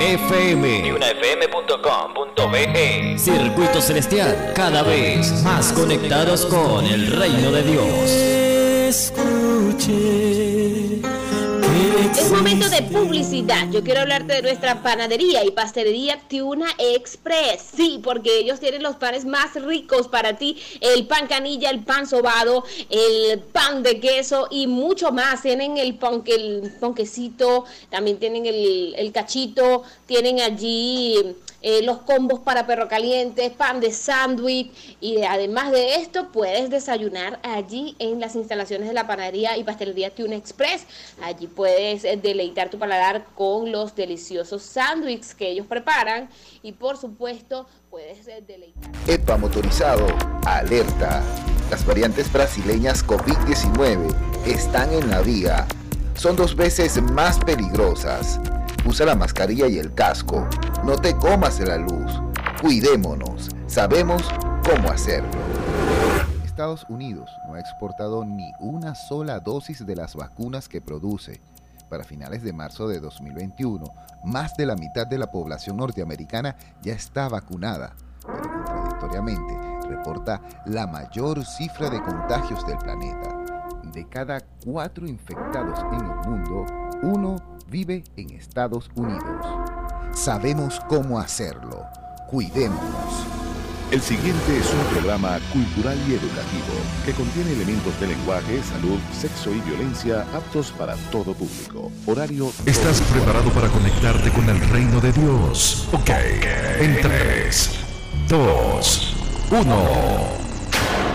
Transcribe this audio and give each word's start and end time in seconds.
FM. 0.00 0.86
Y 0.86 0.92
unafm.com.be. 0.92 1.18
Circuito 3.18 3.82
Celestial, 3.82 4.52
cada 4.54 4.82
vez 4.82 5.42
más 5.44 5.72
conectados 5.72 6.46
con 6.46 6.86
el 6.86 7.06
reino 7.08 7.52
de 7.52 7.62
Dios. 7.62 8.10
Escuche. 9.12 10.59
Es 12.18 12.30
momento 12.30 12.68
de 12.68 12.82
publicidad. 12.82 13.70
Yo 13.70 13.82
quiero 13.82 14.00
hablarte 14.00 14.34
de 14.34 14.42
nuestra 14.42 14.82
panadería 14.82 15.44
y 15.44 15.50
pastelería 15.52 16.20
Tuna 16.28 16.66
Express. 16.78 17.70
Sí, 17.74 18.00
porque 18.02 18.38
ellos 18.38 18.60
tienen 18.60 18.82
los 18.82 18.96
panes 18.96 19.24
más 19.24 19.54
ricos 19.54 20.08
para 20.08 20.36
ti. 20.36 20.60
El 20.80 21.06
pan 21.06 21.26
canilla, 21.26 21.70
el 21.70 21.84
pan 21.84 22.06
sobado, 22.06 22.64
el 22.88 23.38
pan 23.38 23.82
de 23.82 24.00
queso 24.00 24.48
y 24.50 24.66
mucho 24.66 25.12
más. 25.12 25.42
Tienen 25.42 25.78
el, 25.78 25.96
ponque, 25.96 26.34
el 26.34 26.72
ponquecito, 26.80 27.64
también 27.90 28.18
tienen 28.18 28.44
el 28.46 29.10
cachito, 29.12 29.84
tienen 30.06 30.40
allí 30.40 31.14
eh, 31.62 31.82
los 31.82 31.98
combos 31.98 32.40
para 32.40 32.66
perro 32.66 32.88
caliente, 32.88 33.50
pan 33.50 33.80
de 33.80 33.92
sándwich 33.92 34.96
y 35.00 35.22
además 35.22 35.72
de 35.72 35.96
esto 35.96 36.32
puedes 36.32 36.70
desayunar 36.70 37.38
allí 37.42 37.96
en 37.98 38.18
las 38.18 38.34
instalaciones 38.34 38.88
de 38.88 38.94
la 38.94 39.06
panadería 39.06 39.56
y 39.56 39.64
pastelería 39.64 40.14
Tuna 40.14 40.36
Express. 40.36 40.86
Allí 41.22 41.46
puedes 41.46 42.04
eh, 42.04 42.18
deleitar 42.20 42.70
tu 42.70 42.78
paladar 42.78 43.26
con 43.34 43.70
los 43.70 43.94
deliciosos 43.94 44.62
sándwiches 44.62 45.34
que 45.34 45.50
ellos 45.50 45.66
preparan 45.66 46.30
y 46.62 46.72
por 46.72 46.96
supuesto 46.96 47.66
puedes 47.90 48.26
eh, 48.28 48.42
deleitar. 48.46 48.90
EPA 49.06 49.36
motorizado, 49.36 50.06
alerta. 50.46 51.22
Las 51.70 51.84
variantes 51.86 52.32
brasileñas 52.32 53.06
COVID-19 53.06 54.14
están 54.46 54.92
en 54.92 55.10
la 55.10 55.20
vía. 55.20 55.66
Son 56.14 56.36
dos 56.36 56.56
veces 56.56 57.00
más 57.00 57.38
peligrosas. 57.38 58.40
Usa 58.84 59.06
la 59.06 59.14
mascarilla 59.14 59.66
y 59.66 59.78
el 59.78 59.94
casco. 59.94 60.48
No 60.84 60.96
te 60.96 61.14
comas 61.14 61.60
la 61.60 61.76
luz. 61.76 62.22
Cuidémonos. 62.62 63.50
Sabemos 63.66 64.22
cómo 64.64 64.90
hacerlo. 64.90 65.28
Estados 66.44 66.86
Unidos 66.88 67.30
no 67.46 67.54
ha 67.54 67.60
exportado 67.60 68.24
ni 68.24 68.52
una 68.58 68.94
sola 68.94 69.40
dosis 69.40 69.86
de 69.86 69.96
las 69.96 70.14
vacunas 70.14 70.68
que 70.68 70.80
produce. 70.80 71.40
Para 71.88 72.04
finales 72.04 72.42
de 72.42 72.52
marzo 72.52 72.88
de 72.88 73.00
2021, 73.00 73.84
más 74.24 74.54
de 74.56 74.66
la 74.66 74.76
mitad 74.76 75.06
de 75.06 75.18
la 75.18 75.30
población 75.30 75.76
norteamericana 75.76 76.56
ya 76.82 76.94
está 76.94 77.28
vacunada, 77.28 77.94
pero 78.26 78.50
contradictoriamente 78.52 79.88
reporta 79.88 80.40
la 80.66 80.86
mayor 80.86 81.44
cifra 81.44 81.90
de 81.90 82.02
contagios 82.02 82.66
del 82.66 82.78
planeta. 82.78 83.36
De 83.92 84.08
cada 84.08 84.40
cuatro 84.64 85.06
infectados 85.06 85.80
en 85.92 86.06
el 86.06 86.16
mundo, 86.28 86.66
uno 87.02 87.36
vive 87.68 88.04
en 88.16 88.30
Estados 88.30 88.90
Unidos. 88.94 89.46
Sabemos 90.12 90.80
cómo 90.88 91.18
hacerlo. 91.18 91.84
Cuidémonos. 92.28 93.26
El 93.90 94.00
siguiente 94.00 94.56
es 94.56 94.72
un 94.72 94.84
programa 94.92 95.40
cultural 95.52 95.98
y 96.08 96.14
educativo 96.14 96.74
que 97.04 97.12
contiene 97.12 97.52
elementos 97.52 97.98
de 97.98 98.06
lenguaje, 98.06 98.62
salud, 98.62 98.98
sexo 99.12 99.50
y 99.50 99.60
violencia 99.62 100.24
aptos 100.32 100.70
para 100.70 100.94
todo 101.10 101.34
público. 101.34 101.90
Horario. 102.06 102.52
¿Estás 102.66 103.00
preparado 103.00 103.50
para 103.50 103.68
conectarte 103.68 104.30
con 104.30 104.48
el 104.48 104.60
reino 104.68 105.00
de 105.00 105.12
Dios? 105.12 105.88
Ok. 105.92 106.10
En 106.80 107.00
3, 107.00 107.70
2, 108.28 109.16
1. 109.50 110.49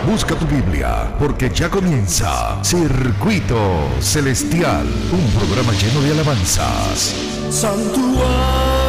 Busca 0.05 0.35
tu 0.35 0.45
Biblia, 0.45 1.11
porque 1.17 1.49
ya 1.49 1.67
comienza 1.69 2.59
Circuito 2.61 3.57
Celestial, 3.99 4.85
un 5.11 5.31
programa 5.31 5.73
lleno 5.73 6.01
de 6.01 6.11
alabanzas, 6.11 7.15
Santuario 7.49 8.84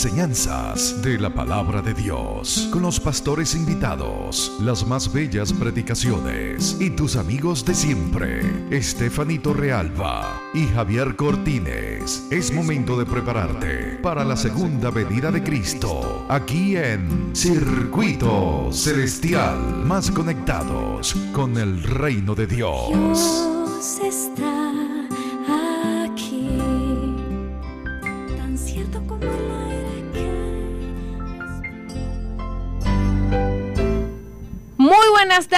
enseñanzas 0.00 1.02
de 1.02 1.18
la 1.18 1.28
palabra 1.28 1.82
de 1.82 1.92
Dios, 1.92 2.70
con 2.72 2.80
los 2.80 2.98
pastores 2.98 3.54
invitados, 3.54 4.50
las 4.58 4.86
más 4.86 5.12
bellas 5.12 5.52
predicaciones 5.52 6.78
y 6.80 6.88
tus 6.88 7.16
amigos 7.16 7.66
de 7.66 7.74
siempre, 7.74 8.40
Estefanito 8.70 9.52
Realba 9.52 10.40
y 10.54 10.64
Javier 10.68 11.16
Cortines. 11.16 12.26
Es 12.30 12.50
momento 12.50 12.98
de 12.98 13.04
prepararte 13.04 13.98
para 14.02 14.24
la 14.24 14.38
segunda 14.38 14.88
venida 14.88 15.30
de 15.30 15.42
Cristo, 15.42 16.24
aquí 16.30 16.78
en 16.78 17.36
Circuito 17.36 18.70
Celestial, 18.72 19.84
más 19.84 20.10
conectados 20.10 21.14
con 21.34 21.58
el 21.58 21.82
reino 21.82 22.34
de 22.34 22.46
Dios. 22.46 22.88
Dios 22.88 23.60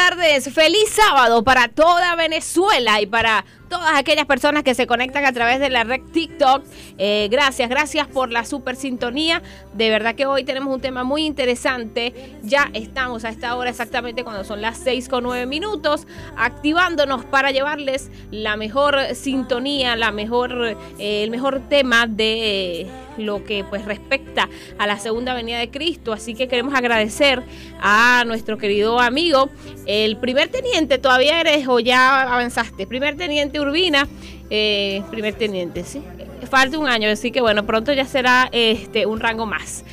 tardes, 0.09 0.53
feliz 0.53 0.89
sábado 0.91 1.45
para 1.45 1.69
toda 1.69 2.17
Venezuela 2.17 3.01
y 3.01 3.07
para 3.07 3.45
todas 3.69 3.93
aquellas 3.95 4.27
personas 4.27 4.65
que 4.65 4.75
se 4.75 4.89
conectan 4.89 5.25
a 5.25 5.33
través 5.33 5.61
de 5.61 5.71
la 5.71 5.85
red 5.85 6.01
TikTok. 6.13 6.65
Eh, 6.99 7.29
gracias, 7.31 7.71
gracias 7.71 8.09
por 8.09 8.33
la 8.33 8.45
super 8.45 8.75
sintonía. 8.75 9.43
De 9.75 9.91
verdad 9.91 10.17
que 10.17 10.27
hoy 10.27 10.43
tenemos 10.43 10.75
un 10.75 10.81
tema 10.81 11.05
muy 11.05 11.25
interesante. 11.25 12.35
Ya 12.43 12.69
estamos 12.73 13.25
a 13.25 13.29
esta 13.29 13.55
hora 13.55 13.71
exactamente 13.71 14.25
cuando 14.25 14.43
son 14.43 14.61
las 14.61 14.77
6 14.79 15.09
con 15.09 15.23
9 15.23 15.47
minutos, 15.47 16.09
activándonos 16.37 17.25
para 17.25 17.53
llevarles 17.53 18.11
la 18.33 18.57
mejor 18.57 19.15
sintonía, 19.15 19.95
la 19.95 20.11
mejor, 20.11 20.77
eh, 20.99 21.23
el 21.23 21.31
mejor 21.31 21.61
tema 21.69 22.09
de... 22.09 22.89
lo 23.17 23.45
que 23.45 23.65
pues 23.65 23.85
respecta 23.85 24.49
a 24.79 24.87
la 24.87 24.99
segunda 24.99 25.35
venida 25.35 25.59
de 25.59 25.71
Cristo. 25.71 26.13
Así 26.13 26.35
que 26.35 26.49
queremos 26.49 26.75
agradecer 26.75 27.43
a 27.81 28.25
nuestro 28.27 28.59
querido 28.59 29.01
amigo, 29.01 29.51
el 29.87 30.17
primer 30.17 30.49
teniente, 30.49 30.99
todavía 30.99 31.41
eres 31.41 31.67
o 31.69 31.81
ya 31.81 32.23
avanzaste, 32.23 32.87
primer 32.87 33.17
teniente 33.17 33.61
Urbina, 33.61 34.09
eh, 34.51 35.03
primer 35.11 35.35
teniente, 35.35 35.85
sí. 35.85 36.03
Falta 36.51 36.79
un 36.79 36.89
año, 36.89 37.09
así 37.09 37.31
que 37.31 37.41
bueno, 37.41 37.65
pronto 37.65 37.93
ya 37.93 38.05
será 38.05 38.49
este 38.53 39.07
un 39.07 39.21
rango 39.21 39.47
más. 39.47 39.85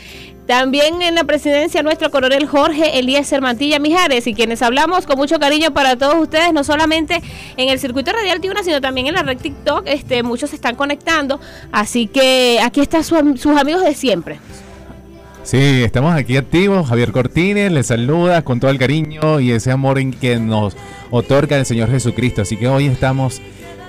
También 0.50 1.04
en 1.04 1.14
la 1.14 1.26
presidencia 1.26 1.84
nuestro 1.84 2.10
coronel 2.10 2.48
Jorge 2.48 2.98
Eliezer 2.98 3.40
Mantilla 3.40 3.78
Mijares 3.78 4.26
y 4.26 4.34
quienes 4.34 4.64
hablamos 4.64 5.06
con 5.06 5.16
mucho 5.16 5.38
cariño 5.38 5.76
para 5.76 5.96
todos 5.96 6.16
ustedes, 6.16 6.54
no 6.54 6.64
solamente 6.64 7.22
en 7.56 7.70
el 7.70 7.78
circuito 7.78 8.12
radial 8.12 8.42
Tiuna, 8.42 8.64
sino 8.64 8.82
también 8.82 9.06
en 9.06 9.14
la 9.14 9.22
red 9.22 9.38
TikTok, 9.38 9.84
este, 9.86 10.24
muchos 10.24 10.50
se 10.50 10.56
están 10.56 10.76
conectando, 10.76 11.40
así 11.72 12.08
que 12.08 12.60
aquí 12.64 12.82
están 12.82 13.04
sus 13.04 13.58
amigos 13.60 13.84
de 13.84 13.94
siempre. 13.94 14.40
Sí, 15.44 15.84
estamos 15.84 16.16
aquí 16.16 16.36
activos. 16.36 16.90
Javier 16.90 17.12
Cortines 17.12 17.72
les 17.72 17.86
saluda 17.86 18.42
con 18.42 18.60
todo 18.60 18.72
el 18.72 18.80
cariño 18.80 19.40
y 19.40 19.52
ese 19.52 19.70
amor 19.70 20.00
en 20.00 20.12
que 20.12 20.38
nos 20.38 20.76
otorga 21.12 21.58
el 21.58 21.68
Señor 21.68 21.92
Jesucristo. 21.92 22.42
Así 22.42 22.58
que 22.58 22.68
hoy 22.68 22.88
estamos 22.88 23.40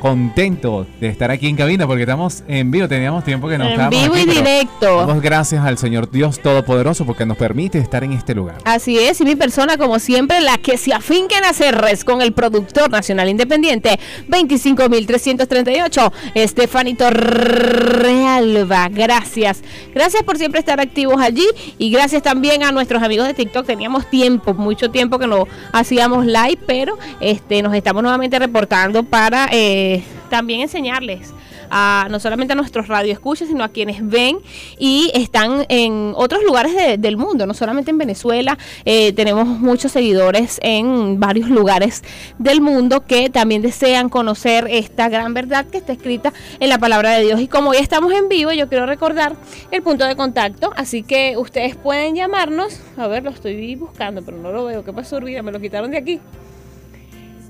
contentos 0.00 0.87
de 0.99 1.09
estar 1.09 1.31
aquí 1.31 1.47
en 1.47 1.55
cabina 1.56 1.87
porque 1.87 2.03
estamos 2.03 2.43
en 2.49 2.71
vivo. 2.71 2.88
Teníamos 2.88 3.22
tiempo 3.22 3.49
que 3.49 3.59
no 3.59 3.65
En 3.65 3.72
estábamos 3.72 4.03
vivo 4.03 4.15
aquí, 4.15 4.22
y 4.22 4.27
directo. 4.34 4.97
Damos 4.97 5.22
gracias 5.22 5.65
al 5.65 5.78
Señor 5.78 6.11
Dios 6.11 6.41
Todopoderoso 6.41 7.06
porque 7.06 7.25
nos 7.27 7.37
permite 7.37 7.78
estar 7.78 8.03
en 8.03 8.12
este 8.12 8.34
lugar. 8.34 8.56
Así 8.65 8.99
es, 8.99 9.21
y 9.21 9.25
mi 9.25 9.37
persona, 9.37 9.77
como 9.77 9.99
siempre, 9.99 10.41
la 10.41 10.59
que 10.59 10.77
se 10.78 10.93
afinca 10.93 11.39
en 11.39 11.44
hacer 11.44 11.77
res 11.77 12.05
con 12.05 12.22
el 12.22 12.33
productor 12.33 12.91
nacional 12.91 13.28
independiente 13.28 14.00
25.338, 14.28 16.12
Estefanito 16.34 17.10
Realba. 17.10 18.89
Gracias. 18.89 19.62
Gracias 19.94 20.22
por 20.22 20.39
siempre 20.39 20.60
estar 20.60 20.81
activos 20.81 21.21
allí 21.21 21.47
y 21.78 21.91
gracias 21.91 22.22
también 22.22 22.62
a 22.62 22.72
nuestros 22.72 23.03
amigos 23.03 23.27
de 23.27 23.34
TikTok. 23.34 23.66
Teníamos 23.66 24.09
tiempo, 24.09 24.55
mucho 24.55 24.91
tiempo 24.91 25.19
que 25.19 25.27
no 25.27 25.47
hacíamos 25.72 26.25
live, 26.25 26.59
pero 26.66 26.99
este 27.21 27.62
nos 27.62 27.75
estamos 27.75 28.03
nuevamente 28.03 28.39
reportando 28.39 29.03
para 29.05 29.49
eh, 29.53 29.90
también 30.28 30.61
enseñarles 30.61 31.33
a 31.72 32.09
no 32.10 32.19
solamente 32.19 32.53
a 32.53 32.57
nuestros 32.57 32.89
radioescuchas, 32.89 33.47
sino 33.47 33.63
a 33.63 33.69
quienes 33.69 34.04
ven 34.09 34.39
y 34.77 35.10
están 35.15 35.66
en 35.69 36.13
otros 36.16 36.42
lugares 36.42 36.75
de- 36.75 36.98
del 36.98 37.16
mundo, 37.16 37.47
no 37.47 37.54
solamente 37.54 37.92
en 37.92 37.98
Venezuela. 37.98 38.59
Eh, 38.84 39.13
tenemos 39.13 39.47
muchos 39.47 39.92
seguidores 39.92 40.59
en 40.63 41.21
varios 41.21 41.48
lugares 41.48 42.03
del 42.39 42.60
mundo 42.60 43.07
que 43.07 43.31
también 43.31 43.63
desean 43.63 44.09
conocer 44.09 44.66
esta 44.69 45.09
gran 45.09 45.33
verdad 45.33 45.65
que 45.66 45.78
está 45.78 45.92
escrita 45.92 46.33
en 46.59 46.69
la 46.71 46.78
palabra 46.78 47.10
de 47.13 47.22
Dios. 47.25 47.41
Y 47.41 47.47
como 47.47 47.71
hoy 47.71 47.77
estamos 47.77 48.13
en 48.13 48.28
vivo, 48.28 48.51
yo 48.51 48.69
quiero 48.69 48.87
recordar 48.87 49.37
el 49.71 49.83
punto 49.83 50.04
de 50.07 50.16
contacto, 50.16 50.72
así 50.77 51.04
que 51.04 51.37
ustedes 51.37 51.77
pueden 51.77 52.16
llamarnos. 52.16 52.81
A 52.97 53.07
ver, 53.07 53.22
lo 53.22 53.31
estoy 53.31 53.77
buscando, 53.77 54.22
pero 54.22 54.39
no 54.39 54.51
lo 54.51 54.65
veo. 54.65 54.84
¿Qué 54.84 54.92
pasó, 54.92 55.19
Urbina? 55.19 55.42
Me 55.42 55.53
lo 55.53 55.60
quitaron 55.60 55.92
de 55.92 55.98
aquí. 55.98 56.21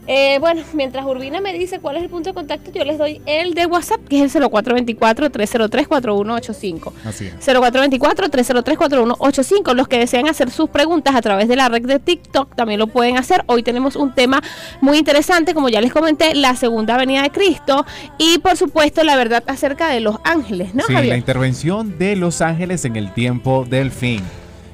Eh, 0.06 0.38
bueno, 0.40 0.62
mientras 0.72 1.04
Urbina 1.04 1.40
me 1.40 1.52
dice 1.52 1.78
cuál 1.78 1.96
es 1.96 2.02
el 2.02 2.08
punto 2.08 2.30
de 2.30 2.34
contacto, 2.34 2.72
yo 2.72 2.84
les 2.84 2.98
doy 2.98 3.20
el 3.26 3.54
de 3.54 3.66
WhatsApp, 3.66 4.00
que 4.08 4.24
es 4.24 4.34
el 4.34 4.42
0424-303-4185. 4.44 6.92
Así 7.04 7.26
es. 7.26 7.34
0424-303-4185. 7.46 9.74
Los 9.74 9.86
que 9.88 9.98
desean 9.98 10.26
hacer 10.28 10.50
sus 10.50 10.70
preguntas 10.70 11.14
a 11.14 11.22
través 11.22 11.48
de 11.48 11.56
la 11.56 11.68
red 11.68 11.82
de 11.82 11.98
TikTok 11.98 12.56
también 12.56 12.80
lo 12.80 12.86
pueden 12.86 13.18
hacer. 13.18 13.44
Hoy 13.46 13.62
tenemos 13.62 13.96
un 13.96 14.14
tema 14.14 14.42
muy 14.80 14.96
interesante, 14.98 15.52
como 15.54 15.68
ya 15.68 15.80
les 15.80 15.92
comenté, 15.92 16.34
la 16.34 16.56
segunda 16.56 16.96
venida 16.96 17.22
de 17.22 17.30
Cristo 17.30 17.84
y 18.18 18.38
por 18.38 18.56
supuesto 18.56 19.04
la 19.04 19.16
verdad 19.16 19.44
acerca 19.46 19.88
de 19.88 20.00
los 20.00 20.16
ángeles, 20.24 20.74
¿no, 20.74 20.84
sí, 20.86 20.92
la 20.92 21.16
intervención 21.16 21.98
de 21.98 22.16
los 22.16 22.40
ángeles 22.40 22.84
en 22.84 22.96
el 22.96 23.14
tiempo 23.14 23.64
del 23.68 23.90
fin. 23.90 24.22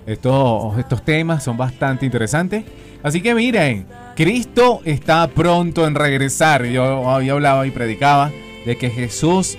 Estos, 0.07 0.79
estos 0.79 1.05
temas 1.05 1.43
son 1.43 1.57
bastante 1.57 2.07
interesantes. 2.07 2.65
Así 3.03 3.21
que 3.21 3.35
miren, 3.35 3.87
Cristo 4.17 4.81
está 4.87 5.29
pronto 5.29 5.87
en 5.87 5.95
regresar. 5.95 6.65
Yo 6.65 7.11
había 7.11 7.33
hablado 7.33 7.67
y 7.67 7.71
predicaba 7.71 8.33
de 8.65 8.79
que 8.79 8.89
Jesús 8.89 9.59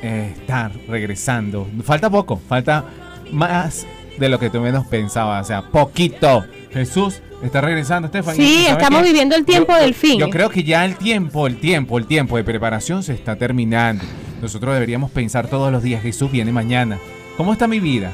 eh, 0.00 0.32
está 0.34 0.72
regresando. 0.88 1.68
Falta 1.84 2.08
poco, 2.08 2.40
falta 2.48 2.86
más 3.32 3.86
de 4.18 4.30
lo 4.30 4.38
que 4.38 4.48
tú 4.48 4.60
menos 4.60 4.86
pensabas. 4.86 5.44
O 5.44 5.46
sea, 5.46 5.62
poquito. 5.70 6.42
Jesús 6.72 7.20
está 7.42 7.60
regresando, 7.60 8.06
Estefan. 8.06 8.34
Sí, 8.34 8.64
estamos 8.66 9.02
viviendo 9.02 9.36
el 9.36 9.44
tiempo 9.44 9.76
del 9.76 9.92
fin. 9.92 10.18
Yo 10.18 10.30
creo 10.30 10.48
que 10.48 10.64
ya 10.64 10.86
el 10.86 10.96
tiempo, 10.96 11.46
el 11.46 11.60
tiempo, 11.60 11.98
el 11.98 12.06
tiempo 12.06 12.38
de 12.38 12.44
preparación 12.44 13.02
se 13.02 13.12
está 13.12 13.36
terminando. 13.36 14.04
Nosotros 14.40 14.72
deberíamos 14.72 15.10
pensar 15.10 15.48
todos 15.48 15.70
los 15.70 15.82
días, 15.82 16.02
Jesús 16.02 16.30
viene 16.32 16.50
mañana. 16.50 16.98
¿Cómo 17.36 17.52
está 17.52 17.68
mi 17.68 17.78
vida? 17.78 18.10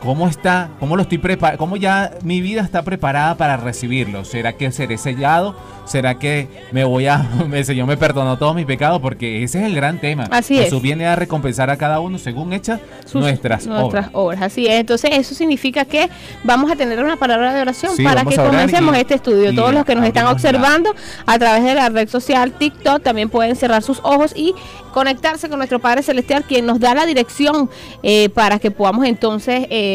¿Cómo 0.00 0.26
está? 0.28 0.70
¿Cómo 0.80 0.96
lo 0.96 1.02
estoy 1.02 1.18
preparando? 1.18 1.58
¿Cómo 1.58 1.76
ya 1.76 2.12
mi 2.22 2.40
vida 2.40 2.62
está 2.62 2.82
preparada 2.82 3.36
para 3.36 3.58
recibirlo? 3.58 4.24
¿Será 4.24 4.54
que 4.54 4.72
seré 4.72 4.96
sellado? 4.96 5.54
¿Será 5.84 6.18
que 6.18 6.48
me 6.72 6.84
voy 6.84 7.06
a 7.06 7.26
el 7.52 7.64
Señor 7.66 7.86
me 7.86 7.98
perdonó 7.98 8.38
todos 8.38 8.54
mis 8.54 8.64
pecados? 8.64 9.00
Porque 9.02 9.42
ese 9.42 9.58
es 9.60 9.66
el 9.66 9.74
gran 9.74 10.00
tema. 10.00 10.24
Así 10.30 10.56
es. 10.56 10.64
Jesús 10.64 10.80
viene 10.80 11.04
a 11.06 11.16
recompensar 11.16 11.68
a 11.68 11.76
cada 11.76 12.00
uno 12.00 12.16
según 12.16 12.54
hechas 12.54 12.80
sus- 13.04 13.20
nuestras, 13.20 13.66
nuestras 13.66 14.06
obras. 14.06 14.10
obras. 14.14 14.42
Así 14.42 14.66
es. 14.66 14.80
Entonces, 14.80 15.10
eso 15.12 15.34
significa 15.34 15.84
que 15.84 16.08
vamos 16.44 16.70
a 16.72 16.76
tener 16.76 17.02
una 17.04 17.16
palabra 17.16 17.52
de 17.52 17.60
oración 17.60 17.94
Sí, 17.94 18.02
para 18.02 18.24
que 18.24 18.36
comencemos 18.36 18.96
y- 18.96 19.00
este 19.00 19.14
estudio. 19.16 19.54
Todos 19.54 19.74
los 19.74 19.84
que 19.84 19.94
nos 19.96 20.06
están 20.06 20.24
la- 20.24 20.32
observando 20.32 20.94
a 21.26 21.38
través 21.38 21.62
de 21.64 21.74
la 21.74 21.90
red 21.90 22.08
social 22.08 22.52
TikTok 22.52 23.02
también 23.02 23.28
pueden 23.28 23.54
cerrar 23.54 23.82
sus 23.82 23.98
ojos 24.02 24.32
y 24.34 24.54
conectarse 24.94 25.48
con 25.48 25.58
nuestro 25.58 25.78
Padre 25.78 26.02
Celestial, 26.02 26.42
quien 26.44 26.66
nos 26.66 26.80
da 26.80 26.94
la 26.94 27.06
dirección 27.06 27.68
eh, 28.02 28.28
para 28.30 28.58
que 28.58 28.70
podamos 28.72 29.06
entonces 29.06 29.66
eh, 29.70 29.89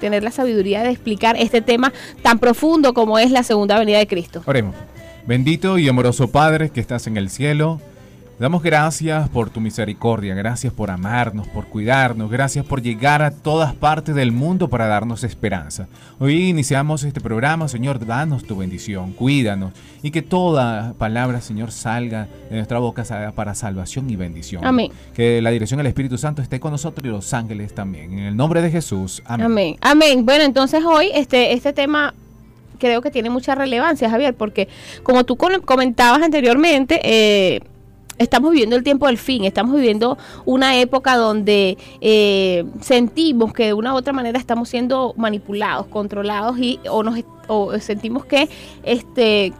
tener 0.00 0.22
la 0.22 0.30
sabiduría 0.30 0.82
de 0.82 0.90
explicar 0.90 1.36
este 1.38 1.60
tema 1.60 1.92
tan 2.22 2.38
profundo 2.38 2.94
como 2.94 3.18
es 3.18 3.30
la 3.30 3.42
segunda 3.42 3.78
venida 3.78 3.98
de 3.98 4.06
Cristo. 4.06 4.42
Oremos. 4.46 4.74
Bendito 5.26 5.78
y 5.78 5.88
amoroso 5.88 6.30
Padre 6.30 6.70
que 6.70 6.80
estás 6.80 7.06
en 7.06 7.16
el 7.16 7.30
cielo, 7.30 7.80
damos 8.40 8.62
gracias 8.62 9.28
por 9.28 9.50
tu 9.50 9.60
misericordia, 9.60 10.34
gracias 10.34 10.72
por 10.72 10.90
amarnos, 10.90 11.46
por 11.46 11.66
cuidarnos, 11.66 12.30
gracias 12.30 12.64
por 12.64 12.80
llegar 12.80 13.20
a 13.20 13.32
todas 13.32 13.74
partes 13.74 14.14
del 14.14 14.32
mundo 14.32 14.68
para 14.68 14.86
darnos 14.86 15.24
esperanza. 15.24 15.88
Hoy 16.18 16.48
iniciamos 16.48 17.04
este 17.04 17.20
programa, 17.20 17.68
Señor, 17.68 18.04
danos 18.06 18.44
tu 18.44 18.56
bendición, 18.56 19.12
cuídanos 19.12 19.74
y 20.02 20.10
que 20.10 20.22
toda 20.22 20.94
palabra, 20.94 21.42
Señor, 21.42 21.70
salga 21.70 22.28
de 22.48 22.56
nuestra 22.56 22.78
boca 22.78 23.04
para 23.34 23.54
salvación 23.54 24.08
y 24.08 24.16
bendición. 24.16 24.64
Amén. 24.64 24.90
Que 25.14 25.42
la 25.42 25.50
dirección 25.50 25.76
del 25.76 25.88
Espíritu 25.88 26.16
Santo 26.16 26.40
esté 26.40 26.58
con 26.60 26.72
nosotros 26.72 27.04
y 27.04 27.08
los 27.08 27.34
ángeles 27.34 27.74
también. 27.74 28.14
En 28.14 28.24
el 28.24 28.36
nombre 28.36 28.62
de 28.62 28.70
Jesús. 28.70 29.22
Amén. 29.26 29.46
Amén. 29.46 29.76
Amén. 29.82 30.24
Bueno, 30.24 30.44
entonces 30.44 30.82
hoy 30.82 31.10
este, 31.12 31.52
este 31.52 31.74
tema 31.74 32.14
creo 32.78 33.02
que 33.02 33.10
tiene 33.10 33.28
mucha 33.28 33.54
relevancia, 33.54 34.08
Javier, 34.08 34.32
porque 34.32 34.66
como 35.02 35.24
tú 35.24 35.36
comentabas 35.36 36.22
anteriormente, 36.22 37.00
eh, 37.04 37.60
estamos 38.20 38.50
viviendo 38.52 38.76
el 38.76 38.84
tiempo 38.84 39.06
del 39.06 39.16
fin, 39.16 39.44
estamos 39.44 39.74
viviendo 39.74 40.18
una 40.44 40.76
época 40.76 41.16
donde 41.16 41.78
eh, 42.02 42.66
sentimos 42.80 43.52
que 43.54 43.66
de 43.66 43.72
una 43.72 43.94
u 43.94 43.96
otra 43.96 44.12
manera 44.12 44.38
estamos 44.38 44.68
siendo 44.68 45.14
manipulados, 45.16 45.86
controlados 45.86 46.58
y 46.58 46.78
o 46.88 47.02
nos 47.02 47.18
o 47.48 47.76
sentimos 47.80 48.26
que 48.26 48.48
este 48.82 49.52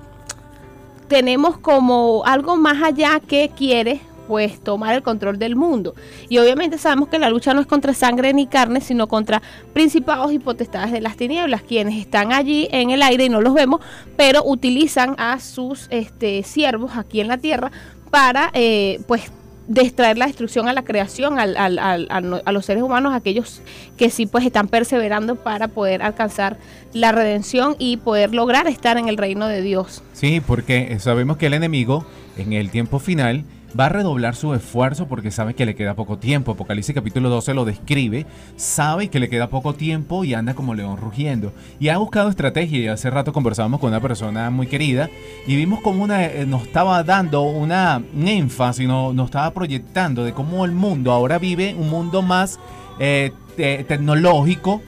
tenemos 1.09 1.59
como 1.59 2.23
algo 2.25 2.57
más 2.57 2.83
allá 2.83 3.19
que 3.19 3.51
quiere 3.57 4.01
pues 4.29 4.61
tomar 4.61 4.95
el 4.95 5.03
control 5.03 5.41
del 5.41 5.57
mundo. 5.57 5.97
Y 6.29 6.39
obviamente 6.39 6.79
sabemos 6.79 7.09
que 7.09 7.19
la 7.19 7.29
lucha 7.31 7.53
no 7.53 7.61
es 7.61 7.67
contra 7.67 7.93
sangre 7.95 8.33
ni 8.33 8.47
carne, 8.47 8.81
sino 8.81 9.09
contra 9.09 9.43
principados 9.73 10.33
y 10.33 10.39
potestades 10.39 10.93
de 10.93 11.01
las 11.01 11.17
tinieblas, 11.17 11.63
quienes 11.63 11.99
están 11.99 12.33
allí 12.33 12.69
en 12.71 12.91
el 12.91 13.03
aire 13.03 13.25
y 13.25 13.29
no 13.29 13.41
los 13.41 13.55
vemos, 13.55 13.81
pero 14.17 14.45
utilizan 14.45 15.17
a 15.19 15.41
sus 15.41 15.89
este, 15.91 16.45
siervos 16.45 16.93
aquí 16.95 17.21
en 17.21 17.27
la 17.27 17.39
tierra 17.39 17.73
para 18.11 18.51
eh, 18.55 19.01
pues 19.07 19.31
distraer 19.69 20.19
la 20.19 20.27
destrucción 20.27 20.67
a 20.69 20.73
la 20.73 20.83
creación, 20.83 21.39
al- 21.39 21.57
a, 21.57 22.51
los 22.53 22.65
seres 22.67 22.83
humanos, 22.83 23.15
aquellos 23.15 23.63
que 23.97 24.11
sí 24.11 24.27
pues 24.27 24.45
están 24.45 24.67
perseverando 24.67 25.37
para 25.37 25.69
poder 25.69 26.03
alcanzar 26.03 26.57
la 26.93 27.13
redención 27.13 27.77
y 27.79 27.97
poder 27.99 28.35
lograr 28.35 28.67
estar 28.67 28.99
en 28.99 29.09
el 29.09 29.17
reino 29.17 29.47
de 29.47 29.63
Dios. 29.63 30.03
Sí, 30.13 30.43
porque 30.45 30.99
sabemos 30.99 31.37
que 31.37 31.47
el 31.47 31.55
enemigo 31.55 32.05
en 32.37 32.53
el 32.53 32.71
tiempo 32.71 32.99
final 32.99 33.45
va 33.79 33.87
a 33.87 33.89
redoblar 33.89 34.35
su 34.35 34.53
esfuerzo 34.55 35.07
porque 35.07 35.31
sabe 35.31 35.55
que 35.55 35.65
le 35.67 35.75
queda 35.75 35.95
poco 35.95 36.19
tiempo. 36.19 36.53
Apocalipsis 36.53 36.95
capítulo 36.95 37.29
12 37.29 37.55
lo 37.55 37.65
describe, 37.65 38.27
sabe 38.57 39.09
que 39.09 39.21
le 39.21 39.29
queda 39.29 39.49
poco 39.49 39.75
tiempo 39.75 40.25
y 40.25 40.35
anda 40.35 40.55
como 40.55 40.75
león 40.75 40.97
rugiendo. 40.97 41.53
Y 41.79 41.89
ha 41.89 41.99
buscado 41.99 42.29
estrategia 42.31 42.79
y 42.79 42.87
hace 42.89 43.11
rato 43.11 43.33
conversábamos 43.33 43.81
con 43.81 43.91
una 43.91 44.01
persona 44.01 44.51
muy 44.51 44.67
querida 44.67 45.09
y 45.47 45.57
vimos 45.57 45.81
como 45.83 46.03
una, 46.03 46.25
eh, 46.27 46.47
nos 46.47 46.63
estaba 46.63 47.03
dando 47.05 47.43
una, 47.43 48.03
un 48.15 48.29
énfasis, 48.29 48.87
no- 48.89 49.13
nos 49.13 49.27
estaba 49.27 49.53
proyectando 49.53 50.25
de 50.25 50.33
cómo 50.33 50.65
el 50.65 50.73
mundo 50.73 51.13
ahora 51.13 51.39
vive 51.39 51.75
un 51.79 51.89
mundo 51.91 52.23
más 52.23 52.59
eh, 52.99 53.33
te- 53.57 53.85
tecnológico 53.85 54.83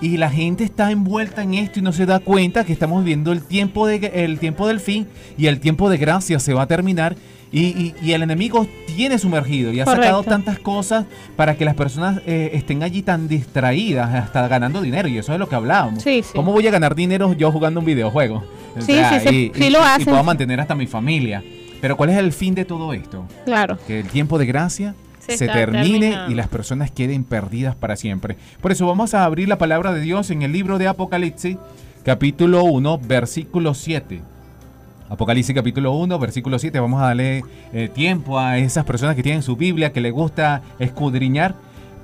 y 0.00 0.16
la 0.18 0.28
gente 0.28 0.64
está 0.64 0.90
envuelta 0.90 1.42
en 1.42 1.54
esto 1.54 1.78
y 1.78 1.82
no 1.82 1.92
se 1.92 2.04
da 2.06 2.18
cuenta 2.20 2.64
que 2.64 2.72
estamos 2.72 3.02
viviendo 3.02 3.32
el 3.32 3.42
tiempo, 3.42 3.86
de, 3.86 3.96
el 4.14 4.38
tiempo 4.38 4.66
del 4.68 4.80
fin 4.80 5.06
y 5.38 5.46
el 5.46 5.58
tiempo 5.60 5.88
de 5.88 5.96
gracia 5.96 6.38
se 6.38 6.52
va 6.52 6.62
a 6.62 6.66
terminar 6.66 7.16
y, 7.58 7.66
y- 7.68 7.94
y 8.02 8.12
el 8.12 8.22
enemigo 8.22 8.66
tiene 8.86 9.18
sumergido 9.18 9.72
y 9.72 9.80
ha 9.80 9.84
sacado 9.84 10.22
tantas 10.22 10.58
cosas 10.58 11.04
para 11.36 11.54
que 11.56 11.64
las 11.64 11.74
personas 11.74 12.20
eh, 12.26 12.50
estén 12.54 12.82
allí 12.82 13.02
tan 13.02 13.28
distraídas, 13.28 14.14
hasta 14.14 14.46
ganando 14.48 14.80
dinero 14.82 15.08
y 15.08 15.18
eso 15.18 15.32
es 15.32 15.38
lo 15.38 15.48
que 15.48 15.54
hablábamos. 15.54 16.02
Sí, 16.02 16.22
sí. 16.22 16.32
¿Cómo 16.34 16.52
voy 16.52 16.66
a 16.66 16.70
ganar 16.70 16.94
dinero 16.94 17.32
yo 17.32 17.50
jugando 17.52 17.80
un 17.80 17.86
videojuego? 17.86 18.44
O 18.76 18.80
Sí, 18.80 18.92
sí, 19.10 19.20
sí, 19.28 19.52
y, 19.54 19.58
sí 19.58 19.64
y- 19.66 19.70
lo 19.70 19.78
y 19.80 19.82
hacen. 19.82 20.04
puedo 20.06 20.22
mantener 20.24 20.60
hasta 20.60 20.74
mi 20.74 20.86
familia. 20.86 21.42
Pero 21.80 21.96
¿cuál 21.96 22.10
es 22.10 22.16
el 22.18 22.32
fin 22.32 22.54
de 22.54 22.64
todo 22.64 22.92
esto? 22.92 23.24
Claro. 23.44 23.78
que 23.86 24.00
el 24.00 24.08
tiempo 24.08 24.38
de 24.38 24.46
gracia 24.46 24.94
Se 25.26 25.46
termine 25.48 26.16
y 26.28 26.34
las 26.34 26.48
personas 26.48 26.90
queden 26.90 27.24
perdidas 27.24 27.74
para 27.74 27.96
siempre. 27.96 28.36
Por 28.60 28.70
eso 28.72 28.86
vamos 28.86 29.12
a 29.14 29.24
abrir 29.24 29.48
la 29.48 29.58
palabra 29.58 29.92
de 29.92 30.00
Dios 30.00 30.30
en 30.30 30.42
el 30.42 30.52
libro 30.52 30.78
de 30.78 30.86
Apocalipsis, 30.88 31.56
capítulo 32.04 32.62
1, 32.64 32.98
versículo 32.98 33.74
7. 33.74 34.20
Apocalipsis 35.08 35.54
capítulo 35.54 35.92
1, 35.92 36.18
versículo 36.18 36.58
7. 36.58 36.80
Vamos 36.80 37.00
a 37.00 37.06
darle 37.06 37.44
eh, 37.72 37.88
tiempo 37.92 38.38
a 38.38 38.58
esas 38.58 38.84
personas 38.84 39.14
que 39.14 39.22
tienen 39.22 39.42
su 39.42 39.56
Biblia, 39.56 39.92
que 39.92 40.00
les 40.00 40.12
gusta 40.12 40.62
escudriñar, 40.78 41.54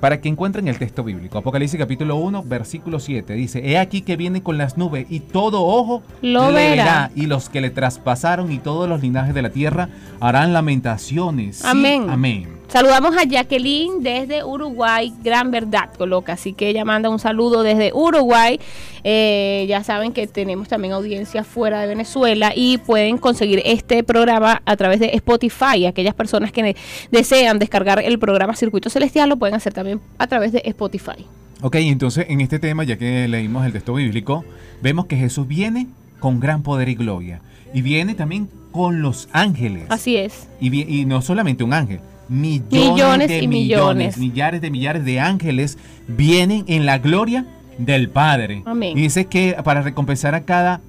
para 0.00 0.20
que 0.20 0.28
encuentren 0.28 0.66
el 0.68 0.78
texto 0.78 1.04
bíblico. 1.04 1.38
Apocalipsis 1.38 1.78
capítulo 1.78 2.16
1, 2.16 2.42
versículo 2.44 2.98
7. 2.98 3.34
Dice, 3.34 3.68
He 3.68 3.78
aquí 3.78 4.02
que 4.02 4.16
viene 4.16 4.42
con 4.42 4.58
las 4.58 4.76
nubes 4.76 5.06
y 5.10 5.20
todo 5.20 5.64
ojo 5.64 6.02
Lo 6.22 6.52
verá. 6.52 7.10
y 7.14 7.26
los 7.26 7.48
que 7.48 7.60
le 7.60 7.70
traspasaron 7.70 8.50
y 8.50 8.58
todos 8.58 8.88
los 8.88 9.00
linajes 9.00 9.34
de 9.34 9.42
la 9.42 9.50
tierra 9.50 9.88
harán 10.20 10.52
lamentaciones. 10.52 11.58
Sí, 11.58 11.66
Amén. 11.66 12.61
Saludamos 12.72 13.14
a 13.18 13.24
Jacqueline 13.24 14.02
desde 14.02 14.44
Uruguay, 14.44 15.12
gran 15.22 15.50
verdad 15.50 15.90
coloca, 15.98 16.32
así 16.32 16.54
que 16.54 16.70
ella 16.70 16.86
manda 16.86 17.10
un 17.10 17.18
saludo 17.18 17.62
desde 17.62 17.92
Uruguay. 17.92 18.58
Eh, 19.04 19.66
ya 19.68 19.84
saben 19.84 20.14
que 20.14 20.26
tenemos 20.26 20.68
también 20.68 20.94
audiencia 20.94 21.44
fuera 21.44 21.82
de 21.82 21.86
Venezuela 21.86 22.54
y 22.56 22.78
pueden 22.78 23.18
conseguir 23.18 23.60
este 23.66 24.02
programa 24.04 24.62
a 24.64 24.76
través 24.78 25.00
de 25.00 25.10
Spotify. 25.16 25.84
Aquellas 25.84 26.14
personas 26.14 26.50
que 26.50 26.74
desean 27.10 27.58
descargar 27.58 27.98
el 27.98 28.18
programa 28.18 28.56
Circuito 28.56 28.88
Celestial 28.88 29.28
lo 29.28 29.36
pueden 29.36 29.54
hacer 29.54 29.74
también 29.74 30.00
a 30.16 30.26
través 30.26 30.52
de 30.52 30.62
Spotify. 30.64 31.26
Ok, 31.60 31.74
entonces 31.74 32.24
en 32.30 32.40
este 32.40 32.58
tema, 32.58 32.84
ya 32.84 32.96
que 32.96 33.28
leímos 33.28 33.66
el 33.66 33.72
texto 33.72 33.92
bíblico, 33.92 34.46
vemos 34.80 35.04
que 35.04 35.16
Jesús 35.18 35.46
viene 35.46 35.88
con 36.20 36.40
gran 36.40 36.62
poder 36.62 36.88
y 36.88 36.94
gloria. 36.94 37.42
Y 37.74 37.82
viene 37.82 38.14
también 38.14 38.48
con 38.70 39.02
los 39.02 39.28
ángeles. 39.32 39.84
Así 39.90 40.16
es. 40.16 40.48
Y 40.58 41.04
no 41.04 41.20
solamente 41.20 41.64
un 41.64 41.74
ángel, 41.74 42.00
millones, 42.32 42.90
Millones 42.90 43.28
de 43.28 43.42
y 43.42 43.48
millones, 43.48 44.16
millones. 44.16 44.18
millares 44.18 44.60
de 44.60 44.70
millares 44.70 45.04
de 45.04 45.20
ángeles 45.20 45.78
vienen 46.08 46.64
en 46.66 46.86
la 46.86 46.98
gloria 46.98 47.46
del 47.78 48.08
Padre. 48.08 48.62
Amén. 48.66 48.96
Y 48.96 49.02
dice 49.02 49.26
que 49.26 49.56
para 49.64 49.82
recompensar 49.82 50.34
a 50.34 50.44
cada 50.44 50.80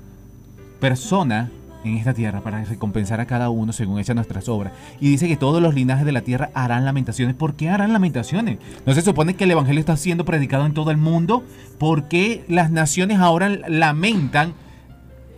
persona 0.80 1.52
en 1.84 1.98
esta 1.98 2.14
tierra, 2.14 2.40
para 2.42 2.64
recompensar 2.64 3.20
a 3.20 3.26
cada 3.26 3.50
uno 3.50 3.74
según 3.74 4.00
hechas 4.00 4.16
nuestras 4.16 4.48
obras. 4.48 4.72
Y 5.02 5.10
dice 5.10 5.28
que 5.28 5.36
todos 5.36 5.62
los 5.62 5.74
linajes 5.74 6.06
de 6.06 6.14
la 6.14 6.22
tierra 6.22 6.50
harán 6.54 6.86
lamentaciones. 6.86 7.36
¿Por 7.36 7.56
qué 7.56 7.70
harán 7.70 7.92
lamentaciones? 7.92 8.58
¿No 8.86 8.94
se 8.94 9.02
supone 9.02 9.36
que 9.36 9.44
el 9.44 9.52
Evangelio 9.52 9.82
está 9.82 9.98
siendo 9.98 10.24
predicado 10.24 10.66
en 10.66 10.74
todo 10.74 10.92
el 10.92 10.98
mundo? 10.98 11.44
¿Por 11.80 12.08
qué 12.08 12.46
las 12.48 12.72
naciones 12.72 13.20
ahora 13.20 13.50
lamentan 13.50 14.54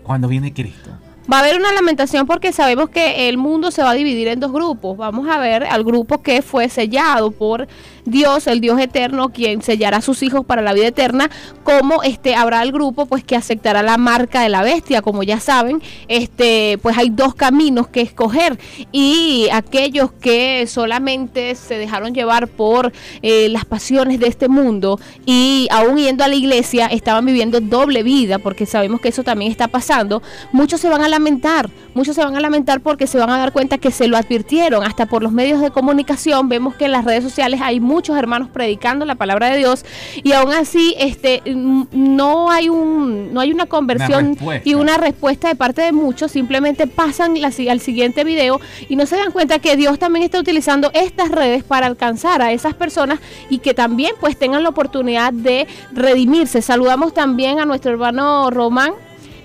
cuando 0.04 0.28
viene 0.28 0.54
Cristo? 0.54 0.92
Va 1.32 1.38
a 1.38 1.40
haber 1.40 1.58
una 1.58 1.72
lamentación 1.72 2.28
porque 2.28 2.54
sabemos 2.54 2.90
que 2.90 3.28
el 3.28 3.38
mundo 3.38 3.72
se 3.72 3.82
va 3.82 3.92
a 3.92 3.96
dividir 3.96 4.28
en 4.28 4.40
dos 4.40 4.52
grupos. 4.52 4.96
Vamos 4.96 5.28
a 5.28 5.40
ver 5.40 5.64
al 5.64 5.84
grupo 5.84 6.22
que 6.22 6.44
fue 6.44 6.70
sellado 6.70 7.32
por 7.32 7.68
Dios, 8.06 8.48
el 8.48 8.62
Dios 8.62 8.80
eterno, 8.80 9.30
quien 9.30 9.62
sellará 9.62 9.98
a 9.98 10.02
sus 10.02 10.24
hijos 10.24 10.46
para 10.46 10.62
la 10.62 10.74
vida 10.74 10.88
eterna, 10.88 11.30
como 11.64 12.04
este 12.04 12.36
habrá 12.36 12.62
el 12.62 12.72
grupo 12.72 13.06
pues 13.08 13.24
que 13.24 13.36
aceptará 13.36 13.84
la 13.84 13.98
marca 13.98 14.42
de 14.42 14.50
la 14.50 14.62
bestia, 14.62 15.02
como 15.02 15.24
ya 15.24 15.40
saben, 15.40 15.82
este 16.08 16.78
pues 16.82 16.98
hay 16.98 17.10
dos 17.10 17.36
caminos 17.36 17.88
que 17.88 18.02
escoger. 18.02 18.60
Y 18.92 19.48
aquellos 19.52 20.12
que 20.12 20.68
solamente 20.68 21.56
se 21.56 21.78
dejaron 21.78 22.14
llevar 22.14 22.48
por 22.48 22.94
eh, 23.22 23.50
las 23.50 23.66
pasiones 23.66 24.20
de 24.20 24.28
este 24.28 24.48
mundo 24.48 25.00
y 25.26 25.68
aún 25.72 25.98
yendo 25.98 26.24
a 26.24 26.28
la 26.28 26.36
iglesia 26.36 26.88
estaban 26.88 27.26
viviendo 27.26 27.60
doble 27.60 28.04
vida, 28.04 28.40
porque 28.40 28.66
sabemos 28.66 29.02
que 29.02 29.10
eso 29.10 29.24
también 29.24 29.52
está 29.52 29.68
pasando, 29.68 30.22
muchos 30.52 30.82
se 30.82 30.90
van 30.90 31.02
a 31.02 31.10
lamentar, 31.10 31.70
muchos 31.94 32.16
se 32.16 32.24
van 32.24 32.36
a 32.36 32.40
lamentar 32.40 32.82
porque 32.82 33.08
se 33.08 33.18
van 33.18 33.30
a 33.30 33.38
dar 33.38 33.52
cuenta 33.52 33.78
que 33.78 33.92
se 33.92 34.08
lo 34.08 34.18
advirtieron, 34.18 34.84
hasta 34.84 35.06
por 35.06 35.24
los 35.24 35.32
medios 35.32 35.62
de 35.62 35.72
comunicación, 35.72 36.50
vemos 36.50 36.76
que 36.76 36.86
en 36.86 36.92
las 36.92 37.06
redes 37.06 37.24
sociales 37.24 37.60
hay 37.64 37.80
hermanos 38.18 38.50
predicando 38.50 39.06
la 39.06 39.16
palabra 39.16 39.50
de 39.50 39.58
Dios 39.58 39.86
y 40.24 40.34
aún 40.34 40.54
así 40.54 40.96
este 41.00 41.42
no 41.46 42.52
hay 42.52 42.70
un 42.70 43.34
no 43.34 43.40
hay 43.40 43.52
una 43.52 43.66
conversión 43.66 44.38
y 44.64 44.74
una 44.74 44.98
respuesta 44.98 45.48
de 45.48 45.56
parte 45.56 45.82
de 45.82 45.92
muchos, 45.92 46.32
simplemente 46.32 46.88
pasan 46.88 47.40
la 47.42 47.52
al 47.70 47.80
siguiente 47.80 48.24
video 48.24 48.60
y 48.90 48.96
no 48.96 49.06
se 49.06 49.16
dan 49.16 49.32
cuenta 49.32 49.60
que 49.60 49.76
Dios 49.76 49.98
también 50.00 50.24
está 50.24 50.40
utilizando 50.40 50.92
estas 50.94 51.30
redes 51.30 51.64
para 51.64 51.88
alcanzar 51.88 52.42
a 52.42 52.52
esas 52.52 52.74
personas 52.74 53.20
y 53.50 53.60
que 53.60 53.74
también 53.74 54.14
pues 54.20 54.38
tengan 54.38 54.64
la 54.64 54.70
oportunidad 54.70 55.32
de 55.32 55.68
redimirse. 55.94 56.62
Saludamos 56.62 57.14
también 57.14 57.60
a 57.60 57.66
nuestro 57.66 57.92
hermano 57.92 58.50
Román. 58.50 58.94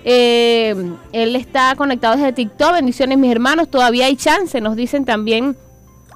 Eh, 0.05 0.75
él 1.13 1.37
está 1.37 1.75
conectado 1.77 2.17
desde 2.17 2.33
TikTok. 2.33 2.73
Bendiciones, 2.73 3.19
mis 3.19 3.31
hermanos. 3.31 3.71
Todavía 3.71 4.07
hay 4.07 4.17
chance, 4.17 4.61
nos 4.61 4.77
dicen 4.77 5.05
también. 5.05 5.57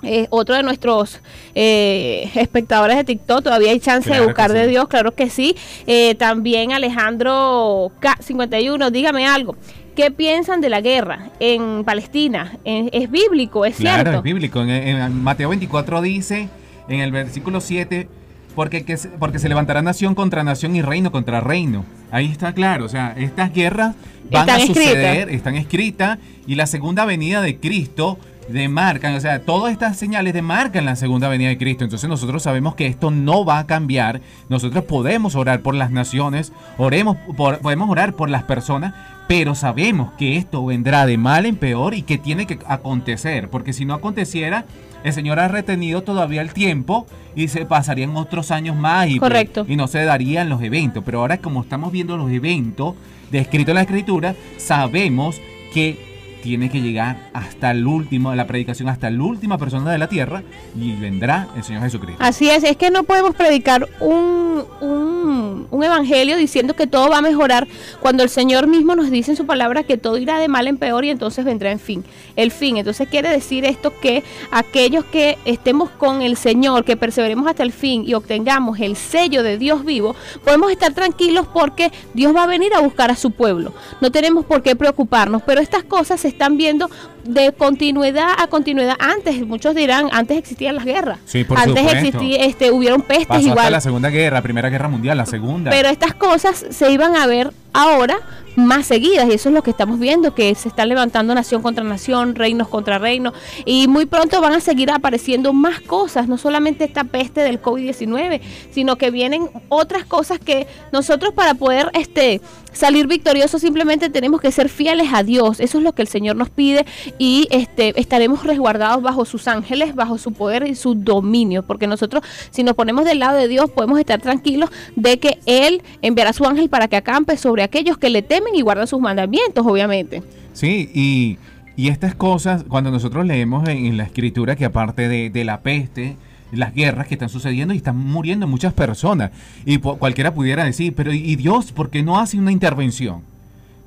Eh, 0.06 0.26
otro 0.30 0.54
de 0.54 0.62
nuestros 0.62 1.20
eh, 1.54 2.30
espectadores 2.34 2.96
de 2.96 3.04
TikTok, 3.04 3.42
todavía 3.44 3.70
hay 3.70 3.80
chance 3.80 4.08
Claro 4.08 4.22
de 4.22 4.26
buscar 4.26 4.52
de 4.52 4.64
sí. 4.64 4.70
Dios, 4.70 4.88
claro 4.88 5.14
que 5.14 5.30
sí. 5.30 5.56
Eh, 5.86 6.14
también 6.16 6.72
Alejandro 6.72 7.90
K51, 8.00 8.90
dígame 8.90 9.26
algo. 9.26 9.56
¿Qué 9.96 10.10
piensan 10.10 10.60
de 10.60 10.68
la 10.70 10.80
guerra 10.80 11.30
en 11.38 11.84
Palestina? 11.84 12.58
Eh, 12.64 12.88
¿Es 12.92 13.10
bíblico? 13.10 13.64
¿Es 13.64 13.76
Claro, 13.76 14.02
cierto? 14.02 14.18
es 14.18 14.22
bíblico. 14.24 14.60
En, 14.62 14.70
en 14.70 15.22
Mateo 15.22 15.50
24 15.50 16.02
dice, 16.02 16.48
en 16.88 17.00
el 17.00 17.12
versículo 17.12 17.60
7, 17.60 18.08
porque, 18.56 18.84
que 18.84 18.96
porque 19.18 19.38
se 19.38 19.48
levantará 19.48 19.82
nación 19.82 20.14
contra 20.14 20.42
nación 20.42 20.74
y 20.74 20.82
reino 20.82 21.12
contra 21.12 21.40
reino. 21.40 21.84
Ahí 22.10 22.26
está 22.26 22.52
claro, 22.52 22.84
o 22.84 22.88
sea, 22.88 23.14
estas 23.16 23.52
guerras 23.52 23.94
van 24.30 24.48
Están 24.48 24.60
a 24.60 24.66
suceder, 24.66 25.28
están 25.30 25.54
escritas, 25.56 26.18
y 26.46 26.54
la 26.56 26.66
segunda 26.66 27.04
venida 27.04 27.40
de 27.40 27.58
Cristo 27.58 28.18
demarcan, 28.48 29.14
o 29.14 29.20
sea, 29.20 29.40
todas 29.40 29.72
estas 29.72 29.96
señales 29.96 30.34
demarcan 30.34 30.84
la 30.84 30.96
segunda 30.96 31.28
venida 31.28 31.48
de 31.48 31.58
Cristo. 31.58 31.84
Entonces 31.84 32.08
nosotros 32.08 32.42
sabemos 32.42 32.74
que 32.74 32.86
esto 32.86 33.10
no 33.10 33.44
va 33.44 33.58
a 33.58 33.66
cambiar. 33.66 34.20
Nosotros 34.48 34.84
podemos 34.84 35.34
orar 35.34 35.62
por 35.62 35.74
las 35.74 35.90
naciones, 35.90 36.52
oremos 36.78 37.16
por, 37.36 37.58
podemos 37.58 37.88
orar 37.88 38.14
por 38.14 38.30
las 38.30 38.44
personas, 38.44 38.94
pero 39.28 39.54
sabemos 39.54 40.12
que 40.18 40.36
esto 40.36 40.64
vendrá 40.64 41.06
de 41.06 41.16
mal 41.16 41.46
en 41.46 41.56
peor 41.56 41.94
y 41.94 42.02
que 42.02 42.18
tiene 42.18 42.46
que 42.46 42.58
acontecer, 42.66 43.48
porque 43.48 43.72
si 43.72 43.84
no 43.84 43.94
aconteciera, 43.94 44.66
el 45.02 45.12
Señor 45.12 45.38
ha 45.38 45.48
retenido 45.48 46.02
todavía 46.02 46.40
el 46.40 46.52
tiempo 46.52 47.06
y 47.34 47.48
se 47.48 47.66
pasarían 47.66 48.16
otros 48.16 48.50
años 48.50 48.76
más 48.76 49.08
y, 49.08 49.18
Correcto. 49.18 49.66
y 49.68 49.76
no 49.76 49.86
se 49.86 50.02
darían 50.04 50.48
los 50.48 50.62
eventos. 50.62 51.02
Pero 51.04 51.20
ahora 51.20 51.38
como 51.38 51.62
estamos 51.62 51.92
viendo 51.92 52.16
los 52.16 52.30
eventos 52.30 52.94
descritos 53.30 53.70
en 53.70 53.74
la 53.74 53.82
Escritura, 53.82 54.34
sabemos 54.56 55.40
que 55.72 56.13
tiene 56.44 56.68
que 56.68 56.82
llegar 56.82 57.30
hasta 57.32 57.70
el 57.70 57.86
último, 57.86 58.34
la 58.34 58.46
predicación 58.46 58.90
hasta 58.90 59.08
la 59.08 59.22
última 59.22 59.56
persona 59.56 59.90
de 59.90 59.96
la 59.96 60.08
tierra 60.08 60.42
y 60.78 60.92
vendrá 60.92 61.48
el 61.56 61.64
Señor 61.64 61.82
Jesucristo. 61.82 62.22
Así 62.22 62.50
es, 62.50 62.62
es 62.64 62.76
que 62.76 62.90
no 62.90 63.04
podemos 63.04 63.34
predicar 63.34 63.88
un, 63.98 64.62
un, 64.82 65.82
evangelio 65.82 66.36
diciendo 66.36 66.74
que 66.74 66.86
todo 66.86 67.10
va 67.10 67.18
a 67.18 67.22
mejorar 67.22 67.66
cuando 68.00 68.22
el 68.22 68.30
Señor 68.30 68.66
mismo 68.66 68.94
nos 68.94 69.10
dice 69.10 69.32
en 69.32 69.36
su 69.36 69.44
palabra 69.44 69.82
que 69.82 69.98
todo 69.98 70.16
irá 70.16 70.38
de 70.38 70.48
mal 70.48 70.66
en 70.66 70.78
peor 70.78 71.04
y 71.04 71.10
entonces 71.10 71.44
vendrá 71.44 71.70
en 71.72 71.78
fin, 71.78 72.04
el 72.36 72.50
fin. 72.50 72.76
Entonces 72.76 73.08
quiere 73.08 73.28
decir 73.28 73.64
esto 73.64 73.92
que 74.00 74.22
aquellos 74.50 75.04
que 75.06 75.38
estemos 75.44 75.90
con 75.90 76.22
el 76.22 76.36
Señor, 76.36 76.84
que 76.84 76.96
perseveremos 76.96 77.46
hasta 77.46 77.62
el 77.62 77.72
fin 77.72 78.04
y 78.06 78.14
obtengamos 78.14 78.80
el 78.80 78.96
sello 78.96 79.42
de 79.42 79.58
Dios 79.58 79.84
vivo, 79.84 80.14
podemos 80.42 80.70
estar 80.70 80.92
tranquilos 80.92 81.46
porque 81.52 81.90
Dios 82.12 82.34
va 82.34 82.44
a 82.44 82.46
venir 82.46 82.72
a 82.74 82.80
buscar 82.80 83.10
a 83.10 83.16
su 83.16 83.30
pueblo. 83.30 83.74
No 84.00 84.10
tenemos 84.10 84.44
por 84.44 84.62
qué 84.62 84.76
preocuparnos, 84.76 85.42
pero 85.42 85.60
estas 85.60 85.84
cosas 85.84 86.20
se 86.20 86.33
están 86.34 86.56
viendo 86.56 86.90
de 87.24 87.52
continuidad 87.52 88.32
a 88.38 88.48
continuidad. 88.48 88.96
Antes, 88.98 89.46
muchos 89.46 89.74
dirán, 89.74 90.08
antes 90.12 90.36
existían 90.36 90.74
las 90.76 90.84
guerras. 90.84 91.18
Sí, 91.24 91.44
por 91.44 91.58
antes 91.58 91.92
existía, 91.92 92.44
este, 92.44 92.70
hubieron 92.70 93.02
pestes 93.02 93.28
Pasó 93.28 93.38
hasta 93.40 93.50
igual. 93.50 93.72
la 93.72 93.80
Segunda 93.80 94.10
Guerra, 94.10 94.42
Primera 94.42 94.68
Guerra 94.68 94.88
Mundial, 94.88 95.16
la 95.16 95.26
Segunda. 95.26 95.70
Pero 95.70 95.88
estas 95.88 96.14
cosas 96.14 96.66
se 96.70 96.90
iban 96.90 97.16
a 97.16 97.26
ver 97.26 97.52
ahora 97.74 98.20
más 98.56 98.86
seguidas 98.86 99.28
y 99.28 99.32
eso 99.32 99.48
es 99.48 99.54
lo 99.54 99.62
que 99.62 99.70
estamos 99.70 99.98
viendo, 99.98 100.34
que 100.34 100.54
se 100.54 100.68
está 100.68 100.86
levantando 100.86 101.34
nación 101.34 101.62
contra 101.62 101.84
nación, 101.84 102.34
reinos 102.34 102.68
contra 102.68 102.98
reinos 102.98 103.34
y 103.64 103.88
muy 103.88 104.06
pronto 104.06 104.40
van 104.40 104.52
a 104.52 104.60
seguir 104.60 104.90
apareciendo 104.90 105.52
más 105.52 105.80
cosas, 105.80 106.28
no 106.28 106.38
solamente 106.38 106.84
esta 106.84 107.04
peste 107.04 107.40
del 107.40 107.60
COVID-19, 107.60 108.40
sino 108.70 108.96
que 108.96 109.10
vienen 109.10 109.48
otras 109.68 110.04
cosas 110.04 110.38
que 110.38 110.66
nosotros 110.92 111.34
para 111.34 111.54
poder 111.54 111.90
este 111.94 112.40
salir 112.72 113.06
victoriosos 113.06 113.60
simplemente 113.60 114.10
tenemos 114.10 114.40
que 114.40 114.50
ser 114.50 114.68
fieles 114.68 115.08
a 115.12 115.22
Dios, 115.22 115.60
eso 115.60 115.78
es 115.78 115.84
lo 115.84 115.94
que 115.94 116.02
el 116.02 116.08
Señor 116.08 116.36
nos 116.36 116.50
pide 116.50 116.84
y 117.18 117.46
este 117.50 117.98
estaremos 118.00 118.44
resguardados 118.44 119.02
bajo 119.02 119.24
sus 119.24 119.46
ángeles, 119.48 119.94
bajo 119.94 120.18
su 120.18 120.32
poder 120.32 120.66
y 120.66 120.74
su 120.74 120.94
dominio, 120.94 121.62
porque 121.62 121.86
nosotros 121.86 122.24
si 122.50 122.62
nos 122.62 122.74
ponemos 122.74 123.04
del 123.04 123.20
lado 123.20 123.36
de 123.36 123.48
Dios 123.48 123.70
podemos 123.70 123.98
estar 123.98 124.20
tranquilos 124.20 124.70
de 124.96 125.18
que 125.18 125.38
Él 125.46 125.82
enviará 126.02 126.32
su 126.32 126.44
ángel 126.44 126.68
para 126.68 126.88
que 126.88 126.96
acampe 126.96 127.36
sobre 127.36 127.63
aquellos 127.64 127.98
que 127.98 128.10
le 128.10 128.22
temen 128.22 128.54
y 128.54 128.60
guardan 128.62 128.86
sus 128.86 129.00
mandamientos, 129.00 129.66
obviamente. 129.66 130.22
Sí, 130.52 130.90
y, 130.94 131.38
y 131.76 131.88
estas 131.88 132.14
cosas, 132.14 132.64
cuando 132.68 132.90
nosotros 132.90 133.26
leemos 133.26 133.68
en, 133.68 133.86
en 133.86 133.96
la 133.96 134.04
escritura 134.04 134.54
que 134.56 134.64
aparte 134.64 135.08
de, 135.08 135.30
de 135.30 135.44
la 135.44 135.60
peste, 135.62 136.16
las 136.52 136.72
guerras 136.74 137.08
que 137.08 137.14
están 137.14 137.28
sucediendo 137.28 137.74
y 137.74 137.78
están 137.78 137.96
muriendo 137.98 138.46
muchas 138.46 138.72
personas, 138.72 139.32
y 139.66 139.78
cualquiera 139.78 140.32
pudiera 140.32 140.64
decir, 140.64 140.94
pero 140.94 141.12
¿y 141.12 141.34
Dios 141.36 141.72
por 141.72 141.90
qué 141.90 142.02
no 142.04 142.18
hace 142.20 142.38
una 142.38 142.52
intervención? 142.52 143.22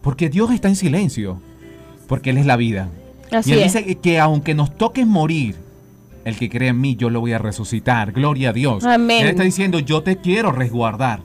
Porque 0.02 0.30
Dios 0.30 0.52
está 0.52 0.68
en 0.68 0.76
silencio, 0.76 1.42
porque 2.08 2.32
Él 2.32 2.38
es 2.38 2.46
la 2.46 2.58
vida. 2.58 2.90
Así 3.32 3.52
y 3.52 3.54
Él 3.54 3.60
es. 3.60 3.74
dice 3.74 3.86
que- 3.86 3.96
que 3.96 4.20
aunque 4.20 4.54
nos 4.54 4.78
toque 4.78 5.06
morir, 5.06 5.56
el 6.26 6.36
que 6.38 6.50
cree 6.50 6.70
en 6.70 6.82
mí, 6.82 6.98
yo 6.98 7.10
lo 7.10 7.22
voy 7.22 7.32
a 7.32 7.38
resucitar. 7.38 8.12
Gloria 8.12 8.50
a 8.50 8.54
Dios. 8.54 8.84
Amén. 8.84 9.22
Él 9.24 9.30
está 9.30 9.44
diciendo, 9.44 9.80
yo 9.80 10.04
te 10.04 10.18
quiero 10.18 10.52
resguardar, 10.52 11.22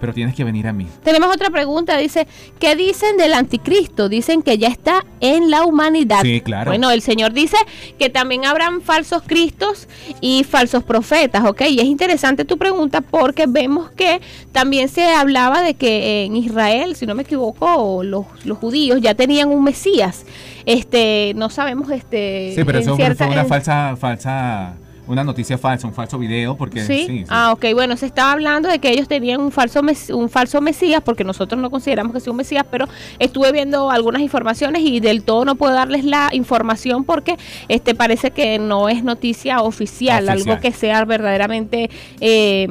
pero 0.00 0.12
tienes 0.14 0.34
que 0.34 0.44
venir 0.44 0.66
a 0.68 0.72
mí. 0.72 0.86
Tenemos 1.02 1.34
otra 1.34 1.50
pregunta, 1.50 1.96
dice, 1.96 2.26
¿qué 2.58 2.76
dicen 2.76 3.16
del 3.16 3.32
anticristo? 3.34 4.08
Dicen 4.08 4.42
que 4.42 4.58
ya 4.58 4.68
está 4.68 5.04
en 5.20 5.50
la 5.50 5.64
humanidad. 5.64 6.20
Sí, 6.22 6.40
claro. 6.40 6.70
Bueno, 6.70 6.90
el 6.90 7.02
Señor 7.02 7.32
dice 7.32 7.56
que 7.98 8.08
también 8.10 8.44
habrán 8.44 8.80
falsos 8.80 9.22
cristos 9.26 9.88
y 10.20 10.44
falsos 10.44 10.82
profetas, 10.84 11.44
¿ok? 11.44 11.62
Y 11.68 11.80
es 11.80 11.86
interesante 11.86 12.44
tu 12.44 12.58
pregunta 12.58 13.00
porque 13.00 13.46
vemos 13.48 13.90
que 13.90 14.20
también 14.52 14.88
se 14.88 15.04
hablaba 15.12 15.62
de 15.62 15.74
que 15.74 16.24
en 16.24 16.36
Israel, 16.36 16.94
si 16.96 17.06
no 17.06 17.14
me 17.14 17.22
equivoco, 17.22 18.02
los, 18.04 18.26
los 18.44 18.58
judíos 18.58 19.00
ya 19.00 19.14
tenían 19.14 19.48
un 19.48 19.64
Mesías. 19.64 20.24
Este, 20.66 21.32
no 21.34 21.48
sabemos, 21.50 21.90
este... 21.90 22.52
Sí, 22.54 22.62
pero 22.64 22.78
eso 22.78 22.94
cierta- 22.96 23.24
fue 23.24 23.32
una 23.32 23.42
en- 23.42 23.48
falsa, 23.48 23.96
falsa, 23.96 24.74
una 25.08 25.24
noticia 25.24 25.58
falsa, 25.58 25.86
un 25.86 25.94
falso 25.94 26.18
video, 26.18 26.56
porque 26.56 26.80
¿Sí? 26.84 27.04
sí, 27.06 27.18
sí. 27.20 27.24
Ah, 27.28 27.52
ok. 27.52 27.66
Bueno, 27.74 27.96
se 27.96 28.06
estaba 28.06 28.32
hablando 28.32 28.68
de 28.68 28.78
que 28.78 28.90
ellos 28.90 29.08
tenían 29.08 29.40
un 29.40 29.50
falso 29.50 29.82
mes- 29.82 30.10
un 30.10 30.28
falso 30.28 30.60
Mesías, 30.60 31.02
porque 31.04 31.24
nosotros 31.24 31.60
no 31.60 31.70
consideramos 31.70 32.12
que 32.12 32.20
sea 32.20 32.30
un 32.30 32.36
Mesías, 32.36 32.64
pero 32.70 32.86
estuve 33.18 33.50
viendo 33.52 33.90
algunas 33.90 34.22
informaciones 34.22 34.82
y 34.82 35.00
del 35.00 35.22
todo 35.22 35.44
no 35.44 35.54
puedo 35.56 35.72
darles 35.74 36.04
la 36.04 36.30
información 36.32 37.04
porque 37.04 37.36
este 37.68 37.94
parece 37.94 38.30
que 38.30 38.58
no 38.58 38.88
es 38.88 39.02
noticia 39.02 39.60
oficial, 39.62 40.24
Oficial. 40.28 40.28
algo 40.50 40.60
que 40.60 40.72
sea 40.72 41.04
verdaderamente 41.04 41.90
eh, 42.20 42.66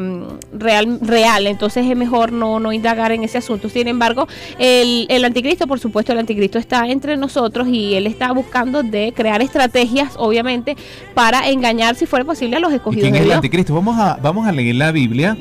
real, 0.54 1.00
real. 1.02 1.48
Entonces 1.48 1.86
es 1.86 1.98
mejor 1.98 2.32
no, 2.32 2.60
no 2.60 2.72
indagar 2.74 3.12
en 3.12 3.24
ese 3.24 3.38
asunto. 3.40 3.70
Sin 3.70 3.88
embargo, 3.88 4.28
el, 4.60 5.06
el 5.10 5.26
anticristo, 5.26 5.68
por 5.68 5.80
supuesto, 5.80 6.12
el 6.12 6.20
anticristo 6.20 6.60
está 6.60 6.88
entre 6.88 7.18
nosotros 7.18 7.68
y 7.68 7.96
él 7.96 8.08
está 8.08 8.32
buscando 8.32 8.84
de 8.84 9.14
crear 9.16 9.42
estrategias, 9.42 10.14
obviamente, 10.18 10.76
para 11.14 11.50
engañar, 11.50 11.96
si 11.96 12.06
fuera 12.06 12.26
posible, 12.28 12.58
a 12.58 12.60
los 12.60 12.72
¿Y 12.72 12.76
escogidos 12.76 13.04
quién 13.04 13.14
de 13.14 13.20
es 13.20 13.26
el 13.26 13.32
anticristo? 13.32 13.74
Vamos 13.74 13.98
a, 13.98 14.18
vamos 14.22 14.48
a 14.48 14.52
leer 14.52 14.76
la 14.76 14.92
Biblia 14.92 15.36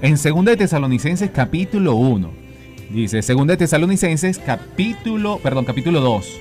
en 0.00 0.16
2 0.16 0.44
de 0.44 0.56
Tesalonicenses 0.56 1.30
capítulo 1.30 1.94
1. 1.94 2.30
Dice 2.90 3.20
2 3.20 3.46
de 3.46 3.56
Tesalonicenses 3.56 4.38
capítulo, 4.38 5.38
perdón, 5.38 5.64
capítulo 5.64 6.00
2. 6.00 6.40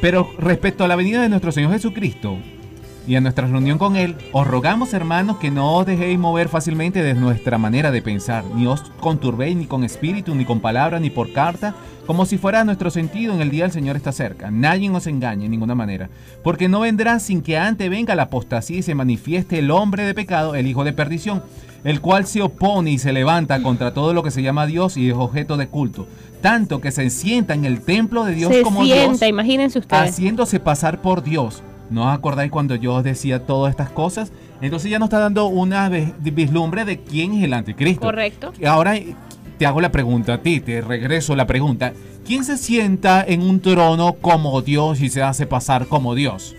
Pero 0.00 0.30
respecto 0.38 0.84
a 0.84 0.88
la 0.88 0.94
venida 0.94 1.22
de 1.22 1.28
nuestro 1.28 1.50
Señor 1.50 1.72
Jesucristo, 1.72 2.38
y 3.06 3.14
a 3.14 3.20
nuestra 3.20 3.46
reunión 3.46 3.78
con 3.78 3.96
Él, 3.96 4.16
os 4.32 4.46
rogamos, 4.46 4.92
hermanos, 4.92 5.36
que 5.36 5.50
no 5.50 5.74
os 5.74 5.86
dejéis 5.86 6.18
mover 6.18 6.48
fácilmente 6.48 7.02
de 7.02 7.14
nuestra 7.14 7.56
manera 7.56 7.90
de 7.90 8.02
pensar, 8.02 8.44
ni 8.54 8.66
os 8.66 8.82
conturbéis 9.00 9.56
ni 9.56 9.66
con 9.66 9.84
espíritu, 9.84 10.34
ni 10.34 10.44
con 10.44 10.60
palabra, 10.60 10.98
ni 10.98 11.10
por 11.10 11.32
carta, 11.32 11.74
como 12.06 12.26
si 12.26 12.38
fuera 12.38 12.64
nuestro 12.64 12.90
sentido 12.90 13.32
en 13.34 13.40
el 13.40 13.50
día 13.50 13.64
del 13.64 13.72
Señor 13.72 13.96
está 13.96 14.12
cerca. 14.12 14.50
Nadie 14.50 14.90
os 14.90 15.06
engañe 15.06 15.44
en 15.44 15.50
ninguna 15.50 15.74
manera, 15.74 16.08
porque 16.42 16.68
no 16.68 16.80
vendrá 16.80 17.18
sin 17.20 17.42
que 17.42 17.58
antes 17.58 17.88
venga 17.90 18.14
la 18.14 18.24
apostasía 18.24 18.78
y 18.78 18.82
se 18.82 18.94
manifieste 18.94 19.58
el 19.58 19.70
hombre 19.70 20.04
de 20.04 20.14
pecado, 20.14 20.54
el 20.54 20.66
hijo 20.66 20.84
de 20.84 20.92
perdición, 20.92 21.42
el 21.84 22.00
cual 22.00 22.26
se 22.26 22.42
opone 22.42 22.90
y 22.90 22.98
se 22.98 23.12
levanta 23.12 23.62
contra 23.62 23.94
todo 23.94 24.12
lo 24.12 24.22
que 24.24 24.32
se 24.32 24.42
llama 24.42 24.66
Dios 24.66 24.96
y 24.96 25.10
es 25.10 25.16
objeto 25.16 25.56
de 25.56 25.68
culto, 25.68 26.08
tanto 26.40 26.80
que 26.80 26.90
se 26.90 27.08
sienta 27.10 27.54
en 27.54 27.64
el 27.64 27.80
templo 27.80 28.24
de 28.24 28.34
Dios 28.34 28.52
Se 28.52 28.62
como 28.62 28.82
sienta, 28.84 29.26
Dios, 29.26 29.28
imagínense 29.28 29.78
ustedes. 29.78 30.10
haciéndose 30.10 30.58
pasar 30.58 31.00
por 31.00 31.22
Dios. 31.22 31.62
¿No 31.90 32.06
os 32.08 32.14
acordáis 32.14 32.50
cuando 32.50 32.74
yo 32.74 32.94
os 32.94 33.04
decía 33.04 33.46
todas 33.46 33.70
estas 33.70 33.90
cosas? 33.90 34.32
Entonces 34.60 34.90
ya 34.90 34.98
nos 34.98 35.06
está 35.06 35.18
dando 35.20 35.46
una 35.46 35.88
vis- 35.88 36.12
vislumbre 36.20 36.84
de 36.84 36.98
quién 37.00 37.34
es 37.34 37.44
el 37.44 37.52
anticristo. 37.54 38.00
Correcto. 38.06 38.52
Y 38.60 38.64
Ahora 38.66 38.94
te 39.58 39.66
hago 39.66 39.80
la 39.80 39.90
pregunta 39.92 40.34
a 40.34 40.38
ti, 40.42 40.60
te 40.60 40.80
regreso 40.80 41.36
la 41.36 41.46
pregunta. 41.46 41.92
¿Quién 42.26 42.44
se 42.44 42.56
sienta 42.56 43.24
en 43.26 43.40
un 43.42 43.60
trono 43.60 44.14
como 44.14 44.60
Dios 44.62 45.00
y 45.00 45.08
se 45.10 45.22
hace 45.22 45.46
pasar 45.46 45.86
como 45.86 46.14
Dios? 46.14 46.56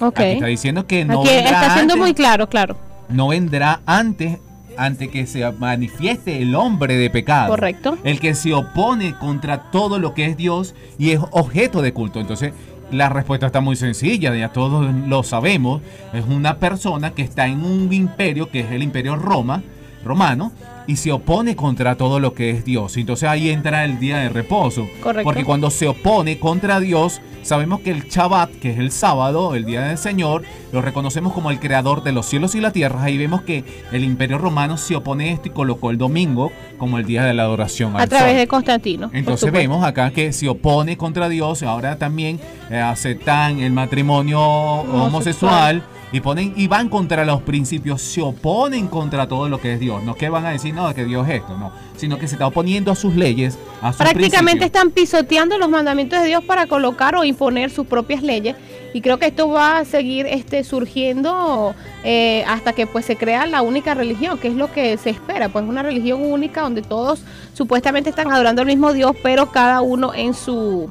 Ok. 0.00 0.18
Aquí 0.18 0.28
está 0.30 0.46
diciendo 0.46 0.86
que 0.86 1.04
no 1.04 1.20
Aquí 1.20 1.28
vendrá 1.28 1.50
está 1.62 1.74
siendo 1.74 1.92
antes- 1.94 1.98
muy 2.06 2.14
claro, 2.14 2.48
claro. 2.48 2.76
no 3.10 3.28
vendrá 3.28 3.80
antes 3.84 4.38
ante 4.78 5.08
que 5.10 5.26
se 5.26 5.50
manifieste 5.52 6.40
el 6.40 6.54
hombre 6.54 6.96
de 6.96 7.10
pecado. 7.10 7.48
Correcto. 7.50 7.98
El 8.02 8.18
que 8.18 8.34
se 8.34 8.54
opone 8.54 9.14
contra 9.18 9.70
todo 9.70 9.98
lo 9.98 10.14
que 10.14 10.24
es 10.24 10.38
Dios 10.38 10.74
y 10.98 11.10
es 11.10 11.20
objeto 11.32 11.82
de 11.82 11.92
culto. 11.92 12.18
Entonces, 12.18 12.54
la 12.92 13.08
respuesta 13.08 13.46
está 13.46 13.60
muy 13.60 13.76
sencilla, 13.76 14.34
ya 14.34 14.48
todos 14.48 14.92
lo 15.06 15.22
sabemos. 15.22 15.82
Es 16.12 16.24
una 16.24 16.58
persona 16.58 17.12
que 17.12 17.22
está 17.22 17.46
en 17.46 17.64
un 17.64 17.92
imperio 17.92 18.50
que 18.50 18.60
es 18.60 18.70
el 18.70 18.82
imperio 18.82 19.16
Roma, 19.16 19.62
romano, 20.04 20.52
y 20.90 20.96
se 20.96 21.12
opone 21.12 21.54
contra 21.54 21.94
todo 21.94 22.18
lo 22.18 22.34
que 22.34 22.50
es 22.50 22.64
Dios. 22.64 22.96
Entonces 22.96 23.28
ahí 23.28 23.48
entra 23.48 23.84
el 23.84 24.00
día 24.00 24.18
de 24.18 24.28
reposo. 24.28 24.88
Correcto. 25.00 25.22
Porque 25.22 25.44
cuando 25.44 25.70
se 25.70 25.86
opone 25.86 26.40
contra 26.40 26.80
Dios, 26.80 27.20
sabemos 27.42 27.78
que 27.78 27.92
el 27.92 28.08
Shabbat, 28.08 28.50
que 28.50 28.72
es 28.72 28.78
el 28.80 28.90
sábado, 28.90 29.54
el 29.54 29.64
día 29.64 29.82
del 29.82 29.98
Señor, 29.98 30.42
lo 30.72 30.82
reconocemos 30.82 31.32
como 31.32 31.52
el 31.52 31.60
creador 31.60 32.02
de 32.02 32.10
los 32.10 32.26
cielos 32.26 32.56
y 32.56 32.60
la 32.60 32.72
tierra. 32.72 33.04
Ahí 33.04 33.16
vemos 33.16 33.42
que 33.42 33.62
el 33.92 34.02
imperio 34.02 34.38
romano 34.38 34.76
se 34.76 34.96
opone 34.96 35.30
a 35.30 35.32
esto 35.34 35.46
y 35.46 35.52
colocó 35.52 35.92
el 35.92 35.96
domingo 35.96 36.50
como 36.76 36.98
el 36.98 37.04
día 37.04 37.22
de 37.22 37.34
la 37.34 37.44
adoración. 37.44 37.94
A 37.94 38.00
al 38.02 38.08
través 38.08 38.32
sol. 38.32 38.38
de 38.38 38.48
Constantino. 38.48 39.10
Entonces 39.12 39.52
vemos 39.52 39.84
acá 39.84 40.10
que 40.10 40.32
se 40.32 40.48
opone 40.48 40.96
contra 40.96 41.28
Dios, 41.28 41.62
ahora 41.62 41.98
también 41.98 42.40
eh, 42.68 42.80
aceptan 42.80 43.60
el 43.60 43.70
matrimonio 43.70 44.40
homosexual 44.40 45.84
y 46.12 46.20
ponen 46.20 46.52
y 46.56 46.66
van 46.66 46.88
contra 46.88 47.24
los 47.24 47.42
principios, 47.42 48.02
se 48.02 48.20
oponen 48.20 48.88
contra 48.88 49.28
todo 49.28 49.48
lo 49.48 49.60
que 49.60 49.74
es 49.74 49.80
Dios. 49.80 50.02
No 50.02 50.14
que 50.14 50.28
van 50.28 50.46
a 50.46 50.50
decir 50.50 50.74
no 50.74 50.92
que 50.94 51.04
Dios 51.04 51.28
es 51.28 51.36
esto, 51.36 51.56
no, 51.56 51.72
sino 51.96 52.18
que 52.18 52.26
se 52.26 52.34
está 52.34 52.46
oponiendo 52.46 52.90
a 52.90 52.96
sus 52.96 53.14
leyes, 53.14 53.58
a 53.80 53.92
sus 53.92 53.98
Prácticamente 53.98 54.40
principios. 54.40 54.66
están 54.66 54.90
pisoteando 54.90 55.58
los 55.58 55.68
mandamientos 55.68 56.20
de 56.20 56.26
Dios 56.26 56.44
para 56.44 56.66
colocar 56.66 57.16
o 57.16 57.24
imponer 57.24 57.70
sus 57.70 57.86
propias 57.86 58.22
leyes 58.22 58.56
y 58.92 59.00
creo 59.00 59.18
que 59.18 59.26
esto 59.26 59.48
va 59.48 59.78
a 59.78 59.84
seguir 59.84 60.26
este 60.26 60.64
surgiendo 60.64 61.74
eh, 62.02 62.44
hasta 62.48 62.72
que 62.72 62.86
pues 62.86 63.04
se 63.04 63.16
crea 63.16 63.46
la 63.46 63.62
única 63.62 63.94
religión, 63.94 64.38
que 64.38 64.48
es 64.48 64.54
lo 64.54 64.72
que 64.72 64.96
se 64.98 65.10
espera, 65.10 65.48
pues 65.48 65.64
una 65.64 65.82
religión 65.82 66.22
única 66.22 66.62
donde 66.62 66.82
todos 66.82 67.22
supuestamente 67.54 68.10
están 68.10 68.32
adorando 68.32 68.62
al 68.62 68.66
mismo 68.66 68.92
Dios, 68.92 69.12
pero 69.22 69.50
cada 69.52 69.80
uno 69.80 70.12
en 70.14 70.34
su 70.34 70.90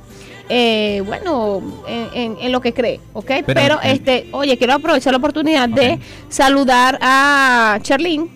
eh, 0.49 1.01
bueno, 1.05 1.61
en, 1.87 2.07
en- 2.13 2.37
en 2.41 2.51
lo 2.51 2.59
que 2.61 2.73
cree, 2.73 2.99
¿ok? 3.13 3.25
Pero, 3.25 3.43
Pero, 3.45 3.79
este, 3.83 4.27
oye, 4.31 4.57
quiero 4.57 4.73
aprovechar 4.73 5.13
la 5.13 5.17
oportunidad 5.17 5.69
de 5.69 5.99
saludar 6.27 6.97
a 7.01 7.77
Charlene, 7.81 8.27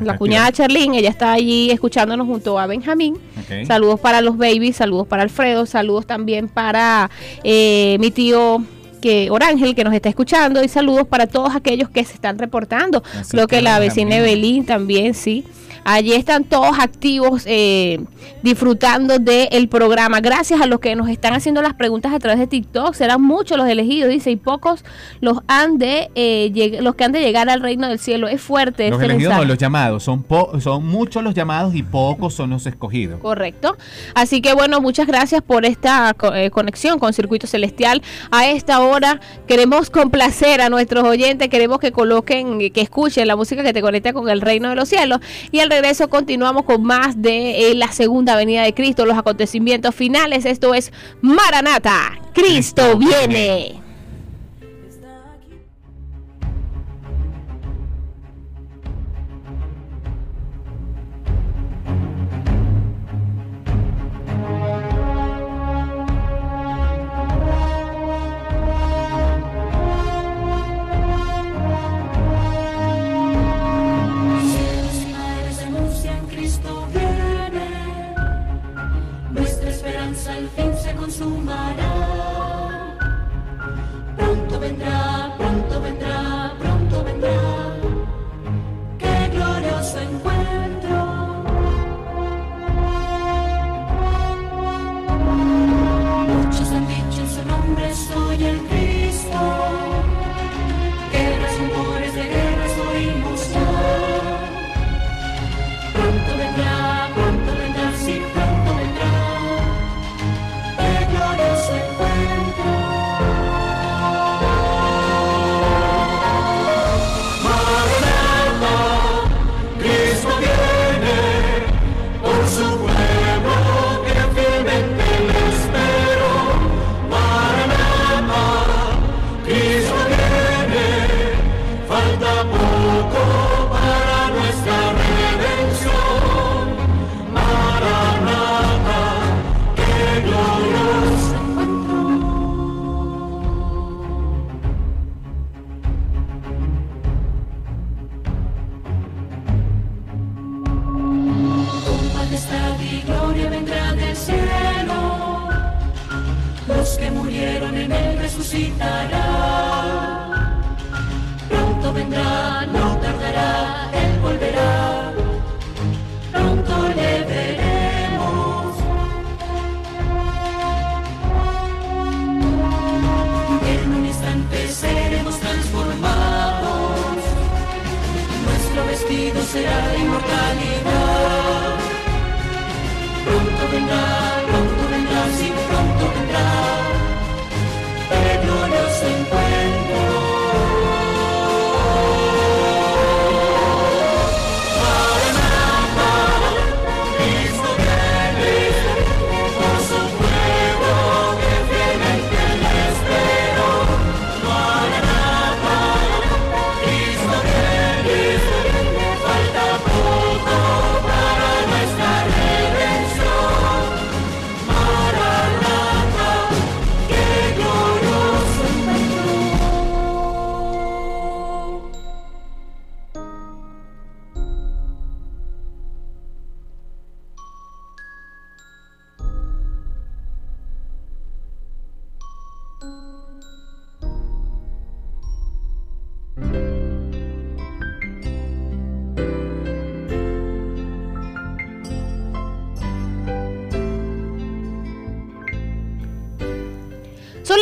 la 0.00 0.16
cuñada 0.16 0.50
Charlene, 0.52 0.98
ella 0.98 1.10
está 1.10 1.32
allí 1.32 1.70
escuchándonos 1.70 2.26
junto 2.26 2.58
a 2.58 2.66
Benjamín. 2.66 3.18
Saludos 3.66 4.00
para 4.00 4.20
los 4.22 4.38
babies, 4.38 4.76
saludos 4.76 5.06
para 5.06 5.22
Alfredo, 5.22 5.66
saludos 5.66 6.06
también 6.06 6.48
para 6.48 7.10
eh, 7.44 7.96
mi 8.00 8.10
tío 8.10 8.62
que 9.02 9.30
Orángel 9.30 9.74
que 9.74 9.82
nos 9.84 9.92
está 9.94 10.08
escuchando 10.10 10.62
y 10.62 10.68
saludos 10.68 11.06
para 11.06 11.26
todos 11.26 11.54
aquellos 11.54 11.88
que 11.90 12.04
se 12.04 12.14
están 12.14 12.38
reportando. 12.38 13.02
Así 13.18 13.30
Creo 13.32 13.46
que 13.46 13.56
que 13.56 13.62
la 13.62 13.78
vecina 13.78 14.16
Evelyn 14.16 14.64
también, 14.66 15.14
sí. 15.14 15.44
Allí 15.84 16.12
están 16.12 16.44
todos 16.44 16.78
activos 16.78 17.42
eh, 17.46 18.00
disfrutando 18.42 19.18
del 19.18 19.68
programa. 19.68 20.20
Gracias 20.20 20.60
a 20.60 20.66
los 20.66 20.80
que 20.80 20.94
nos 20.96 21.08
están 21.08 21.34
haciendo 21.34 21.62
las 21.62 21.74
preguntas 21.74 22.12
a 22.12 22.18
través 22.18 22.38
de 22.38 22.46
TikTok. 22.46 22.94
Serán 22.94 23.22
muchos 23.22 23.56
los 23.58 23.68
elegidos, 23.68 24.10
dice, 24.10 24.30
y 24.30 24.36
pocos 24.36 24.84
los 25.20 25.38
han 25.48 25.78
de 25.78 26.10
eh, 26.14 26.78
los 26.80 26.94
que 26.94 27.04
han 27.04 27.12
de 27.12 27.20
llegar 27.20 27.48
al 27.48 27.60
reino 27.60 27.88
del 27.88 27.98
cielo. 27.98 28.28
Es 28.28 28.40
fuerte 28.40 28.88
Los 28.90 29.00
este 29.00 29.06
elegidos, 29.06 29.30
no, 29.32 29.38
mensaje. 29.38 29.48
los 29.48 29.58
llamados, 29.58 30.02
son, 30.02 30.22
po- 30.22 30.60
son 30.60 30.86
muchos 30.86 31.22
los 31.22 31.34
llamados 31.34 31.74
y 31.74 31.82
pocos 31.82 32.34
son 32.34 32.50
los 32.50 32.66
escogidos. 32.66 33.20
Correcto. 33.20 33.76
Así 34.14 34.40
que 34.40 34.52
bueno, 34.54 34.80
muchas 34.80 35.06
gracias 35.06 35.42
por 35.42 35.64
esta 35.64 36.14
eh, 36.34 36.50
conexión 36.50 36.98
con 36.98 37.12
Circuito 37.12 37.46
Celestial. 37.46 38.02
A 38.30 38.46
esta 38.48 38.80
hora 38.80 39.20
queremos 39.46 39.90
complacer 39.90 40.60
a 40.60 40.68
nuestros 40.68 41.04
oyentes, 41.04 41.48
queremos 41.48 41.78
que 41.78 41.92
coloquen, 41.92 42.70
que 42.72 42.80
escuchen 42.80 43.26
la 43.26 43.36
música 43.36 43.62
que 43.62 43.72
te 43.72 43.80
conecta 43.80 44.12
con 44.12 44.28
el 44.28 44.40
reino 44.40 44.68
de 44.70 44.74
los 44.76 44.88
cielos. 44.88 45.20
Y 45.50 45.60
al 45.70 45.82
regreso 45.82 46.08
continuamos 46.08 46.64
con 46.64 46.82
más 46.82 47.20
de 47.20 47.70
eh, 47.70 47.74
la 47.74 47.92
segunda 47.92 48.34
venida 48.34 48.62
de 48.62 48.74
Cristo, 48.74 49.06
los 49.06 49.16
acontecimientos 49.16 49.94
finales. 49.94 50.44
Esto 50.44 50.74
es 50.74 50.92
Maranata. 51.20 52.20
Cristo 52.34 52.50
Cristo 52.50 52.98
viene. 52.98 53.89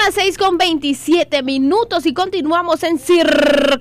Las 0.08 0.14
6 0.14 0.38
con 0.38 0.56
27 0.56 1.42
minutos 1.42 2.06
y 2.06 2.14
continuamos 2.14 2.82
en 2.82 2.98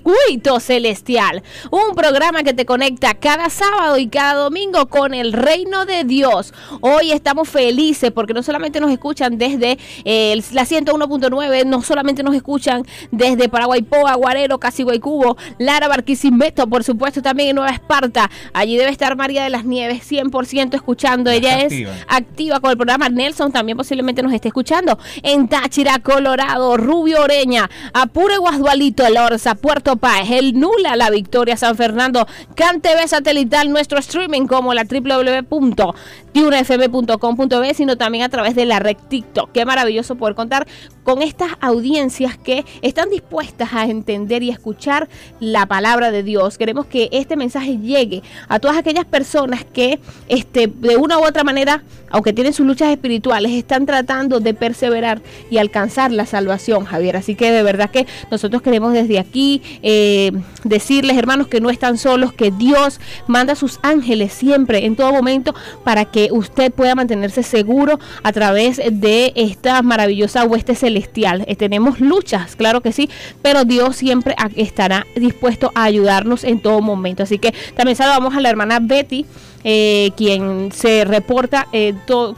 Circuito 0.08 0.62
Celestial, 0.62 1.44
un 1.70 1.94
programa 1.94 2.44
que 2.44 2.54
te 2.54 2.66
conecta 2.66 3.14
cada 3.16 3.50
sábado 3.50 3.98
y 3.98 4.08
cada 4.08 4.36
domingo 4.36 4.88
con 4.88 5.14
el 5.14 5.34
reino 5.34 5.86
de 5.86 6.06
Dios. 6.06 6.54
Hoy 6.80 7.12
estamos 7.12 7.50
felices 7.50 8.12
porque 8.12 8.34
no 8.34 8.42
solamente 8.42 8.80
nos 8.80 8.90
escuchan 8.90 9.38
desde 9.38 9.78
eh, 10.06 10.42
la 10.54 10.64
101.9, 10.64 11.66
no 11.66 11.82
solamente 11.82 12.24
nos 12.24 12.36
escuchan 12.36 12.84
desde 13.12 13.50
Paraguaypoa, 13.50 14.16
Guarero, 14.16 14.60
Casiguaycubo, 14.60 15.36
Lara, 15.58 15.90
Barquisimeto, 15.90 16.68
por 16.68 16.86
supuesto 16.86 17.22
también 17.22 17.50
en 17.50 17.56
Nueva 17.58 17.72
Esparta. 17.72 18.32
Allí 18.54 18.78
debe 18.78 18.92
estar 18.92 19.18
María 19.18 19.44
de 19.44 19.50
las 19.50 19.66
Nieves 19.66 20.10
100% 20.10 20.76
escuchando. 20.76 21.32
Ella 21.32 21.60
es 21.60 21.66
activa. 21.66 21.92
activa 22.08 22.60
con 22.62 22.72
el 22.72 22.78
programa. 22.78 23.10
Nelson 23.10 23.52
también 23.52 23.78
posiblemente 23.78 24.24
nos 24.24 24.32
esté 24.32 24.48
escuchando. 24.48 24.98
En 25.22 25.50
Táchira, 25.50 26.00
Colorado, 26.00 26.78
Rubio 26.78 27.24
Oreña, 27.24 27.70
Apure 27.94 28.38
Guasdualito, 28.38 29.10
Lorza, 29.10 29.56
Puerto 29.56 29.97
Páez, 29.98 30.30
El 30.32 30.60
Nula, 30.60 30.96
La 30.96 31.10
Victoria, 31.10 31.58
San 31.58 31.76
Fernando, 31.76 32.28
CanTV 32.56 33.08
Satelital, 33.08 33.70
nuestro 33.70 34.00
streaming 34.00 34.48
como 34.48 34.74
la 34.74 34.84
www.tiunafm.com.b, 34.84 37.74
sino 37.74 37.98
también 37.98 38.24
a 38.24 38.30
través 38.30 38.56
de 38.56 38.66
la 38.66 38.80
red 38.80 38.96
TikTok. 39.10 39.52
Qué 39.52 39.66
maravilloso 39.66 40.16
poder 40.16 40.36
contar 40.36 40.66
con 41.08 41.22
estas 41.22 41.52
audiencias 41.62 42.38
que 42.38 42.66
están 42.82 43.10
dispuestas 43.10 43.70
a 43.72 43.86
entender 43.86 44.44
y 44.44 44.50
escuchar 44.50 45.08
la 45.40 45.66
palabra 45.66 46.12
de 46.12 46.22
Dios. 46.22 46.58
Queremos 46.58 46.86
que 46.86 47.08
este 47.14 47.38
mensaje 47.38 47.78
llegue 47.78 48.24
a 48.50 48.60
todas 48.60 48.76
aquellas 48.76 49.06
personas 49.06 49.64
que 49.64 50.02
este, 50.28 50.68
de 50.68 50.98
una 50.98 51.18
u 51.18 51.26
otra 51.26 51.46
manera, 51.46 51.82
aunque 52.10 52.34
tienen 52.34 52.52
sus 52.52 52.68
luchas 52.68 52.90
espirituales, 52.90 53.54
están 53.54 53.86
tratando 53.86 54.42
de 54.42 54.54
perseverar 54.54 55.22
y 55.50 55.60
alcanzar 55.60 56.12
la 56.12 56.26
salvación, 56.26 56.84
Javier. 56.84 57.16
Así 57.16 57.36
que 57.36 57.54
de 57.54 57.64
verdad 57.64 57.90
que 57.90 58.06
nosotros 58.30 58.62
queremos 58.62 58.92
desde 58.92 59.18
aquí 59.18 59.62
eh, 59.84 60.34
decirles, 60.66 61.16
hermanos, 61.16 61.48
que 61.48 61.62
no 61.62 61.70
están 61.70 61.98
solos, 61.98 62.34
que 62.34 62.52
Dios 62.52 63.00
manda 63.28 63.54
a 63.54 63.56
sus 63.56 63.80
ángeles 63.82 64.34
siempre, 64.34 64.86
en 64.86 64.98
todo 64.98 65.14
momento, 65.14 65.56
para 65.86 66.04
que 66.04 66.28
usted 66.34 66.70
pueda 66.70 66.96
mantenerse 66.96 67.44
seguro 67.44 67.98
a 68.24 68.34
través 68.34 68.82
de 68.92 69.32
esta 69.38 69.82
maravillosa 69.82 70.44
hueste 70.44 70.76
celestial. 70.76 70.97
Eh, 70.98 71.56
tenemos 71.56 72.00
luchas, 72.00 72.56
claro 72.56 72.82
que 72.82 72.92
sí, 72.92 73.10
pero 73.42 73.64
Dios 73.66 73.96
siempre 73.96 74.36
estará 74.56 75.06
dispuesto 75.16 75.72
a 75.76 75.84
ayudarnos 75.84 76.44
en 76.44 76.60
todo 76.60 76.82
momento. 76.82 77.24
Así 77.24 77.40
que 77.40 77.54
también 77.76 77.96
saludamos 77.96 78.36
a 78.36 78.42
la 78.42 78.50
hermana 78.50 78.80
Betty. 78.80 79.26
eh, 79.64 80.12
quien 80.16 80.72
se 80.72 81.04
reporta 81.04 81.68
eh, 81.74 81.94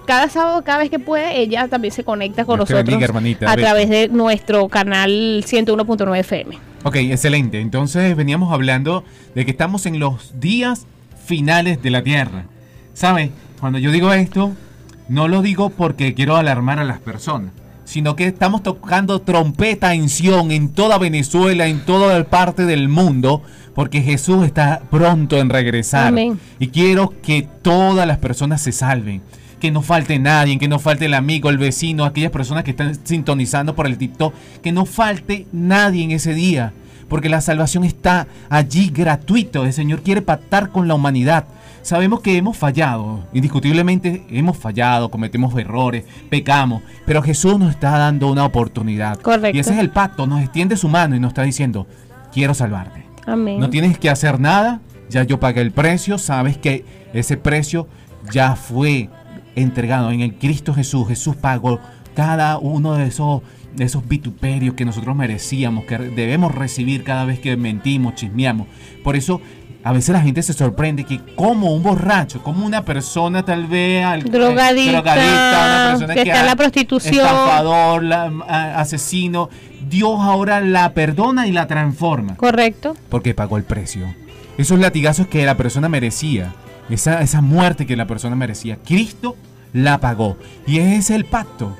cada 0.08 0.30
sábado, 0.30 0.64
cada 0.64 0.80
vez 0.80 0.90
que 0.90 1.00
puede, 1.00 1.40
ella 1.40 1.68
también 1.68 1.94
se 1.94 2.04
conecta 2.04 2.46
con 2.46 2.58
nosotros 2.60 3.02
hermanita 3.02 3.46
a 3.46 3.56
Betty. 3.56 3.62
través 3.62 3.90
de 3.90 4.08
nuestro 4.08 4.68
canal 4.68 5.12
101.9 5.46 6.18
FM. 6.20 6.58
Ok, 6.84 6.96
excelente. 6.96 7.60
Entonces 7.60 8.16
veníamos 8.16 8.52
hablando 8.54 9.04
de 9.36 9.46
que 9.46 9.52
estamos 9.52 9.86
en 9.86 10.00
los 10.00 10.40
días 10.40 10.88
finales 11.26 11.82
de 11.84 11.90
la 11.92 12.02
Tierra. 12.02 12.46
¿Sabe? 12.94 13.32
Cuando 13.60 13.78
yo 13.80 13.92
digo 13.92 14.12
esto, 14.14 14.54
no 15.10 15.28
lo 15.28 15.42
digo 15.42 15.70
porque 15.70 16.14
quiero 16.14 16.36
alarmar 16.38 16.80
a 16.80 16.84
las 16.84 17.00
personas, 17.00 17.52
sino 17.90 18.16
que 18.16 18.28
estamos 18.28 18.62
tocando 18.62 19.20
trompeta 19.20 19.96
en 19.96 20.10
Sion 20.10 20.52
en 20.52 20.70
toda 20.70 21.00
Venezuela, 21.00 21.66
en 21.66 21.80
toda 21.80 22.24
parte 22.26 22.68
del 22.68 22.88
mundo, 22.88 23.42
porque 23.74 24.04
Jesús 24.04 24.46
está 24.46 24.84
pronto 24.92 25.40
en 25.40 25.50
regresar. 25.50 26.10
Amén. 26.10 26.40
Y 26.60 26.68
quiero 26.68 27.16
que 27.24 27.48
todas 27.64 28.06
las 28.06 28.20
personas 28.20 28.62
se 28.62 28.74
salven. 28.74 29.24
Que 29.60 29.72
no 29.72 29.82
falte 29.82 30.20
nadie, 30.20 30.60
que 30.60 30.68
no 30.68 30.78
falte 30.78 31.06
el 31.06 31.16
amigo, 31.16 31.50
el 31.50 31.58
vecino, 31.58 32.06
aquellas 32.06 32.32
personas 32.32 32.64
que 32.64 32.72
están 32.72 32.94
sintonizando 33.06 33.76
por 33.76 33.88
el 33.88 33.98
TikTok. 33.98 34.36
Que 34.62 34.72
no 34.72 34.86
falte 34.86 35.48
nadie 35.52 36.04
en 36.04 36.12
ese 36.12 36.36
día. 36.36 36.74
Porque 37.08 37.28
la 37.28 37.42
salvación 37.42 37.86
está 37.86 38.28
allí 38.50 38.92
gratuito. 38.94 39.66
El 39.66 39.74
Señor 39.74 40.04
quiere 40.04 40.22
pactar 40.22 40.70
con 40.70 40.88
la 40.88 40.94
humanidad. 40.94 41.46
Sabemos 41.90 42.22
que 42.22 42.38
hemos 42.38 42.56
fallado, 42.56 43.28
indiscutiblemente 43.34 44.24
hemos 44.30 44.56
fallado, 44.56 45.10
cometemos 45.10 45.58
errores, 45.58 46.06
pecamos, 46.30 46.84
pero 47.04 47.24
Jesús 47.24 47.58
nos 47.58 47.72
está 47.72 47.98
dando 47.98 48.32
una 48.32 48.46
oportunidad. 48.46 49.20
Correcto. 49.20 49.58
Y 49.58 49.60
ese 49.60 49.74
es 49.74 49.80
el 49.80 49.90
pacto, 49.90 50.28
nos 50.28 50.40
extiende 50.44 50.78
su 50.78 50.88
mano 50.88 51.16
y 51.16 51.20
nos 51.20 51.30
está 51.30 51.42
diciendo, 51.42 51.88
quiero 52.32 52.54
salvarte. 52.54 53.06
Amén. 53.26 53.60
No 53.60 53.72
tienes 53.72 53.98
que 53.98 54.12
hacer 54.12 54.40
nada, 54.40 54.82
ya 55.10 55.24
yo 55.24 55.40
pagué 55.40 55.62
el 55.62 55.72
precio, 55.72 56.20
sabes 56.20 56.60
que 56.60 56.86
ese 57.12 57.38
precio 57.38 57.88
ya 58.32 58.56
fue 58.56 59.10
entregado 59.56 60.12
en 60.12 60.22
el 60.22 60.36
Cristo 60.36 60.76
Jesús. 60.76 61.08
Jesús 61.08 61.38
pagó 61.38 61.80
cada 62.14 62.60
uno 62.60 62.94
de 62.94 63.08
esos, 63.08 63.42
de 63.76 63.86
esos 63.86 64.08
vituperios 64.08 64.76
que 64.76 64.86
nosotros 64.86 65.16
merecíamos, 65.16 65.86
que 65.86 65.98
debemos 65.98 66.54
recibir 66.54 67.04
cada 67.04 67.26
vez 67.26 67.40
que 67.40 67.58
mentimos, 67.58 68.14
chismeamos. 68.14 68.68
Por 69.04 69.16
eso 69.16 69.42
a 69.90 69.92
veces 69.92 70.10
la 70.10 70.22
gente 70.22 70.44
se 70.44 70.54
sorprende 70.54 71.04
que 71.04 71.20
como 71.36 71.74
un 71.74 71.82
borracho, 71.82 72.44
como 72.44 72.64
una 72.64 72.86
persona 72.86 73.44
tal 73.44 73.66
vez 73.66 74.06
al- 74.06 74.22
eh, 74.22 74.30
Drogadicta, 74.30 75.02
una 75.02 75.88
persona 75.98 76.14
que 76.14 76.22
está 76.22 76.40
en 76.42 76.46
la 76.46 76.56
prostitución. 76.56 77.16
estafador, 77.26 78.04
la- 78.04 78.32
a- 78.48 78.80
asesino, 78.80 79.50
Dios 79.90 80.20
ahora 80.20 80.62
la 80.62 80.94
perdona 80.94 81.48
y 81.48 81.52
la 81.52 81.66
transforma 81.66 82.36
Correcto. 82.36 82.96
porque 83.10 83.34
pagó 83.34 83.58
el 83.58 83.64
precio. 83.64 84.14
Esos 84.60 84.78
latigazos 84.78 85.26
que 85.26 85.44
la 85.46 85.58
persona 85.58 85.90
merecía, 85.90 86.54
esa, 86.92 87.22
esa 87.22 87.42
muerte 87.42 87.88
que 87.88 87.96
la 87.96 88.06
persona 88.06 88.36
merecía, 88.36 88.78
Cristo 88.86 89.38
la 89.74 89.98
pagó. 90.00 90.38
Y 90.68 90.78
ese 90.80 90.98
es 90.98 91.10
el 91.10 91.26
pacto. 91.26 91.76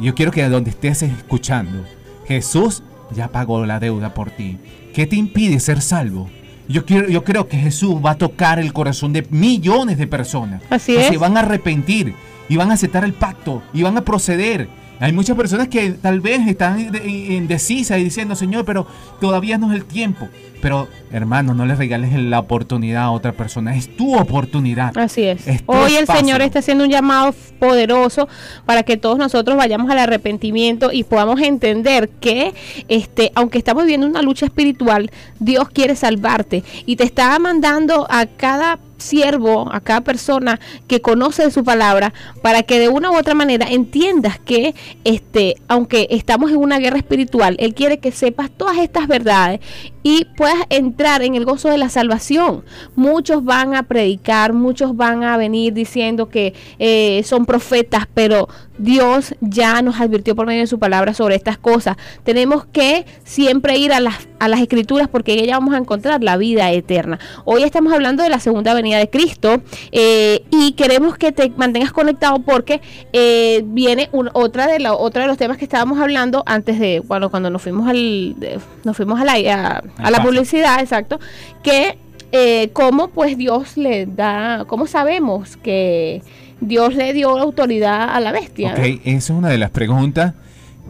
Yo 0.00 0.14
quiero 0.14 0.30
que 0.30 0.48
donde 0.48 0.70
estés 0.70 1.02
escuchando, 1.02 1.84
Jesús 2.28 2.84
ya 3.16 3.28
pagó 3.28 3.66
la 3.66 3.80
deuda 3.80 4.14
por 4.14 4.30
ti. 4.30 4.58
¿Qué 4.94 5.06
te 5.08 5.16
impide 5.16 5.58
ser 5.58 5.80
salvo? 5.80 6.30
Yo, 6.68 6.84
quiero, 6.84 7.08
yo 7.08 7.24
creo 7.24 7.48
que 7.48 7.56
Jesús 7.56 7.96
va 8.04 8.12
a 8.12 8.18
tocar 8.18 8.58
el 8.58 8.72
corazón 8.72 9.12
de 9.12 9.26
millones 9.30 9.96
de 9.98 10.06
personas. 10.06 10.62
Así 10.70 10.92
que 10.94 11.00
es. 11.00 11.08
Se 11.08 11.16
van 11.18 11.36
a 11.36 11.40
arrepentir 11.40 12.14
y 12.48 12.56
van 12.56 12.70
a 12.70 12.74
aceptar 12.74 13.04
el 13.04 13.14
pacto 13.14 13.62
y 13.72 13.82
van 13.82 13.96
a 13.96 14.02
proceder. 14.02 14.68
Hay 15.00 15.12
muchas 15.12 15.36
personas 15.36 15.68
que 15.68 15.90
tal 15.92 16.20
vez 16.20 16.46
están 16.48 16.90
de- 16.90 17.08
indecisas 17.08 17.98
y 18.00 18.04
diciendo, 18.04 18.34
Señor, 18.34 18.64
pero 18.64 18.86
todavía 19.20 19.56
no 19.56 19.70
es 19.72 19.78
el 19.78 19.84
tiempo. 19.84 20.28
Pero, 20.60 20.88
hermano, 21.12 21.54
no 21.54 21.66
le 21.66 21.74
regales 21.74 22.12
la 22.14 22.40
oportunidad 22.40 23.04
a 23.04 23.10
otra 23.10 23.32
persona. 23.32 23.76
Es 23.76 23.94
tu 23.96 24.16
oportunidad. 24.16 24.96
Así 24.98 25.24
es. 25.24 25.46
Hoy 25.66 25.94
el 25.94 26.02
espacio. 26.02 26.20
Señor 26.20 26.42
está 26.42 26.58
haciendo 26.58 26.84
un 26.84 26.90
llamado 26.90 27.34
poderoso 27.58 28.28
para 28.64 28.82
que 28.82 28.96
todos 28.96 29.18
nosotros 29.18 29.56
vayamos 29.56 29.90
al 29.90 29.98
arrepentimiento 29.98 30.90
y 30.92 31.04
podamos 31.04 31.40
entender 31.40 32.08
que 32.20 32.54
este, 32.88 33.32
aunque 33.34 33.58
estamos 33.58 33.84
viviendo 33.84 34.06
una 34.06 34.22
lucha 34.22 34.46
espiritual, 34.46 35.10
Dios 35.38 35.68
quiere 35.70 35.96
salvarte 35.96 36.64
y 36.86 36.96
te 36.96 37.04
está 37.04 37.38
mandando 37.38 38.06
a 38.10 38.26
cada 38.26 38.78
siervo, 38.98 39.72
a 39.72 39.80
cada 39.80 40.02
persona 40.02 40.60
que 40.86 41.00
conoce 41.00 41.44
de 41.44 41.50
su 41.50 41.64
palabra, 41.64 42.12
para 42.42 42.62
que 42.62 42.78
de 42.78 42.88
una 42.88 43.10
u 43.10 43.16
otra 43.16 43.34
manera 43.34 43.66
entiendas 43.70 44.38
que 44.38 44.74
este, 45.04 45.56
aunque 45.68 46.08
estamos 46.10 46.50
en 46.50 46.58
una 46.58 46.78
guerra 46.78 46.98
espiritual, 46.98 47.56
Él 47.60 47.74
quiere 47.74 47.98
que 47.98 48.12
sepas 48.12 48.50
todas 48.50 48.78
estas 48.78 49.06
verdades 49.06 49.60
y 50.02 50.26
puedas 50.36 50.47
entrar 50.70 51.22
en 51.22 51.34
el 51.34 51.44
gozo 51.44 51.68
de 51.68 51.78
la 51.78 51.88
salvación. 51.88 52.64
Muchos 52.96 53.44
van 53.44 53.74
a 53.74 53.82
predicar, 53.84 54.52
muchos 54.52 54.96
van 54.96 55.24
a 55.24 55.36
venir 55.36 55.72
diciendo 55.72 56.28
que 56.28 56.54
eh, 56.78 57.22
son 57.24 57.46
profetas, 57.46 58.06
pero 58.12 58.48
Dios 58.78 59.34
ya 59.40 59.82
nos 59.82 60.00
advirtió 60.00 60.36
por 60.36 60.46
medio 60.46 60.60
de 60.60 60.66
su 60.66 60.78
palabra 60.78 61.12
sobre 61.12 61.34
estas 61.34 61.58
cosas. 61.58 61.96
Tenemos 62.22 62.64
que 62.64 63.04
siempre 63.24 63.76
ir 63.76 63.92
a 63.92 64.00
las, 64.00 64.28
a 64.38 64.48
las 64.48 64.60
escrituras 64.60 65.08
porque 65.08 65.32
en 65.32 65.40
ellas 65.40 65.58
vamos 65.58 65.74
a 65.74 65.78
encontrar 65.78 66.22
la 66.22 66.36
vida 66.36 66.70
eterna. 66.70 67.18
Hoy 67.44 67.64
estamos 67.64 67.92
hablando 67.92 68.22
de 68.22 68.28
la 68.28 68.38
segunda 68.38 68.74
venida 68.74 68.98
de 68.98 69.10
Cristo 69.10 69.60
eh, 69.90 70.44
y 70.50 70.72
queremos 70.72 71.18
que 71.18 71.32
te 71.32 71.50
mantengas 71.50 71.92
conectado 71.92 72.38
porque 72.38 72.80
eh, 73.12 73.62
viene 73.66 74.08
otra 74.32 74.68
de 74.68 74.78
la, 74.78 74.94
otro 74.94 75.22
de 75.22 75.28
los 75.28 75.36
temas 75.36 75.58
que 75.58 75.64
estábamos 75.64 75.98
hablando 75.98 76.44
antes 76.46 76.78
de, 76.78 77.00
bueno, 77.00 77.30
cuando 77.30 77.50
nos 77.50 77.60
fuimos 77.62 77.88
al, 77.88 78.36
nos 78.84 78.96
fuimos 78.96 79.20
a 79.20 79.24
la, 79.24 79.82
a, 79.96 80.10
la. 80.10 80.22
Exacto, 80.40 81.18
que 81.62 81.98
eh, 82.32 82.70
cómo 82.72 83.08
pues 83.08 83.36
Dios 83.36 83.76
le 83.76 84.06
da, 84.06 84.64
cómo 84.66 84.86
sabemos 84.86 85.56
que 85.56 86.22
Dios 86.60 86.94
le 86.94 87.12
dio 87.12 87.38
autoridad 87.38 88.10
a 88.14 88.20
la 88.20 88.32
bestia. 88.32 88.72
Ok, 88.72 89.00
esa 89.04 89.16
es 89.16 89.30
una 89.30 89.48
de 89.48 89.58
las 89.58 89.70
preguntas 89.70 90.34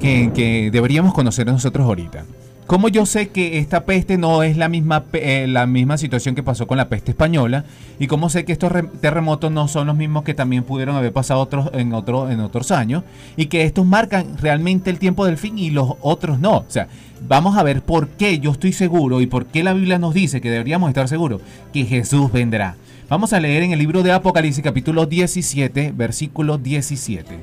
que, 0.01 0.31
que 0.35 0.71
deberíamos 0.73 1.15
conocer 1.15 1.47
nosotros 1.47 1.87
ahorita. 1.87 2.25
¿Cómo 2.69 2.89
yo 2.91 3.07
sé 3.07 3.29
que 3.31 3.59
esta 3.59 3.85
peste 3.87 4.19
no 4.19 4.43
es 4.43 4.59
la 4.59 4.69
misma, 4.69 5.03
eh, 5.15 5.47
la 5.49 5.65
misma 5.67 5.97
situación 5.97 6.35
que 6.35 6.43
pasó 6.43 6.67
con 6.67 6.77
la 6.77 6.91
peste 6.91 7.13
española? 7.13 7.65
¿Y 7.99 8.09
cómo 8.09 8.29
sé 8.29 8.45
que 8.45 8.53
estos 8.53 8.71
re- 8.71 8.83
terremotos 9.01 9.51
no 9.51 9.69
son 9.69 9.87
los 9.87 9.97
mismos 9.97 10.23
que 10.23 10.35
también 10.35 10.65
pudieron 10.65 10.95
haber 10.95 11.11
pasado 11.15 11.41
otros, 11.41 11.71
en, 11.73 11.95
otro, 11.95 12.31
en 12.31 12.41
otros 12.41 12.71
años? 12.71 13.05
Y 13.39 13.47
que 13.47 13.63
estos 13.63 13.87
marcan 13.87 14.37
realmente 14.37 14.91
el 14.91 14.99
tiempo 14.99 15.25
del 15.25 15.39
fin 15.39 15.57
y 15.59 15.71
los 15.71 15.95
otros 16.03 16.41
no. 16.41 16.59
O 16.59 16.65
sea, 16.69 16.89
vamos 17.27 17.57
a 17.57 17.63
ver 17.63 17.81
por 17.81 18.09
qué 18.09 18.39
yo 18.39 18.51
estoy 18.51 18.75
seguro 18.75 19.23
y 19.23 19.27
por 19.27 19.47
qué 19.47 19.63
la 19.63 19.73
Biblia 19.73 19.99
nos 19.99 20.13
dice 20.13 20.43
que 20.43 20.51
deberíamos 20.51 20.91
estar 20.91 21.09
seguros 21.09 21.41
que 21.73 21.87
Jesús 21.87 22.31
vendrá. 22.31 22.77
Vamos 23.09 23.33
a 23.33 23.41
leer 23.41 23.63
en 23.63 23.73
el 23.73 23.79
libro 23.79 24.03
de 24.03 24.13
Apocalipsis 24.13 24.63
capítulo 24.63 25.07
17, 25.07 25.95
versículo 25.97 26.59
17. 26.59 27.39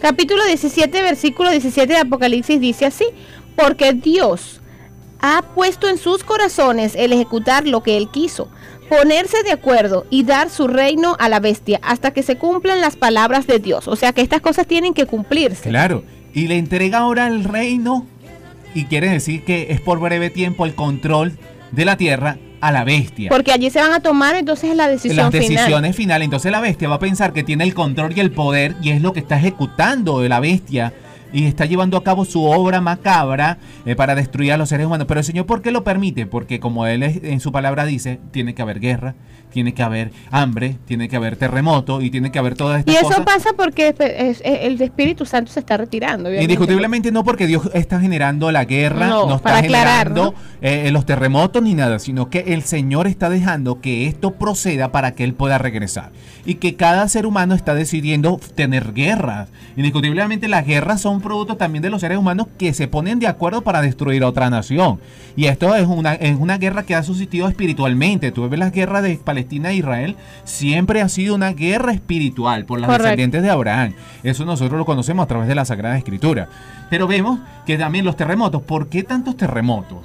Capítulo 0.00 0.44
17, 0.46 1.02
versículo 1.02 1.50
17 1.50 1.92
de 1.92 1.98
Apocalipsis 1.98 2.60
dice 2.60 2.86
así, 2.86 3.06
porque 3.58 3.92
Dios 3.92 4.60
ha 5.20 5.42
puesto 5.42 5.88
en 5.88 5.98
sus 5.98 6.22
corazones 6.22 6.94
el 6.94 7.12
ejecutar 7.12 7.66
lo 7.66 7.82
que 7.82 7.96
Él 7.96 8.08
quiso, 8.08 8.48
ponerse 8.88 9.42
de 9.42 9.50
acuerdo 9.50 10.06
y 10.10 10.22
dar 10.22 10.48
su 10.48 10.68
reino 10.68 11.16
a 11.18 11.28
la 11.28 11.40
bestia 11.40 11.80
hasta 11.82 12.12
que 12.12 12.22
se 12.22 12.36
cumplan 12.36 12.80
las 12.80 12.96
palabras 12.96 13.46
de 13.48 13.58
Dios. 13.58 13.88
O 13.88 13.96
sea 13.96 14.12
que 14.12 14.20
estas 14.20 14.40
cosas 14.40 14.66
tienen 14.66 14.94
que 14.94 15.06
cumplirse. 15.06 15.68
Claro, 15.68 16.04
y 16.32 16.46
le 16.46 16.56
entrega 16.56 16.98
ahora 16.98 17.26
el 17.26 17.42
reino 17.42 18.06
y 18.74 18.84
quiere 18.84 19.10
decir 19.10 19.44
que 19.44 19.68
es 19.70 19.80
por 19.80 19.98
breve 19.98 20.30
tiempo 20.30 20.64
el 20.64 20.76
control 20.76 21.36
de 21.72 21.84
la 21.84 21.96
tierra 21.96 22.38
a 22.60 22.70
la 22.70 22.84
bestia. 22.84 23.28
Porque 23.28 23.50
allí 23.50 23.70
se 23.70 23.80
van 23.80 23.92
a 23.92 24.00
tomar 24.00 24.36
entonces 24.36 24.74
la 24.76 24.88
decisión 24.88 25.16
las 25.16 25.32
decisiones 25.32 25.96
finales. 25.96 26.26
Entonces 26.26 26.52
la 26.52 26.60
bestia 26.60 26.88
va 26.88 26.96
a 26.96 27.00
pensar 27.00 27.32
que 27.32 27.42
tiene 27.42 27.64
el 27.64 27.74
control 27.74 28.16
y 28.16 28.20
el 28.20 28.30
poder 28.30 28.76
y 28.82 28.90
es 28.90 29.02
lo 29.02 29.12
que 29.12 29.20
está 29.20 29.36
ejecutando 29.36 30.20
de 30.20 30.28
la 30.28 30.38
bestia 30.38 30.92
y 31.32 31.44
está 31.46 31.64
llevando 31.66 31.96
a 31.96 32.04
cabo 32.04 32.24
su 32.24 32.44
obra 32.44 32.80
macabra 32.80 33.58
eh, 33.86 33.94
para 33.96 34.14
destruir 34.14 34.52
a 34.52 34.56
los 34.56 34.68
seres 34.68 34.86
humanos. 34.86 35.06
Pero 35.06 35.20
el 35.20 35.24
Señor, 35.26 35.46
¿por 35.46 35.62
qué 35.62 35.70
lo 35.70 35.84
permite? 35.84 36.26
Porque 36.26 36.60
como 36.60 36.86
Él 36.86 37.02
es- 37.02 37.20
en 37.22 37.40
su 37.40 37.52
palabra 37.52 37.84
dice, 37.84 38.18
tiene 38.30 38.54
que 38.54 38.62
haber 38.62 38.80
guerra, 38.80 39.14
tiene 39.52 39.72
que 39.72 39.82
haber 39.82 40.10
hambre, 40.30 40.76
tiene 40.84 41.08
que 41.08 41.16
haber 41.16 41.36
terremoto 41.36 42.02
y 42.02 42.10
tiene 42.10 42.30
que 42.30 42.38
haber 42.38 42.54
todas 42.54 42.80
estas 42.80 42.94
Y 42.94 42.98
eso 42.98 43.06
cosas. 43.08 43.24
pasa 43.24 43.50
porque 43.56 43.88
es- 43.98 44.40
es- 44.40 44.42
el 44.44 44.80
Espíritu 44.80 45.24
Santo 45.24 45.50
se 45.52 45.60
está 45.60 45.76
retirando. 45.76 46.28
obviamente. 46.28 46.44
Indiscutiblemente 46.44 47.10
no 47.12 47.24
porque 47.24 47.46
Dios 47.46 47.70
está 47.72 47.98
generando 48.00 48.52
la 48.52 48.64
guerra, 48.66 49.06
No, 49.08 49.26
no, 49.26 49.36
está 49.36 49.42
para 49.44 49.58
aclarar, 49.58 50.08
generando 50.08 50.34
eh, 50.60 50.90
los 50.92 51.06
terremotos 51.06 51.62
ni 51.62 51.74
nada, 51.74 51.98
sino 51.98 52.28
que 52.30 52.40
el 52.48 52.62
Señor 52.62 53.06
está 53.06 53.30
dejando 53.30 53.80
que 53.80 54.06
esto 54.06 54.32
proceda 54.32 54.92
para 54.92 55.12
que 55.14 55.24
Él 55.24 55.32
pueda 55.34 55.56
regresar. 55.58 56.10
Y 56.44 56.56
que 56.56 56.76
cada 56.76 57.08
ser 57.08 57.24
humano 57.26 57.54
está 57.54 57.74
decidiendo 57.74 58.38
tener 58.54 58.92
guerras. 58.92 59.48
Indiscutiblemente 59.76 60.48
las 60.48 60.66
guerras 60.66 61.00
son 61.00 61.17
producto 61.20 61.56
también 61.56 61.82
de 61.82 61.90
los 61.90 62.00
seres 62.00 62.18
humanos 62.18 62.48
que 62.58 62.72
se 62.72 62.88
ponen 62.88 63.18
de 63.18 63.26
acuerdo 63.26 63.62
para 63.62 63.82
destruir 63.82 64.22
a 64.22 64.28
otra 64.28 64.50
nación. 64.50 65.00
Y 65.36 65.46
esto 65.46 65.74
es 65.74 65.86
una, 65.86 66.14
es 66.14 66.36
una 66.36 66.58
guerra 66.58 66.82
que 66.82 66.94
ha 66.94 67.02
subsistido 67.02 67.48
espiritualmente. 67.48 68.32
Tú 68.32 68.48
ves 68.48 68.58
las 68.58 68.72
guerras 68.72 69.02
de 69.02 69.16
Palestina 69.16 69.70
e 69.70 69.76
Israel, 69.76 70.16
siempre 70.44 71.02
ha 71.02 71.08
sido 71.08 71.34
una 71.34 71.52
guerra 71.52 71.92
espiritual 71.92 72.64
por 72.64 72.80
las 72.80 72.90
descendientes 72.98 73.42
de 73.42 73.50
Abraham. 73.50 73.94
Eso 74.22 74.44
nosotros 74.44 74.78
lo 74.78 74.84
conocemos 74.84 75.24
a 75.24 75.28
través 75.28 75.48
de 75.48 75.54
la 75.54 75.64
Sagrada 75.64 75.96
Escritura. 75.96 76.48
Pero 76.90 77.06
vemos 77.06 77.40
que 77.66 77.76
también 77.76 78.04
los 78.04 78.16
terremotos, 78.16 78.62
¿por 78.62 78.88
qué 78.88 79.02
tantos 79.02 79.36
terremotos? 79.36 79.98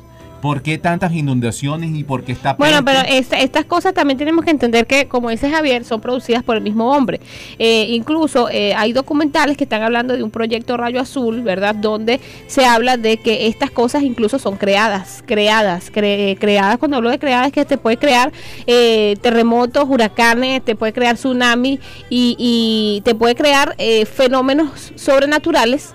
¿Por 0.43 0.61
qué 0.61 0.77
tantas 0.77 1.13
inundaciones 1.13 1.95
y 1.95 2.03
por 2.03 2.25
qué 2.25 2.33
está 2.33 2.55
Bueno, 2.55 2.83
pero 2.83 2.99
esta- 3.07 3.39
estas 3.39 3.63
cosas 3.63 3.93
también 3.93 4.17
tenemos 4.17 4.43
que 4.43 4.51
entender 4.51 4.85
que, 4.85 5.07
como 5.07 5.29
dice 5.29 5.49
Javier, 5.49 5.85
son 5.85 6.01
producidas 6.01 6.43
por 6.43 6.57
el 6.57 6.61
mismo 6.61 6.91
hombre. 6.91 7.21
Eh, 7.59 7.85
incluso 7.91 8.49
eh, 8.49 8.73
hay 8.75 8.91
documentales 8.91 9.55
que 9.55 9.63
están 9.63 9.83
hablando 9.83 10.17
de 10.17 10.21
un 10.21 10.31
proyecto 10.31 10.75
Rayo 10.75 10.99
Azul, 10.99 11.43
¿verdad? 11.43 11.75
Donde 11.75 12.19
se 12.47 12.65
habla 12.65 12.97
de 12.97 13.15
que 13.15 13.47
estas 13.47 13.71
cosas 13.71 14.03
incluso 14.03 14.37
son 14.37 14.57
creadas, 14.57 15.23
creadas, 15.25 15.89
cre- 15.93 16.37
creadas. 16.37 16.77
Cuando 16.77 16.97
hablo 16.97 17.09
de 17.09 17.19
creadas 17.19 17.47
es 17.47 17.53
que 17.53 17.63
te 17.63 17.77
puede 17.77 17.95
crear 17.95 18.33
eh, 18.67 19.15
terremotos, 19.21 19.85
huracanes, 19.87 20.61
te 20.65 20.75
puede 20.75 20.91
crear 20.91 21.15
tsunami 21.15 21.79
y, 22.09 22.35
y 22.37 23.01
te 23.05 23.15
puede 23.15 23.35
crear 23.35 23.75
eh, 23.77 24.05
fenómenos 24.05 24.91
sobrenaturales 24.95 25.93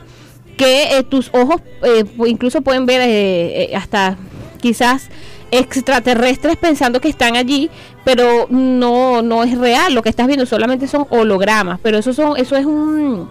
que 0.56 0.96
eh, 0.96 1.02
tus 1.02 1.28
ojos 1.34 1.61
eh, 1.84 2.04
incluso 2.26 2.62
pueden 2.62 2.87
ver 2.87 3.02
eh, 3.02 3.64
eh, 3.72 3.76
hasta 3.76 4.16
quizás 4.59 5.09
extraterrestres 5.51 6.57
pensando 6.57 7.01
que 7.01 7.09
están 7.09 7.37
allí, 7.37 7.71
pero 8.05 8.47
no 8.51 9.23
no 9.23 9.44
es 9.44 9.57
real, 9.57 9.94
lo 9.94 10.03
que 10.03 10.11
estás 10.11 10.27
viendo 10.27 10.47
solamente 10.47 10.87
son 10.87 11.07
hologramas, 11.11 11.81
pero 11.83 11.99
eso 11.99 12.12
son 12.12 12.37
eso 12.37 12.57
es 12.57 12.66
un 12.66 13.31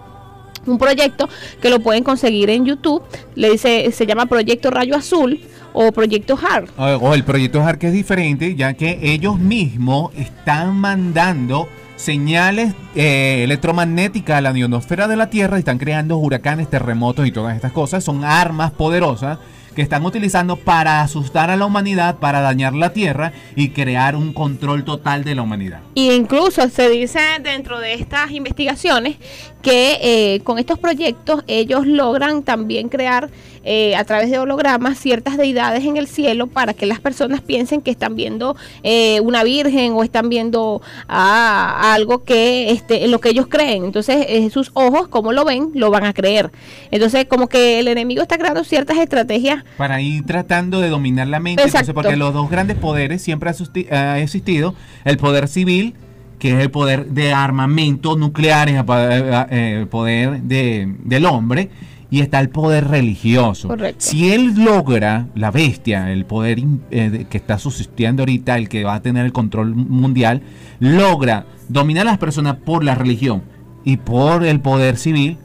un 0.66 0.78
proyecto 0.78 1.30
que 1.62 1.70
lo 1.70 1.80
pueden 1.80 2.04
conseguir 2.04 2.50
en 2.50 2.66
YouTube, 2.66 3.04
le 3.36 3.52
dice 3.52 3.92
se 3.92 4.06
llama 4.06 4.26
Proyecto 4.26 4.70
Rayo 4.72 4.96
Azul 4.96 5.40
o 5.74 5.92
Proyecto 5.92 6.38
HART. 6.42 6.70
O, 6.78 7.14
el 7.14 7.24
proyecto 7.24 7.62
HARC 7.62 7.84
es 7.84 7.94
diferente, 7.94 8.56
ya 8.56 8.74
que 8.74 9.00
ellos 9.04 9.38
mismos 9.38 10.12
están 10.16 10.76
mandando 10.76 11.68
señales 11.96 12.74
eh, 12.96 13.42
electromagnéticas 13.44 14.38
a 14.38 14.42
la 14.42 14.58
ionosfera 14.58 15.08
de 15.08 15.16
la 15.16 15.30
Tierra, 15.30 15.58
y 15.58 15.60
están 15.60 15.78
creando 15.78 16.18
huracanes, 16.18 16.70
terremotos 16.70 17.28
y 17.28 17.32
todas 17.32 17.56
estas 17.56 17.72
cosas. 17.72 18.04
Son 18.04 18.24
armas 18.24 18.72
poderosas 18.72 19.38
que 19.78 19.84
están 19.84 20.04
utilizando 20.04 20.56
para 20.56 21.02
asustar 21.02 21.52
a 21.52 21.56
la 21.56 21.68
humanidad, 21.68 22.18
para 22.18 22.42
dañar 22.42 22.74
la 22.74 22.94
Tierra 22.94 23.32
y 23.56 23.70
crear 23.70 24.16
un 24.16 24.34
control 24.34 24.84
total 24.84 25.24
de 25.24 25.36
la 25.36 25.44
humanidad. 25.44 25.82
Y 25.94 26.10
incluso 26.14 26.68
se 26.68 26.90
dice 26.90 27.20
dentro 27.44 27.80
de 27.80 27.94
estas 27.94 28.32
investigaciones 28.32 29.18
que 29.62 30.00
eh, 30.02 30.40
con 30.40 30.58
estos 30.58 30.80
proyectos 30.80 31.44
ellos 31.46 31.86
logran 31.86 32.42
también 32.42 32.90
crear 32.90 33.30
eh, 33.64 33.96
a 33.96 34.04
través 34.04 34.30
de 34.32 34.40
hologramas 34.40 34.98
ciertas 35.00 35.38
deidades 35.38 35.84
en 35.86 35.98
el 35.98 36.08
cielo 36.08 36.48
para 36.48 36.74
que 36.74 36.86
las 36.86 37.00
personas 37.00 37.42
piensen 37.42 37.82
que 37.82 37.92
están 37.92 38.16
viendo 38.16 38.56
eh, 38.84 39.20
una 39.22 39.44
virgen 39.44 39.94
o 39.94 40.04
están 40.04 40.30
viendo 40.30 40.82
a, 41.08 41.94
algo 41.94 42.24
que 42.24 42.72
este, 42.72 43.06
en 43.06 43.12
lo 43.12 43.20
que 43.20 43.30
ellos 43.30 43.48
creen. 43.48 43.86
Entonces 43.86 44.26
eh, 44.30 44.50
sus 44.50 44.72
ojos, 44.74 45.08
como 45.08 45.32
lo 45.32 45.46
ven, 45.46 45.72
lo 45.74 45.92
van 45.92 46.06
a 46.06 46.14
creer. 46.14 46.52
Entonces 46.92 47.26
como 47.26 47.48
que 47.48 47.80
el 47.80 47.88
enemigo 47.88 48.22
está 48.22 48.38
creando 48.38 48.64
ciertas 48.64 48.98
estrategias 48.98 49.64
Para 49.78 50.02
ir 50.02 50.26
tratando 50.26 50.80
de 50.80 50.90
dominar 50.90 51.28
la 51.28 51.40
mente, 51.40 51.64
entonces, 51.64 51.94
porque 51.94 52.16
los 52.16 52.34
dos 52.34 52.50
grandes 52.50 52.78
poderes 52.78 53.22
siempre 53.22 53.50
ha, 53.50 54.14
ha 54.14 54.20
existido, 54.20 54.76
el 55.06 55.18
poder 55.18 55.48
civil, 55.48 55.96
que 56.40 56.52
es 56.54 56.60
el 56.60 56.70
poder 56.72 57.08
de 57.08 57.34
armamento 57.34 58.16
nuclear, 58.16 58.70
es 58.70 58.76
el 58.76 58.86
poder, 58.86 59.48
eh, 59.52 59.78
el 59.80 59.88
poder 59.88 60.42
de- 60.44 60.94
del 61.04 61.26
hombre, 61.26 61.70
y 62.10 62.22
está 62.22 62.40
el 62.40 62.50
poder 62.50 62.88
religioso. 62.88 63.68
Correcto. 63.68 64.06
Si 64.06 64.32
él 64.32 64.54
logra, 64.56 65.28
la 65.36 65.52
bestia, 65.52 66.12
el 66.12 66.26
poder 66.26 66.60
eh, 66.92 67.26
que 67.30 67.38
está 67.38 67.60
subsistiendo 67.60 68.22
ahorita, 68.22 68.58
el 68.58 68.70
que 68.70 68.84
va 68.84 68.96
a 68.96 69.02
tener 69.02 69.26
el 69.26 69.34
control 69.34 69.76
mundial, 69.76 70.42
logra 70.80 71.46
dominar 71.68 72.08
a 72.08 72.12
las 72.12 72.18
personas 72.18 72.58
por 72.58 72.84
la 72.84 72.96
religión 72.96 73.44
y 73.84 73.98
por 73.98 74.46
el 74.46 74.60
poder 74.62 74.98
civil, 74.98 75.38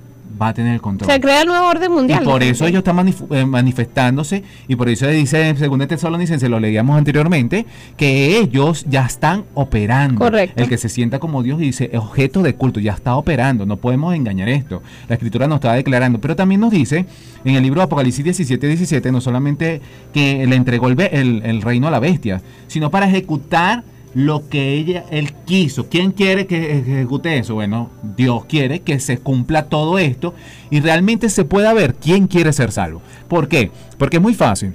va 0.42 0.48
a 0.48 0.54
tener 0.54 0.74
el 0.74 0.80
control. 0.80 1.10
se 1.10 1.20
crea 1.20 1.42
el 1.42 1.48
nuevo 1.48 1.66
orden 1.66 1.90
mundial. 1.92 2.22
Y 2.22 2.26
por 2.26 2.42
eso 2.42 2.66
ellos 2.66 2.78
están 2.78 2.96
manif- 2.96 3.26
eh, 3.34 3.46
manifestándose 3.46 4.42
y 4.68 4.76
por 4.76 4.88
eso 4.88 5.06
dice 5.08 5.48
en 5.48 5.56
2 5.58 5.88
Tesalonicenses, 5.88 6.48
lo 6.50 6.60
leíamos 6.60 6.96
anteriormente, 6.98 7.66
que 7.96 8.38
ellos 8.38 8.84
ya 8.88 9.06
están 9.06 9.44
operando. 9.54 10.18
Correcto. 10.20 10.62
El 10.62 10.68
que 10.68 10.76
se 10.78 10.88
sienta 10.88 11.18
como 11.18 11.42
Dios 11.42 11.60
y 11.60 11.66
dice 11.66 11.90
objeto 11.94 12.42
de 12.42 12.54
culto, 12.54 12.80
ya 12.80 12.92
está 12.92 13.16
operando, 13.16 13.66
no 13.66 13.76
podemos 13.76 14.14
engañar 14.14 14.48
esto. 14.48 14.82
La 15.08 15.14
escritura 15.14 15.46
nos 15.46 15.56
está 15.56 15.72
declarando, 15.74 16.20
pero 16.20 16.36
también 16.36 16.60
nos 16.60 16.70
dice 16.70 17.06
en 17.44 17.54
el 17.54 17.62
libro 17.62 17.80
de 17.80 17.84
Apocalipsis 17.84 18.24
17, 18.24 18.66
17, 18.66 19.12
no 19.12 19.20
solamente 19.20 19.80
que 20.12 20.46
le 20.46 20.56
entregó 20.56 20.88
el, 20.88 21.00
el- 21.00 21.42
el 21.44 21.62
reino 21.62 21.88
a 21.88 21.90
la 21.90 21.98
bestia, 22.00 22.40
sino 22.66 22.90
para 22.90 23.06
ejecutar 23.06 23.82
lo 24.14 24.48
que 24.48 24.74
ella, 24.74 25.04
él 25.10 25.32
quiso. 25.46 25.88
¿Quién 25.88 26.12
quiere 26.12 26.46
que 26.46 26.78
ejecute 26.78 27.38
eso? 27.38 27.54
Bueno, 27.54 27.90
Dios 28.16 28.44
quiere 28.44 28.80
que 28.80 29.00
se 29.00 29.18
cumpla 29.18 29.64
todo 29.66 29.98
esto 29.98 30.34
y 30.70 30.80
realmente 30.80 31.28
se 31.30 31.44
pueda 31.44 31.72
ver 31.72 31.94
quién 31.94 32.26
quiere 32.26 32.52
ser 32.52 32.72
salvo. 32.72 33.00
¿Por 33.28 33.48
qué? 33.48 33.70
Porque 33.98 34.16
es 34.18 34.22
muy 34.22 34.34
fácil. 34.34 34.74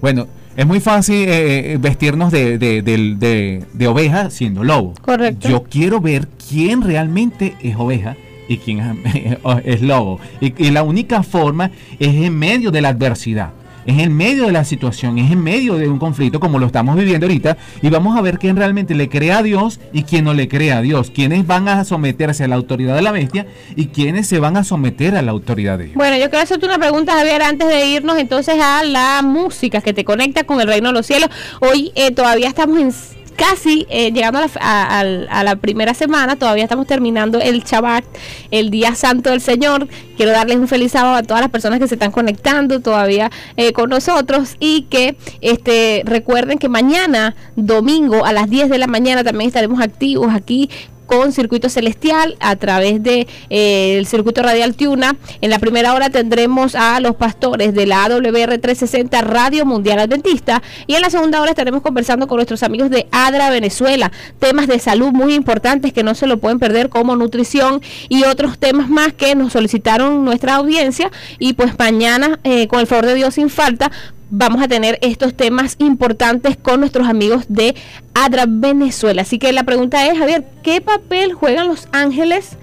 Bueno, 0.00 0.28
es 0.56 0.66
muy 0.66 0.80
fácil 0.80 1.16
eh, 1.28 1.72
eh, 1.72 1.78
vestirnos 1.80 2.30
de, 2.32 2.58
de, 2.58 2.82
del- 2.82 3.18
de- 3.18 3.64
de 3.72 3.86
oveja 3.88 4.30
siendo 4.30 4.62
lobo. 4.64 4.94
Correcto. 5.02 5.48
Yo 5.48 5.62
quiero 5.64 6.00
ver 6.00 6.28
quién 6.48 6.82
realmente 6.82 7.54
es 7.62 7.76
oveja 7.76 8.16
y 8.48 8.58
quién 8.58 8.80
es, 8.80 9.38
es 9.64 9.82
lobo. 9.82 10.20
Y, 10.40 10.54
y 10.64 10.70
la 10.70 10.82
única 10.84 11.22
forma 11.22 11.70
es 11.98 12.14
en 12.14 12.36
medio 12.38 12.70
de 12.70 12.80
la 12.82 12.90
adversidad. 12.90 13.50
Es 13.88 13.98
en 14.00 14.14
medio 14.14 14.44
de 14.44 14.52
la 14.52 14.66
situación, 14.66 15.16
es 15.16 15.32
en 15.32 15.42
medio 15.42 15.76
de 15.76 15.88
un 15.88 15.98
conflicto 15.98 16.40
como 16.40 16.58
lo 16.58 16.66
estamos 16.66 16.94
viviendo 16.94 17.24
ahorita 17.24 17.56
y 17.80 17.88
vamos 17.88 18.18
a 18.18 18.20
ver 18.20 18.38
quién 18.38 18.54
realmente 18.54 18.94
le 18.94 19.08
cree 19.08 19.32
a 19.32 19.42
Dios 19.42 19.80
y 19.94 20.02
quién 20.02 20.26
no 20.26 20.34
le 20.34 20.46
cree 20.46 20.72
a 20.72 20.82
Dios, 20.82 21.10
quiénes 21.10 21.46
van 21.46 21.68
a 21.68 21.84
someterse 21.84 22.44
a 22.44 22.48
la 22.48 22.56
autoridad 22.56 22.94
de 22.96 23.00
la 23.00 23.12
bestia 23.12 23.46
y 23.76 23.86
quiénes 23.86 24.26
se 24.26 24.40
van 24.40 24.58
a 24.58 24.64
someter 24.64 25.16
a 25.16 25.22
la 25.22 25.30
autoridad 25.30 25.78
de 25.78 25.84
Dios. 25.84 25.96
Bueno, 25.96 26.18
yo 26.18 26.28
quiero 26.28 26.42
hacerte 26.42 26.66
una 26.66 26.76
pregunta, 26.76 27.14
Javier, 27.14 27.40
antes 27.40 27.66
de 27.66 27.86
irnos 27.86 28.18
entonces 28.18 28.56
a 28.60 28.84
la 28.84 29.22
música 29.22 29.80
que 29.80 29.94
te 29.94 30.04
conecta 30.04 30.44
con 30.44 30.60
el 30.60 30.66
reino 30.66 30.88
de 30.88 30.92
los 30.92 31.06
cielos. 31.06 31.30
Hoy 31.60 31.90
eh, 31.94 32.10
todavía 32.10 32.48
estamos 32.48 32.78
en 32.78 32.92
casi 33.38 33.86
eh, 33.88 34.10
llegando 34.12 34.40
a 34.60 35.04
la, 35.44 35.56
primera 35.56 35.94
semana, 35.94 36.36
todavía 36.36 36.64
estamos 36.64 36.88
terminando 36.88 37.40
el 37.40 37.62
Shabbat, 37.62 38.04
el 38.50 38.70
Día 38.70 38.96
Santo 38.96 39.30
del 39.30 39.40
Señor. 39.40 39.86
Quiero 40.16 40.32
darles 40.32 40.56
un 40.56 40.66
feliz 40.66 40.92
sábado 40.92 41.14
a 41.14 41.22
todas 41.22 41.40
las 41.40 41.50
personas 41.50 41.78
que 41.78 41.86
se 41.86 41.94
están 41.94 42.10
conectando 42.10 42.80
todavía 42.80 43.30
eh, 43.56 43.72
con 43.72 43.90
nosotros 43.90 44.56
y 44.58 44.82
que 44.90 45.16
este 45.40 46.02
recuerden 46.04 46.58
que 46.58 46.68
mañana, 46.68 47.36
domingo, 47.54 48.24
a 48.24 48.32
las 48.32 48.50
10 48.50 48.70
de 48.70 48.78
la 48.78 48.88
mañana, 48.88 49.22
también 49.22 49.48
estaremos 49.48 49.80
activos 49.80 50.34
aquí 50.34 50.68
con 51.08 51.32
Circuito 51.32 51.68
Celestial 51.68 52.36
a 52.38 52.54
través 52.54 53.02
de 53.02 53.26
eh, 53.50 53.96
el 53.98 54.06
Circuito 54.06 54.42
Radial 54.42 54.76
Tuna. 54.76 55.16
En 55.40 55.50
la 55.50 55.58
primera 55.58 55.94
hora 55.94 56.10
tendremos 56.10 56.74
a 56.76 57.00
los 57.00 57.16
pastores 57.16 57.74
de 57.74 57.86
la 57.86 58.04
AWR 58.04 58.58
360 58.58 59.20
Radio 59.22 59.64
Mundial 59.64 59.98
Adventista. 59.98 60.62
Y 60.86 60.94
en 60.94 61.00
la 61.00 61.10
segunda 61.10 61.40
hora 61.40 61.50
estaremos 61.50 61.82
conversando 61.82 62.28
con 62.28 62.36
nuestros 62.36 62.62
amigos 62.62 62.90
de 62.90 63.08
ADRA 63.10 63.50
Venezuela, 63.50 64.12
temas 64.38 64.68
de 64.68 64.78
salud 64.78 65.10
muy 65.12 65.34
importantes 65.34 65.92
que 65.92 66.04
no 66.04 66.14
se 66.14 66.26
lo 66.26 66.38
pueden 66.38 66.58
perder 66.58 66.90
como 66.90 67.16
nutrición 67.16 67.80
y 68.08 68.24
otros 68.24 68.58
temas 68.58 68.90
más 68.90 69.14
que 69.14 69.34
nos 69.34 69.54
solicitaron 69.54 70.24
nuestra 70.24 70.56
audiencia. 70.56 71.10
Y 71.38 71.54
pues 71.54 71.78
mañana 71.78 72.38
eh, 72.44 72.68
con 72.68 72.80
el 72.80 72.86
favor 72.86 73.06
de 73.06 73.14
Dios 73.14 73.34
sin 73.34 73.48
falta 73.48 73.90
vamos 74.30 74.62
a 74.62 74.68
tener 74.68 74.98
estos 75.02 75.34
temas 75.34 75.76
importantes 75.78 76.56
con 76.56 76.80
nuestros 76.80 77.08
amigos 77.08 77.44
de 77.48 77.74
Adra 78.14 78.44
Venezuela. 78.48 79.22
Así 79.22 79.38
que 79.38 79.52
la 79.52 79.64
pregunta 79.64 80.06
es, 80.06 80.18
Javier, 80.18 80.44
¿qué 80.62 80.80
papel 80.80 81.32
juegan 81.32 81.68
los 81.68 81.88
ángeles 81.92 82.56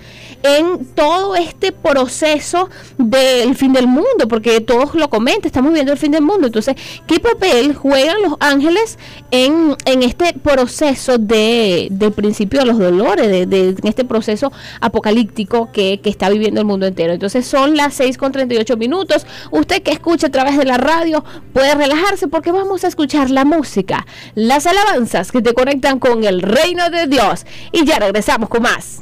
en 0.48 0.86
todo 0.94 1.36
este 1.36 1.72
proceso 1.72 2.70
del 2.98 3.56
fin 3.56 3.74
del 3.74 3.88
mundo? 3.88 4.28
Porque 4.30 4.62
todos 4.62 4.96
lo 4.96 5.10
comentan, 5.10 5.46
estamos 5.46 5.74
viendo 5.74 5.92
el 5.92 5.98
fin 5.98 6.12
del 6.12 6.22
mundo. 6.24 6.48
Entonces, 6.48 6.76
¿qué 7.08 7.20
papel 7.20 7.74
juegan 7.76 8.22
los 8.22 8.34
ángeles 8.40 8.98
en, 9.32 9.76
en 9.86 10.04
este 10.04 10.34
proceso 10.34 11.18
de, 11.18 11.88
del 11.92 12.12
principio 12.12 12.60
de 12.60 12.66
los 12.66 12.78
dolores, 12.80 13.28
de- 13.50 13.70
en 13.70 13.88
este 13.88 14.06
proceso 14.06 14.52
apocalíptico 14.82 15.72
que, 15.72 16.00
que 16.02 16.10
está 16.10 16.30
viviendo 16.30 16.60
el 16.62 16.66
mundo 16.68 16.86
entero? 16.86 17.14
Entonces, 17.14 17.46
son 17.46 17.76
las 17.76 17.94
6 17.96 18.18
con 18.18 18.32
38 18.32 18.78
minutos. 18.78 19.26
Usted 19.52 19.82
que 19.84 19.92
escucha 19.92 20.28
a 20.28 20.32
través 20.32 20.58
de 20.58 20.66
la 20.66 20.78
radio 20.78 21.24
puede 21.54 21.74
relajarse 21.76 22.28
porque 22.28 22.52
vamos 22.52 22.84
a 22.84 22.88
escuchar 22.88 23.30
la 23.30 23.46
música, 23.46 24.06
las 24.36 24.66
alabanzas 24.66 25.32
que 25.32 25.42
te 25.42 25.54
conectan 25.54 26.00
con 26.00 26.24
el 26.24 26.42
reino 26.42 26.90
de 26.90 27.08
Dios. 27.08 27.46
Y 27.72 27.86
ya 27.86 28.00
regresamos 28.00 28.50
con 28.50 28.64
más. 28.64 29.02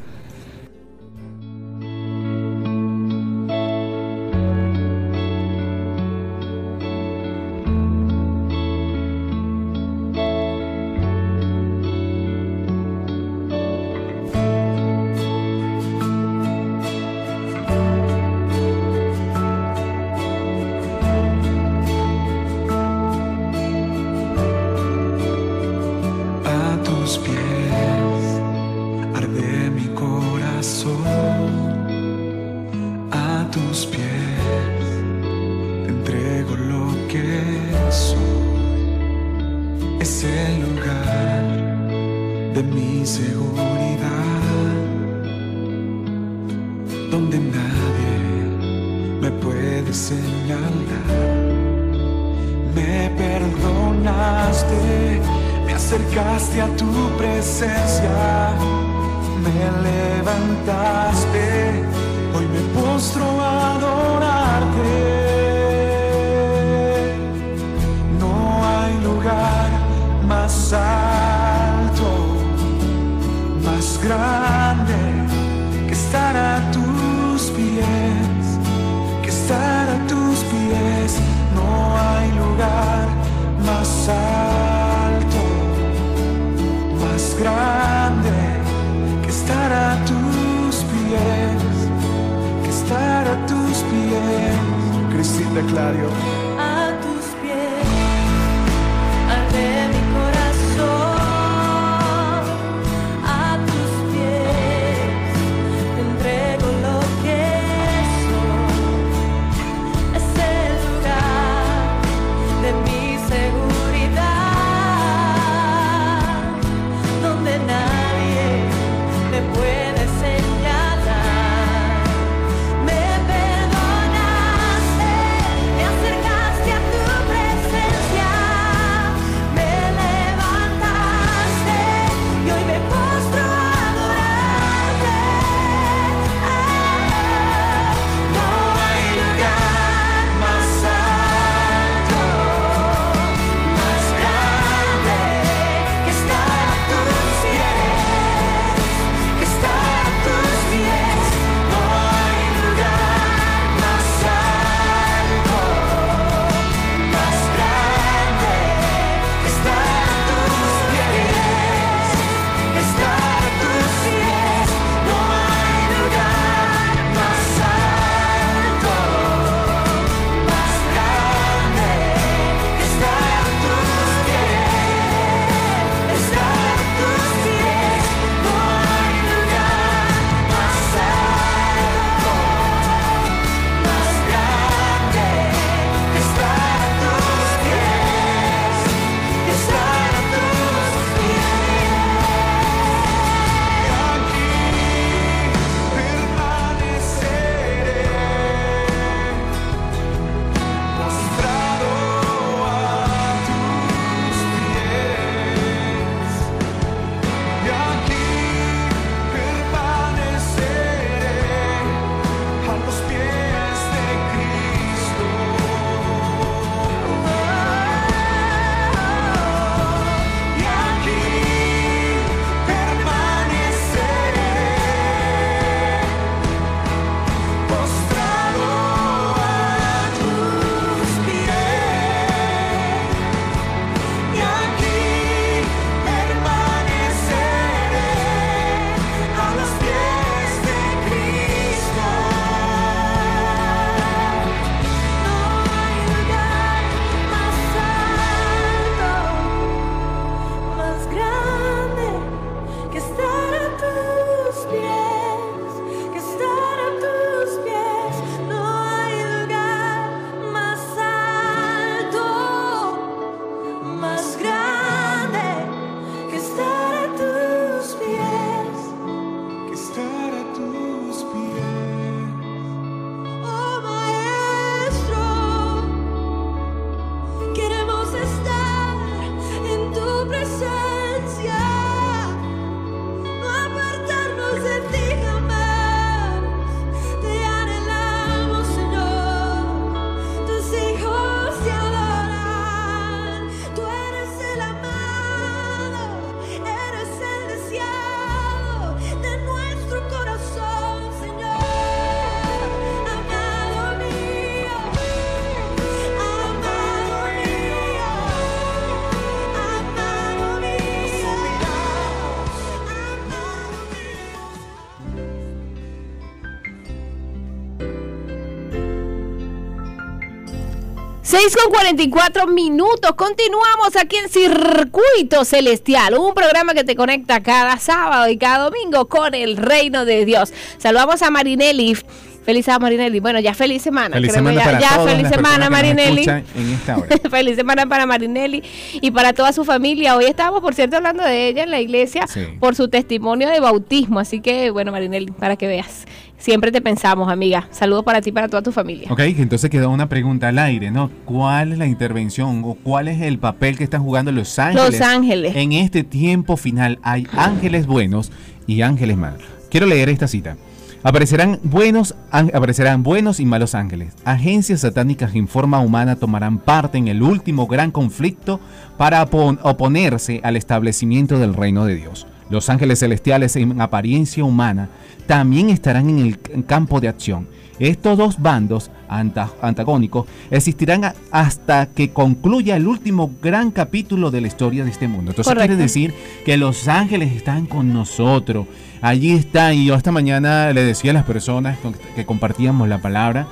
6 321.44 321.58
con 321.58 321.74
44 321.74 322.48
minutos. 322.48 323.12
Continuamos 323.18 323.98
aquí 324.00 324.16
en 324.16 324.30
Circuito 324.30 325.44
Celestial, 325.44 326.14
un 326.18 326.34
programa 326.34 326.74
que 326.74 326.86
te 326.86 326.96
conecta 326.96 327.44
cada 327.44 327.78
sábado 327.80 328.30
y 328.30 328.38
cada 328.38 328.70
domingo 328.70 329.10
con 329.10 329.34
el 329.34 329.58
reino 329.58 330.06
de 330.06 330.24
Dios. 330.24 330.54
Saludamos 330.78 331.22
a 331.22 331.32
Marinelli. 331.32 331.98
Feliz 332.46 332.66
sábado, 332.66 332.84
Marinelli. 332.84 333.20
Bueno, 333.20 333.42
ya 333.42 333.54
feliz 333.54 333.82
semana. 333.82 334.16
Feliz 334.16 334.32
semana 334.32 334.56
ya, 334.56 334.64
para 334.64 334.80
ya 334.80 334.90
feliz 335.04 335.28
semana, 335.28 335.70
Marinelli. 335.70 336.22
escuchan 336.22 336.46
en 336.56 336.74
esta 336.76 336.98
hora. 336.98 337.08
Feliz 337.30 337.56
semana 337.58 337.86
para 337.88 338.06
Marinelli 338.06 338.64
y 338.94 339.12
para 339.12 339.34
toda 339.34 339.52
su 339.52 339.66
familia. 339.66 340.16
Hoy 340.16 340.26
estábamos, 340.26 340.62
por 340.62 340.74
cierto, 340.74 340.96
hablando 340.96 341.24
de 341.24 341.50
ella 341.50 341.64
en 341.64 341.72
la 341.72 341.82
iglesia 341.82 342.26
Sí. 342.28 342.40
por 342.62 342.76
su 342.76 342.88
testimonio 342.88 343.50
de 343.50 343.60
bautismo. 343.60 344.22
Así 344.22 344.40
que, 344.40 344.70
bueno, 344.72 344.94
Marinelli, 344.94 345.32
para 345.32 345.58
que 345.58 345.68
veas. 345.68 346.06
Siempre 346.44 346.74
te 346.74 346.82
pensamos, 346.82 347.32
amiga. 347.32 347.70
Saludos 347.72 348.04
para 348.04 348.20
ti 348.20 348.28
y 348.32 348.34
para 348.34 348.50
toda 348.50 348.62
tu 348.62 348.74
familia. 348.74 349.08
Ok, 349.10 349.22
entonces 349.22 349.70
quedó 349.70 349.90
una 349.90 350.10
pregunta 350.10 350.50
al 350.50 350.60
aire, 350.60 350.92
¿no? 350.92 351.10
¿Cuál 351.24 351.72
es 351.72 351.78
la 351.78 351.86
intervención 351.88 352.64
o 352.66 352.74
cuál 352.74 353.08
es 353.08 353.22
el 353.22 353.40
papel 353.40 353.78
que 353.78 353.86
están 353.86 354.04
jugando 354.04 354.30
los 354.34 354.60
ángeles? 354.60 355.00
Los 355.00 355.02
ángeles. 355.08 355.56
En 355.56 355.72
este 355.72 356.04
tiempo 356.04 356.58
final 356.58 357.00
hay 357.02 357.26
ángeles 357.32 357.88
buenos 357.88 358.30
y 358.68 358.82
ángeles 358.82 359.16
malos. 359.16 359.42
Quiero 359.70 359.86
leer 359.86 360.10
esta 360.10 360.28
cita. 360.28 360.58
Aparecerán 361.02 361.62
buenos, 361.64 362.14
án- 362.30 362.52
aparecerán 362.54 363.04
buenos 363.04 363.40
y 363.40 363.46
malos 363.46 363.74
ángeles. 363.74 364.14
Agencias 364.26 364.82
satánicas 364.82 365.34
en 365.36 365.48
forma 365.48 365.80
humana 365.80 366.18
tomarán 366.18 366.58
parte 366.60 366.98
en 366.98 367.08
el 367.08 367.24
último 367.24 367.68
gran 367.68 367.90
conflicto 367.92 368.60
para 368.98 369.26
opon- 369.26 369.60
oponerse 369.64 370.42
al 370.44 370.58
establecimiento 370.58 371.40
del 371.40 371.54
reino 371.54 371.86
de 371.86 371.96
Dios. 371.96 372.28
Los 372.50 372.70
ángeles 372.70 373.00
celestiales 373.00 373.56
en 373.56 373.80
apariencia 373.82 374.44
humana 374.44 374.90
también 375.28 375.70
estarán 375.70 376.10
en 376.10 376.20
el 376.20 376.66
campo 376.66 377.00
de 377.00 377.08
acción. 377.08 377.48
Estos 377.80 378.18
dos 378.18 378.40
bandos 378.40 378.92
anta- 379.10 379.50
antagónicos 379.62 380.28
existirán 380.52 381.14
hasta 381.32 381.88
que 381.88 382.12
concluya 382.12 382.76
el 382.76 382.88
último 382.88 383.32
gran 383.42 383.72
capítulo 383.72 384.30
de 384.30 384.42
la 384.42 384.48
historia 384.48 384.84
de 384.84 384.92
este 384.92 385.08
mundo. 385.08 385.32
Entonces 385.32 385.52
Correcto. 385.52 385.70
quiere 385.70 385.82
decir 385.82 386.14
que 386.46 386.56
los 386.58 386.88
ángeles 386.88 387.34
están 387.34 387.66
con 387.66 387.92
nosotros. 387.92 388.68
Allí 389.02 389.32
están. 389.32 389.74
Y 389.74 389.86
yo 389.86 389.96
esta 389.96 390.12
mañana 390.12 390.72
le 390.72 390.84
decía 390.84 391.12
a 391.12 391.14
las 391.16 391.26
personas 391.26 391.78
que 392.16 392.26
compartíamos 392.26 392.88
la 392.88 393.00
palabra 393.02 393.48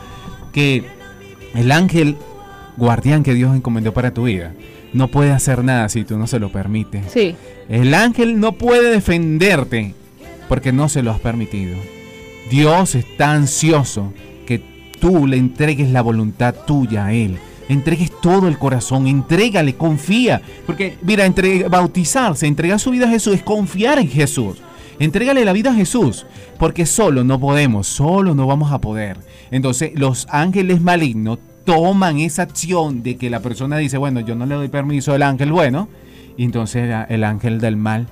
que 0.53 0.85
el 1.55 1.71
ángel 1.71 2.15
guardián 2.77 3.23
que 3.23 3.33
Dios 3.33 3.55
encomendó 3.55 3.91
para 3.93 4.13
tu 4.13 4.23
vida 4.25 4.53
no 4.93 5.07
puede 5.07 5.31
hacer 5.31 5.63
nada 5.63 5.89
si 5.89 6.03
tú 6.03 6.17
no 6.17 6.27
se 6.27 6.39
lo 6.39 6.51
permites. 6.51 7.11
Sí. 7.11 7.35
El 7.69 7.93
ángel 7.93 8.39
no 8.39 8.53
puede 8.53 8.91
defenderte 8.91 9.93
porque 10.49 10.71
no 10.71 10.89
se 10.89 11.03
lo 11.03 11.11
has 11.11 11.19
permitido. 11.19 11.77
Dios 12.49 12.95
está 12.95 13.31
ansioso 13.31 14.13
que 14.45 14.61
tú 14.99 15.27
le 15.27 15.37
entregues 15.37 15.89
la 15.89 16.01
voluntad 16.01 16.53
tuya 16.67 17.05
a 17.05 17.13
Él. 17.13 17.37
Entregues 17.69 18.11
todo 18.21 18.49
el 18.49 18.57
corazón, 18.57 19.07
entrégale, 19.07 19.75
confía. 19.75 20.41
Porque, 20.65 20.97
mira, 21.03 21.25
entre, 21.25 21.69
bautizarse, 21.69 22.47
entregar 22.47 22.79
su 22.79 22.91
vida 22.91 23.05
a 23.05 23.11
Jesús 23.11 23.35
es 23.35 23.43
confiar 23.43 23.97
en 23.99 24.09
Jesús. 24.09 24.57
Entrégale 24.99 25.45
la 25.45 25.53
vida 25.53 25.71
a 25.71 25.73
Jesús, 25.73 26.25
porque 26.59 26.85
solo 26.85 27.23
no 27.23 27.39
podemos, 27.39 27.87
solo 27.87 28.35
no 28.35 28.45
vamos 28.45 28.71
a 28.71 28.81
poder. 28.81 29.17
Entonces, 29.49 29.93
los 29.95 30.27
ángeles 30.29 30.81
malignos 30.81 31.39
toman 31.65 32.19
esa 32.19 32.43
acción 32.43 33.03
de 33.03 33.17
que 33.17 33.29
la 33.29 33.39
persona 33.39 33.77
dice, 33.77 33.97
bueno, 33.97 34.19
yo 34.19 34.35
no 34.35 34.45
le 34.45 34.55
doy 34.55 34.67
permiso 34.67 35.13
al 35.13 35.23
ángel 35.23 35.51
bueno, 35.51 35.87
y 36.37 36.43
entonces 36.43 36.89
el 37.09 37.23
ángel 37.23 37.59
del 37.59 37.75
mal 37.77 38.07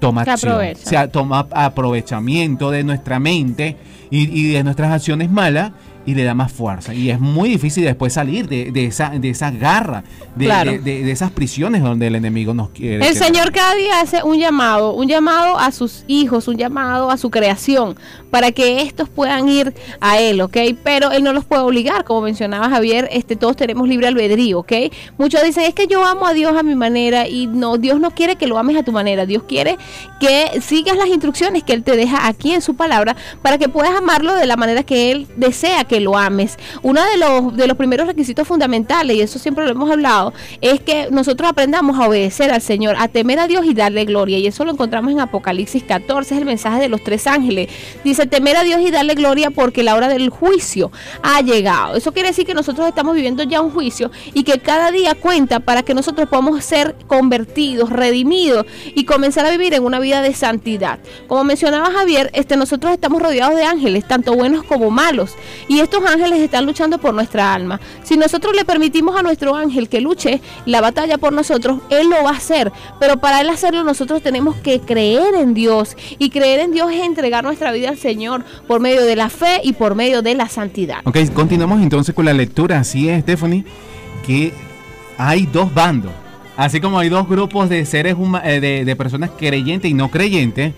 toma 0.00 0.24
Se 0.24 0.30
acción. 0.32 0.52
aprovecha. 0.52 0.80
O 0.84 0.88
sea, 0.88 1.08
toma 1.08 1.46
aprovechamiento 1.52 2.70
de 2.70 2.84
nuestra 2.84 3.18
mente 3.18 3.76
y, 4.10 4.22
y 4.40 4.52
de 4.52 4.64
nuestras 4.64 4.90
acciones 4.92 5.30
malas 5.30 5.72
y 6.06 6.14
le 6.14 6.24
da 6.24 6.34
más 6.34 6.52
fuerza. 6.52 6.92
Y 6.94 7.10
es 7.10 7.18
muy 7.20 7.48
difícil 7.48 7.84
después 7.84 8.12
salir 8.12 8.48
de, 8.48 8.70
de 8.70 8.84
esa, 8.86 9.10
de 9.10 9.30
esa 9.30 9.50
garra, 9.50 10.04
de, 10.36 10.44
Claro. 10.44 10.72
de- 10.72 11.10
esas 11.10 11.30
prisiones 11.30 11.82
donde 11.82 12.06
el 12.08 12.14
enemigo 12.16 12.54
nos 12.54 12.70
quiere. 12.70 13.06
El. 13.06 13.14
Señor 13.14 13.52
cada 13.52 13.74
día 13.74 14.00
hace 14.00 14.22
un 14.22 14.38
llamado, 14.38 14.94
un 14.94 15.08
llamado 15.08 15.58
a 15.58 15.70
sus 15.72 16.04
hijos, 16.08 16.48
un 16.48 16.56
llamado 16.56 17.10
a 17.10 17.16
su 17.16 17.30
creación, 17.30 17.96
para 18.30 18.50
que 18.52 18.82
estos 18.82 19.08
puedan 19.08 19.48
ir 19.48 19.72
a 20.00 20.18
Él, 20.18 20.40
¿ok? 20.40 20.56
Pero 20.82 21.12
Él 21.12 21.22
no 21.22 21.32
los 21.32 21.44
puede 21.44 21.62
obligar, 21.62 22.04
como 22.04 22.22
mencionaba 22.22 22.68
Javier, 22.68 23.08
este, 23.12 23.36
todos 23.36 23.56
tenemos 23.56 23.88
libre 23.88 24.08
albedrío, 24.08 24.58
¿ok? 24.60 24.72
Muchos 25.18 25.42
dicen, 25.44 25.64
es 25.64 25.74
que 25.74 25.86
yo 25.86 26.04
amo 26.04 26.26
a 26.26 26.32
Dios 26.34 26.56
a 26.56 26.62
mi 26.62 26.74
manera, 26.74 27.28
y 27.28 27.46
no, 27.46 27.78
Dios 27.78 28.00
no 28.00 28.10
quiere 28.10 28.36
que 28.36 28.46
lo 28.46 28.58
ames 28.58 28.76
a 28.76 28.82
tu 28.82 28.92
manera, 28.92 29.24
Dios 29.26 29.44
quiere 29.44 29.78
que 30.20 30.60
sigas 30.60 30.96
las 30.96 31.08
instrucciones 31.08 31.62
que 31.62 31.72
Él 31.72 31.82
te 31.84 31.96
deja 31.96 32.26
aquí 32.26 32.52
en 32.52 32.60
su 32.62 32.74
palabra, 32.74 33.14
para 33.42 33.56
que 33.58 33.68
puedas 33.68 33.94
amarlo 33.96 34.34
de 34.34 34.46
la 34.46 34.56
manera 34.56 34.82
que 34.82 35.12
Él 35.12 35.26
desea 35.36 35.84
que 35.84 35.93
lo 36.00 36.16
ames. 36.16 36.58
Uno 36.82 37.00
de 37.02 37.16
los, 37.18 37.56
de 37.56 37.66
los 37.66 37.76
primeros 37.76 38.06
requisitos 38.06 38.46
fundamentales, 38.46 39.16
y 39.16 39.20
eso 39.20 39.38
siempre 39.38 39.64
lo 39.64 39.70
hemos 39.70 39.90
hablado, 39.90 40.32
es 40.60 40.80
que 40.80 41.08
nosotros 41.10 41.50
aprendamos 41.50 41.98
a 41.98 42.08
obedecer 42.08 42.50
al 42.50 42.62
Señor, 42.62 42.96
a 42.98 43.08
temer 43.08 43.38
a 43.38 43.46
Dios 43.46 43.64
y 43.66 43.74
darle 43.74 44.04
gloria. 44.04 44.38
Y 44.38 44.46
eso 44.46 44.64
lo 44.64 44.72
encontramos 44.72 45.12
en 45.12 45.20
Apocalipsis 45.20 45.82
14, 45.84 46.34
es 46.34 46.40
el 46.40 46.46
mensaje 46.46 46.80
de 46.80 46.88
los 46.88 47.02
tres 47.02 47.26
ángeles. 47.26 47.68
Dice, 48.02 48.26
temer 48.26 48.56
a 48.56 48.64
Dios 48.64 48.80
y 48.80 48.90
darle 48.90 49.14
gloria 49.14 49.50
porque 49.50 49.82
la 49.82 49.94
hora 49.94 50.08
del 50.08 50.30
juicio 50.30 50.90
ha 51.22 51.40
llegado. 51.40 51.96
Eso 51.96 52.12
quiere 52.12 52.28
decir 52.28 52.46
que 52.46 52.54
nosotros 52.54 52.86
estamos 52.88 53.14
viviendo 53.14 53.42
ya 53.42 53.60
un 53.60 53.70
juicio 53.70 54.10
y 54.32 54.44
que 54.44 54.58
cada 54.58 54.90
día 54.90 55.14
cuenta 55.14 55.60
para 55.60 55.82
que 55.82 55.94
nosotros 55.94 56.28
podamos 56.28 56.64
ser 56.64 56.96
convertidos, 57.06 57.90
redimidos 57.90 58.66
y 58.94 59.04
comenzar 59.04 59.46
a 59.46 59.50
vivir 59.50 59.74
en 59.74 59.84
una 59.84 59.98
vida 59.98 60.22
de 60.22 60.34
santidad. 60.34 60.98
Como 61.26 61.44
mencionaba 61.44 61.90
Javier, 61.90 62.30
este, 62.34 62.56
nosotros 62.56 62.92
estamos 62.92 63.22
rodeados 63.22 63.56
de 63.56 63.64
ángeles, 63.64 64.06
tanto 64.06 64.34
buenos 64.34 64.64
como 64.64 64.90
malos. 64.90 65.32
Y 65.68 65.80
estos 65.84 66.04
ángeles 66.04 66.40
están 66.40 66.66
luchando 66.66 66.98
por 66.98 67.14
nuestra 67.14 67.54
alma. 67.54 67.80
Si 68.02 68.16
nosotros 68.16 68.54
le 68.56 68.64
permitimos 68.64 69.16
a 69.16 69.22
nuestro 69.22 69.54
ángel 69.54 69.88
que 69.88 70.00
luche 70.00 70.40
la 70.66 70.80
batalla 70.80 71.18
por 71.18 71.32
nosotros, 71.32 71.80
él 71.90 72.10
lo 72.10 72.22
va 72.24 72.30
a 72.30 72.36
hacer. 72.36 72.72
Pero 72.98 73.18
para 73.18 73.40
él 73.40 73.48
hacerlo 73.48 73.84
nosotros 73.84 74.22
tenemos 74.22 74.56
que 74.56 74.80
creer 74.80 75.34
en 75.34 75.54
Dios. 75.54 75.96
Y 76.18 76.30
creer 76.30 76.60
en 76.60 76.72
Dios 76.72 76.90
es 76.92 77.02
entregar 77.02 77.44
nuestra 77.44 77.72
vida 77.72 77.90
al 77.90 77.98
Señor 77.98 78.44
por 78.66 78.80
medio 78.80 79.02
de 79.02 79.16
la 79.16 79.28
fe 79.28 79.60
y 79.62 79.74
por 79.74 79.94
medio 79.94 80.22
de 80.22 80.34
la 80.34 80.48
santidad. 80.48 80.98
Ok, 81.04 81.18
continuamos 81.32 81.80
entonces 81.80 82.14
con 82.14 82.24
la 82.24 82.32
lectura. 82.32 82.78
Así 82.78 83.08
es, 83.08 83.22
Stephanie, 83.22 83.64
que 84.26 84.52
hay 85.18 85.46
dos 85.46 85.72
bandos. 85.72 86.12
Así 86.56 86.80
como 86.80 86.98
hay 86.98 87.08
dos 87.08 87.28
grupos 87.28 87.68
de 87.68 87.84
seres 87.84 88.16
eh, 88.44 88.60
de, 88.60 88.84
de 88.84 88.96
personas 88.96 89.30
creyentes 89.36 89.90
y 89.90 89.94
no 89.94 90.10
creyentes, 90.10 90.72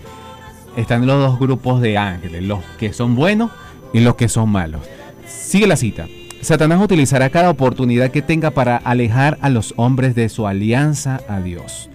están 0.75 1.05
los 1.05 1.19
dos 1.19 1.39
grupos 1.39 1.81
de 1.81 1.97
ángeles, 1.97 2.43
los 2.43 2.63
que 2.79 2.93
son 2.93 3.15
buenos 3.15 3.51
y 3.93 3.99
los 3.99 4.15
que 4.15 4.27
son 4.27 4.49
malos. 4.49 4.81
Sigue 5.27 5.67
la 5.67 5.75
cita. 5.75 6.07
Satanás 6.41 6.81
utilizará 6.81 7.29
cada 7.29 7.49
oportunidad 7.49 8.11
que 8.11 8.21
tenga 8.21 8.51
para 8.51 8.77
alejar 8.77 9.37
a 9.41 9.49
los 9.49 9.73
hombres 9.77 10.15
de 10.15 10.29
su 10.29 10.47
alianza 10.47 11.21
a 11.27 11.41
Dios. 11.41 11.89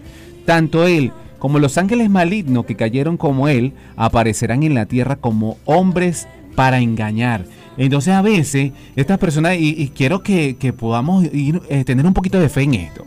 Tanto 0.45 0.85
él 0.85 1.11
como 1.39 1.59
los 1.59 1.77
ángeles 1.77 2.09
malignos 2.09 2.65
que 2.65 2.75
cayeron 2.75 3.17
como 3.17 3.47
él 3.47 3.73
aparecerán 3.95 4.63
en 4.63 4.75
la 4.75 4.85
tierra 4.85 5.15
como 5.15 5.57
hombres 5.65 6.27
para 6.55 6.79
engañar. 6.79 7.45
Entonces 7.77 8.13
a 8.13 8.21
veces 8.21 8.71
estas 8.95 9.17
personas, 9.17 9.57
y, 9.59 9.91
quiero 9.95 10.21
que, 10.21 10.55
podamos 10.77 11.25
eh, 11.25 11.83
tener 11.85 12.05
un 12.05 12.13
poquito 12.13 12.39
de 12.39 12.49
fe 12.49 12.61
en 12.61 12.75
esto. 12.75 13.05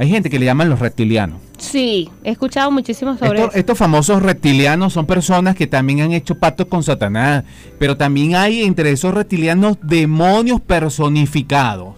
Hay 0.00 0.08
gente 0.08 0.30
que 0.30 0.38
le 0.38 0.46
llaman 0.46 0.70
los 0.70 0.78
reptilianos. 0.78 1.42
Sí, 1.58 2.08
he 2.24 2.30
escuchado 2.30 2.70
muchísimo 2.70 3.18
sobre 3.18 3.38
Estos, 3.38 3.50
eso. 3.50 3.58
estos 3.58 3.76
famosos 3.76 4.22
reptilianos 4.22 4.94
son 4.94 5.04
personas 5.04 5.54
que 5.54 5.66
también 5.66 6.00
han 6.00 6.12
hecho 6.12 6.36
pactos 6.36 6.68
con 6.68 6.82
Satanás, 6.82 7.44
pero 7.78 7.98
también 7.98 8.34
hay 8.34 8.62
entre 8.62 8.92
esos 8.92 9.12
reptilianos 9.12 9.76
demonios 9.82 10.62
personificados 10.62 11.96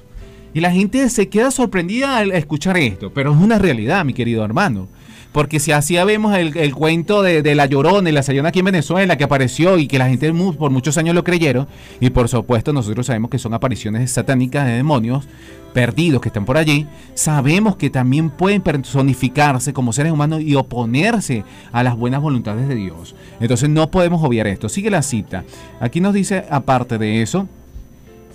Y 0.52 0.58
la 0.58 0.72
gente 0.72 1.08
se 1.10 1.28
queda 1.28 1.52
sorprendida 1.52 2.16
al 2.16 2.32
escuchar 2.32 2.76
esto, 2.76 3.12
pero 3.14 3.30
es 3.30 3.38
una 3.38 3.60
realidad, 3.60 4.04
mi 4.04 4.14
querido 4.14 4.44
hermano. 4.44 4.88
Porque 5.32 5.60
si 5.60 5.72
así 5.72 5.96
vemos 5.96 6.36
el, 6.36 6.56
el 6.56 6.74
cuento 6.74 7.22
de, 7.22 7.42
de, 7.42 7.54
la 7.54 7.66
llorona 7.66 8.08
y 8.08 8.12
la 8.12 8.22
sayona 8.22 8.50
aquí 8.50 8.58
en 8.58 8.66
Venezuela 8.66 9.16
que 9.16 9.24
apareció 9.24 9.78
y 9.78 9.86
que 9.86 9.98
la 9.98 10.08
gente 10.08 10.32
por 10.32 10.70
muchos 10.70 10.98
años 10.98 11.14
lo 11.14 11.24
creyeron, 11.24 11.66
y 12.00 12.10
por 12.10 12.28
supuesto 12.28 12.72
nosotros 12.72 13.06
sabemos 13.06 13.30
que 13.30 13.38
son 13.38 13.54
apariciones 13.54 14.10
satánicas 14.10 14.66
de 14.66 14.72
demonios 14.72 15.26
perdidos 15.72 16.20
que 16.20 16.28
están 16.28 16.44
por 16.44 16.58
allí, 16.58 16.86
sabemos 17.14 17.76
que 17.76 17.88
también 17.88 18.28
pueden 18.28 18.60
personificarse 18.60 19.72
como 19.72 19.94
seres 19.94 20.12
humanos 20.12 20.42
y 20.42 20.54
oponerse 20.54 21.44
a 21.72 21.82
las 21.82 21.96
buenas 21.96 22.20
voluntades 22.20 22.68
de 22.68 22.74
Dios. 22.74 23.14
Entonces 23.40 23.70
no 23.70 23.90
podemos 23.90 24.22
obviar 24.22 24.46
esto. 24.46 24.68
Sigue 24.68 24.90
la 24.90 25.00
cita. 25.00 25.44
Aquí 25.80 26.02
nos 26.02 26.12
dice, 26.12 26.44
aparte 26.50 26.98
de 26.98 27.22
eso, 27.22 27.48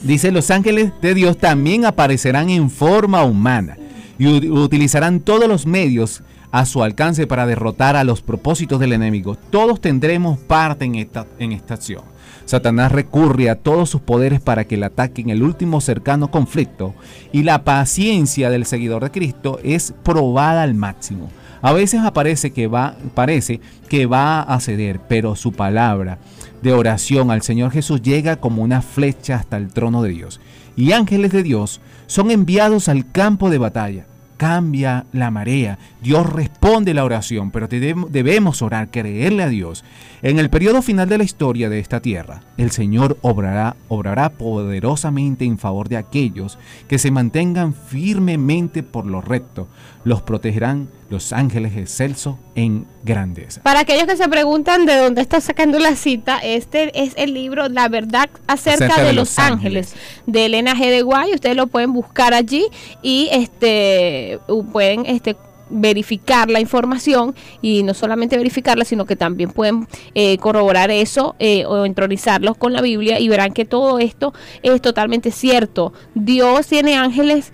Dice, 0.02 0.32
los 0.32 0.52
ángeles 0.52 0.92
de 1.02 1.14
Dios 1.16 1.38
también 1.38 1.86
aparecerán 1.86 2.50
en 2.50 2.70
forma 2.70 3.24
humana 3.24 3.78
y 4.20 4.28
utilizarán 4.50 5.20
todos 5.20 5.48
los 5.48 5.66
medios 5.66 6.22
a 6.52 6.66
su 6.66 6.84
alcance 6.84 7.28
para 7.28 7.46
derrotar 7.46 7.96
a 7.96 8.04
los 8.04 8.22
propósitos 8.22 8.80
del 8.80 8.94
enemigo. 8.94 9.36
Todos 9.36 9.82
tendremos 9.82 10.38
parte 10.40 10.86
en 10.86 10.96
esta, 10.96 11.26
en 11.40 11.52
esta 11.52 11.76
acción. 11.76 12.04
Satanás 12.46 12.92
recurre 12.92 13.50
a 13.50 13.56
todos 13.56 13.90
sus 13.90 14.02
poderes 14.02 14.40
para 14.40 14.64
que 14.64 14.78
le 14.78 14.86
ataquen 14.86 15.30
el 15.30 15.44
último 15.44 15.82
cercano 15.82 16.32
conflicto 16.32 16.94
y 17.34 17.44
la 17.44 17.64
paciencia 17.66 18.50
del 18.50 18.66
seguidor 18.66 19.04
de 19.04 19.12
Cristo 19.12 19.60
es 19.64 19.94
probada 20.04 20.64
al 20.64 20.74
máximo. 20.74 21.30
A 21.62 21.74
veces 21.74 22.02
aparece 22.02 22.52
que 22.52 22.68
va, 22.68 22.96
parece 23.14 23.60
que 23.90 24.06
va 24.06 24.42
a 24.42 24.60
ceder, 24.62 25.02
pero 25.10 25.36
su 25.36 25.52
palabra 25.52 26.20
de 26.62 26.72
oración 26.72 27.32
al 27.32 27.42
Señor 27.42 27.72
Jesús 27.72 28.02
llega 28.02 28.38
como 28.38 28.62
una 28.62 28.82
flecha 28.82 29.36
hasta 29.36 29.58
el 29.58 29.74
trono 29.74 30.02
de 30.02 30.10
Dios. 30.10 30.40
Y 30.76 30.92
ángeles 30.92 31.32
de 31.32 31.44
Dios 31.44 31.82
son 32.06 32.32
enviados 32.32 32.88
al 32.88 33.12
campo 33.12 33.50
de 33.50 33.58
batalla. 33.58 34.06
Cambia 34.38 35.06
la 35.12 35.32
marea. 35.32 35.78
Dios 36.02 36.32
responde 36.32 36.94
la 36.94 37.04
oración, 37.04 37.52
pero 37.52 37.68
debemos 37.68 38.62
orar, 38.62 38.90
creerle 38.90 39.44
a 39.44 39.50
Dios. 39.50 39.84
En 40.24 40.40
el 40.40 40.50
periodo 40.50 40.82
final 40.82 41.08
de 41.08 41.20
la 41.20 41.24
historia 41.24 41.70
de 41.70 41.78
esta 41.80 42.00
tierra, 42.00 42.42
el 42.58 42.72
Señor 42.72 43.18
obrará, 43.22 43.76
obrará 43.88 44.30
poderosamente 44.30 45.46
en 45.46 45.60
favor 45.60 45.90
de 45.90 45.98
aquellos 45.98 46.58
que 46.88 46.98
se 46.98 47.12
mantengan 47.12 47.76
firmemente 47.76 48.82
por 48.82 49.06
lo 49.06 49.22
recto. 49.22 49.68
Los 50.04 50.24
protegerán 50.24 50.88
los 51.10 51.34
ángeles 51.34 51.78
excelsos 51.78 52.36
en 52.56 52.88
grandeza. 53.04 53.62
Para 53.62 53.82
aquellos 53.82 54.06
que 54.06 54.18
se 54.18 54.28
preguntan 54.28 54.88
de 54.88 54.96
dónde 54.96 55.22
está 55.22 55.40
sacando 55.40 55.78
la 55.78 55.96
cita, 55.96 56.40
este 56.40 57.00
es 57.00 57.14
el 57.16 57.36
libro 57.36 57.70
La 57.70 57.88
verdad 57.88 58.30
acerca, 58.48 59.04
de, 59.04 59.14
Los 59.14 59.38
Ángeles, 59.38 59.94
de 60.26 60.46
Elena 60.46 60.74
G. 60.74 60.90
de 60.90 61.04
Guay. 61.04 61.36
Ustedes 61.36 61.56
lo 61.56 61.68
pueden 61.68 61.94
buscar 61.94 62.34
allí 62.34 62.66
y 63.04 63.30
este 63.32 64.40
pueden 64.72 65.06
este 65.06 65.36
verificar 65.70 66.50
la 66.50 66.60
información 66.60 67.36
y 67.62 67.84
no 67.84 67.94
solamente 67.94 68.38
verificarla, 68.38 68.86
sino 68.86 69.06
que 69.06 69.16
también 69.16 69.52
pueden 69.52 69.88
eh, 70.16 70.38
corroborar 70.38 70.92
eso 70.92 71.36
eh, 71.40 71.66
o 71.66 71.86
entronizarlos 71.86 72.58
con 72.58 72.74
la 72.74 72.82
Biblia 72.82 73.20
y 73.20 73.30
verán 73.30 73.54
que 73.54 73.66
todo 73.66 74.00
esto 74.00 74.34
es 74.64 74.82
totalmente 74.82 75.32
cierto. 75.32 75.94
Dios 76.16 76.68
tiene 76.68 76.96
ángeles 76.96 77.52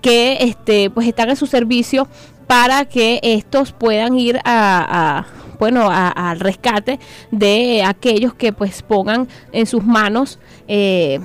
que 0.00 0.38
este 0.40 0.90
pues 0.90 1.06
están 1.06 1.30
en 1.30 1.36
su 1.36 1.46
servicio 1.46 2.08
para 2.46 2.84
que 2.84 3.20
estos 3.22 3.72
puedan 3.72 4.18
ir 4.18 4.38
a, 4.38 5.20
a, 5.24 5.26
bueno 5.58 5.88
al 5.90 6.40
rescate 6.40 6.98
de 7.30 7.82
aquellos 7.84 8.34
que 8.34 8.52
pues 8.52 8.82
pongan 8.82 9.28
en 9.52 9.66
sus 9.66 9.84
manos 9.84 10.38
eh, 10.66 11.20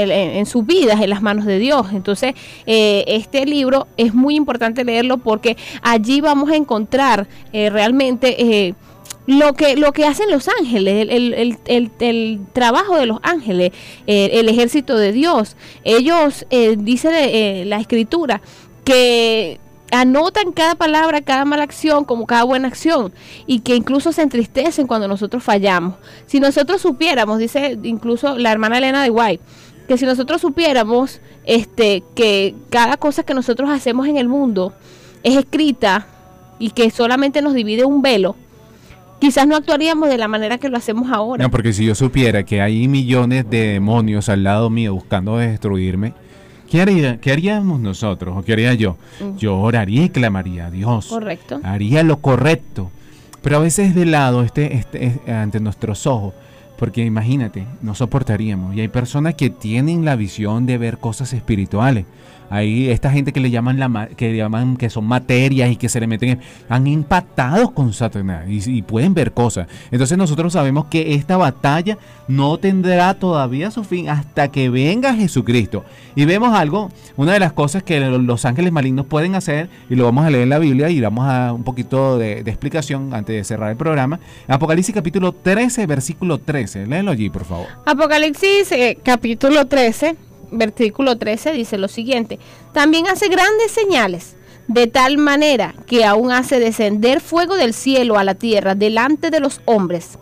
en, 0.00 0.46
sus 0.46 0.64
vidas 0.66 1.00
en 1.00 1.10
las 1.10 1.22
manos 1.22 1.44
de 1.44 1.58
Dios 1.58 1.86
entonces 1.92 2.34
eh, 2.66 3.04
este 3.06 3.46
libro 3.46 3.86
es 3.96 4.14
muy 4.14 4.36
importante 4.36 4.84
leerlo 4.84 5.18
porque 5.18 5.56
allí 5.82 6.20
vamos 6.20 6.50
a 6.50 6.56
encontrar 6.56 7.26
eh, 7.52 7.70
realmente 7.70 8.42
eh, 8.42 8.74
lo 9.26 9.54
que 9.54 9.76
lo 9.76 9.92
que 9.92 10.04
hacen 10.04 10.30
los 10.30 10.46
ángeles, 10.60 11.02
el, 11.10 11.10
el- 11.34 11.58
el- 11.66 11.90
el- 11.98 12.40
trabajo 12.52 12.96
de 12.96 13.06
los 13.06 13.18
ángeles, 13.24 13.72
eh, 14.06 14.30
el 14.34 14.48
ejército 14.48 14.96
de 14.96 15.10
Dios. 15.10 15.56
Ellos, 15.82 16.46
dice 16.78 17.64
la 17.66 17.78
escritura, 17.80 18.40
que 18.84 19.58
anotan 19.90 20.52
cada 20.52 20.74
palabra, 20.76 21.22
cada 21.22 21.44
mala 21.44 21.62
acción 21.64 22.04
como 22.04 22.26
cada 22.26 22.44
buena 22.44 22.68
acción 22.68 23.12
y 23.46 23.60
que 23.60 23.74
incluso 23.74 24.12
se 24.12 24.22
entristecen 24.22 24.86
cuando 24.86 25.08
nosotros 25.08 25.42
fallamos. 25.42 25.94
Si 26.26 26.38
nosotros 26.38 26.80
supiéramos, 26.82 27.38
dice 27.38 27.78
incluso 27.82 28.38
la 28.38 28.52
hermana 28.52 28.78
Elena 28.78 29.02
de 29.02 29.10
White, 29.10 29.42
que 29.88 29.96
si 29.98 30.04
nosotros 30.04 30.40
supiéramos 30.40 31.20
este 31.44 32.02
que 32.14 32.54
cada 32.70 32.96
cosa 32.96 33.22
que 33.22 33.34
nosotros 33.34 33.70
hacemos 33.70 34.06
en 34.08 34.16
el 34.16 34.28
mundo 34.28 34.72
es 35.22 35.36
escrita 35.36 36.06
y 36.58 36.70
que 36.70 36.90
solamente 36.90 37.42
nos 37.42 37.54
divide 37.54 37.84
un 37.84 38.02
velo, 38.02 38.34
quizás 39.20 39.46
no 39.46 39.56
actuaríamos 39.56 40.08
de 40.08 40.18
la 40.18 40.28
manera 40.28 40.58
que 40.58 40.68
lo 40.68 40.76
hacemos 40.76 41.10
ahora. 41.12 41.42
No, 41.44 41.50
porque 41.50 41.72
si 41.72 41.84
yo 41.84 41.94
supiera 41.94 42.44
que 42.44 42.60
hay 42.60 42.88
millones 42.88 43.48
de 43.48 43.72
demonios 43.74 44.28
al 44.28 44.42
lado 44.44 44.70
mío 44.70 44.94
buscando 44.94 45.36
destruirme, 45.38 46.14
¿qué, 46.70 46.80
haría, 46.82 47.20
qué 47.20 47.32
haríamos 47.32 47.80
nosotros? 47.80 48.36
¿O 48.36 48.42
qué 48.42 48.52
haría 48.54 48.74
yo? 48.74 48.96
Mm. 49.20 49.36
Yo 49.36 49.58
oraría 49.58 50.04
y 50.04 50.08
clamaría 50.10 50.66
a 50.66 50.70
Dios. 50.70 51.06
Correcto. 51.06 51.60
Haría 51.62 52.02
lo 52.02 52.18
correcto. 52.18 52.90
Pero 53.42 53.58
a 53.58 53.60
veces 53.60 53.94
de 53.94 54.06
lado 54.06 54.42
este, 54.42 54.74
este, 54.74 55.06
es- 55.06 55.28
ante 55.28 55.60
nuestros 55.60 56.06
ojos. 56.06 56.34
Porque 56.76 57.04
imagínate, 57.04 57.66
no 57.82 57.94
soportaríamos. 57.94 58.74
Y 58.74 58.80
hay 58.80 58.88
personas 58.88 59.34
que 59.34 59.50
tienen 59.50 60.04
la 60.04 60.16
visión 60.16 60.66
de 60.66 60.78
ver 60.78 60.98
cosas 60.98 61.32
espirituales. 61.32 62.04
Hay 62.50 62.88
esta 62.90 63.10
gente 63.10 63.32
que 63.32 63.40
le 63.40 63.50
llaman 63.50 63.78
la 63.78 64.08
que 64.16 64.36
llaman 64.36 64.76
que 64.76 64.90
son 64.90 65.04
materias 65.06 65.70
y 65.70 65.76
que 65.76 65.88
se 65.88 66.00
le 66.00 66.06
meten 66.06 66.28
en- 66.30 66.40
han 66.68 66.86
impactado 66.86 67.72
con 67.74 67.92
Satanás 67.92 68.44
y, 68.48 68.78
y 68.78 68.82
pueden 68.82 69.14
ver 69.14 69.32
cosas. 69.32 69.66
Entonces 69.90 70.16
nosotros 70.18 70.52
sabemos 70.52 70.86
que 70.86 71.14
esta 71.14 71.36
batalla 71.36 71.98
no 72.28 72.58
tendrá 72.58 73.14
todavía 73.14 73.70
su 73.70 73.84
fin 73.84 74.08
hasta 74.08 74.48
que 74.48 74.68
venga 74.68 75.14
Jesucristo. 75.14 75.84
Y 76.14 76.24
vemos 76.24 76.54
algo, 76.54 76.90
una 77.16 77.32
de 77.32 77.40
las 77.40 77.52
cosas 77.52 77.82
que 77.82 78.00
lo- 78.00 78.18
los 78.18 78.44
ángeles 78.44 78.72
malignos 78.72 79.06
pueden 79.06 79.34
hacer, 79.34 79.68
y 79.90 79.94
lo 79.94 80.04
vamos 80.04 80.24
a 80.24 80.30
leer 80.30 80.44
en 80.44 80.48
la 80.50 80.58
Biblia 80.58 80.88
y 80.90 81.00
damos 81.00 81.26
a 81.28 81.52
un 81.52 81.62
poquito 81.64 82.18
de, 82.18 82.42
de 82.42 82.50
explicación 82.50 83.12
antes 83.14 83.36
de 83.36 83.44
cerrar 83.44 83.70
el 83.70 83.76
programa. 83.76 84.18
Apocalipsis 84.48 84.94
capítulo 84.94 85.32
13, 85.32 85.86
versículo 85.86 86.38
13. 86.38 86.86
Léelo 86.86 87.10
allí, 87.10 87.30
por 87.30 87.44
favor. 87.44 87.66
Apocalipsis 87.84 88.72
eh, 88.72 88.98
capítulo 89.02 89.66
13, 89.66 90.16
versículo 90.50 91.18
13 91.18 91.52
dice 91.52 91.78
lo 91.78 91.88
siguiente, 91.88 92.38
también 92.72 93.06
hace 93.08 93.28
grandes 93.28 93.70
señales, 93.70 94.36
de 94.68 94.86
tal 94.86 95.18
manera 95.18 95.74
que 95.86 96.04
aún 96.04 96.32
hace 96.32 96.58
descender 96.58 97.20
fuego 97.20 97.56
del 97.56 97.72
cielo 97.74 98.18
a 98.18 98.24
la 98.24 98.34
tierra 98.34 98.74
delante 98.74 99.30
de 99.30 99.40
los 99.40 99.60
hombres, 99.64 100.18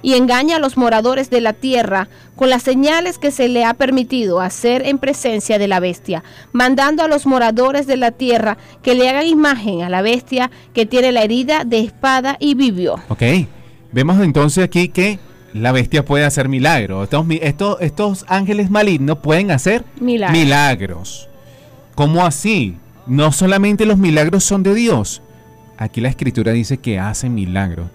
y 0.00 0.14
engaña 0.14 0.56
a 0.56 0.60
los 0.60 0.76
moradores 0.76 1.28
de 1.30 1.40
la 1.40 1.52
tierra 1.52 2.08
con 2.36 2.50
las 2.50 2.62
señales 2.62 3.18
que 3.18 3.32
se 3.32 3.48
le 3.48 3.64
ha 3.64 3.74
permitido 3.74 4.40
hacer 4.40 4.86
en 4.86 4.98
presencia 4.98 5.58
de 5.58 5.66
la 5.66 5.80
bestia, 5.80 6.22
mandando 6.52 7.02
a 7.02 7.08
los 7.08 7.26
moradores 7.26 7.86
de 7.86 7.96
la 7.96 8.12
tierra 8.12 8.58
que 8.82 8.94
le 8.94 9.08
hagan 9.08 9.26
imagen 9.26 9.82
a 9.82 9.88
la 9.88 10.02
bestia 10.02 10.50
que 10.72 10.86
tiene 10.86 11.10
la 11.10 11.22
herida 11.22 11.64
de 11.64 11.80
espada 11.80 12.36
y 12.38 12.54
vivió. 12.54 13.00
Ok. 13.08 13.22
Vemos 13.90 14.20
entonces 14.20 14.62
aquí 14.62 14.88
que 14.88 15.18
la 15.52 15.72
bestia 15.72 16.04
puede 16.04 16.24
hacer 16.24 16.48
milagros. 16.48 17.04
Estos, 17.04 17.26
estos, 17.40 17.76
estos 17.80 18.24
ángeles 18.28 18.70
malignos 18.70 19.18
pueden 19.18 19.50
hacer 19.50 19.84
Milagros. 20.00 20.38
milagros. 20.38 21.28
¿Cómo 21.94 22.24
así? 22.24 22.76
No 23.06 23.32
solamente 23.32 23.86
los 23.86 23.98
milagros 23.98 24.44
son 24.44 24.62
de 24.62 24.74
Dios. 24.74 25.22
Aquí 25.76 26.00
la 26.00 26.08
escritura 26.08 26.52
dice 26.52 26.78
que 26.78 26.98
hace 26.98 27.28
milagros. 27.28 27.88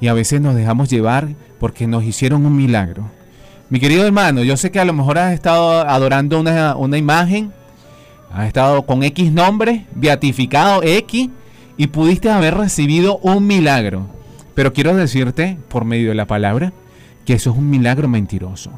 Y 0.00 0.06
a 0.08 0.14
veces 0.14 0.40
nos 0.40 0.54
dejamos 0.54 0.88
llevar 0.88 1.28
porque 1.58 1.86
nos 1.86 2.04
hicieron 2.04 2.46
un 2.46 2.56
milagro. 2.56 3.04
Mi 3.68 3.80
querido 3.80 4.04
hermano, 4.06 4.42
yo 4.42 4.56
sé 4.56 4.70
que 4.70 4.80
a 4.80 4.84
lo 4.84 4.92
mejor 4.92 5.18
has 5.18 5.32
estado 5.34 5.86
adorando 5.86 6.40
una, 6.40 6.74
una 6.76 6.98
imagen, 6.98 7.52
has 8.32 8.46
estado 8.46 8.82
con 8.82 9.02
X 9.02 9.30
nombre, 9.32 9.86
beatificado 9.94 10.82
X, 10.82 11.28
y 11.76 11.86
pudiste 11.88 12.30
haber 12.30 12.56
recibido 12.56 13.18
un 13.18 13.46
milagro. 13.46 14.06
Pero 14.54 14.72
quiero 14.72 14.94
decirte, 14.96 15.56
por 15.68 15.84
medio 15.84 16.08
de 16.10 16.14
la 16.14 16.26
palabra, 16.26 16.72
que 17.24 17.34
eso 17.34 17.50
es 17.50 17.56
un 17.56 17.70
milagro 17.70 18.08
mentiroso. 18.08 18.70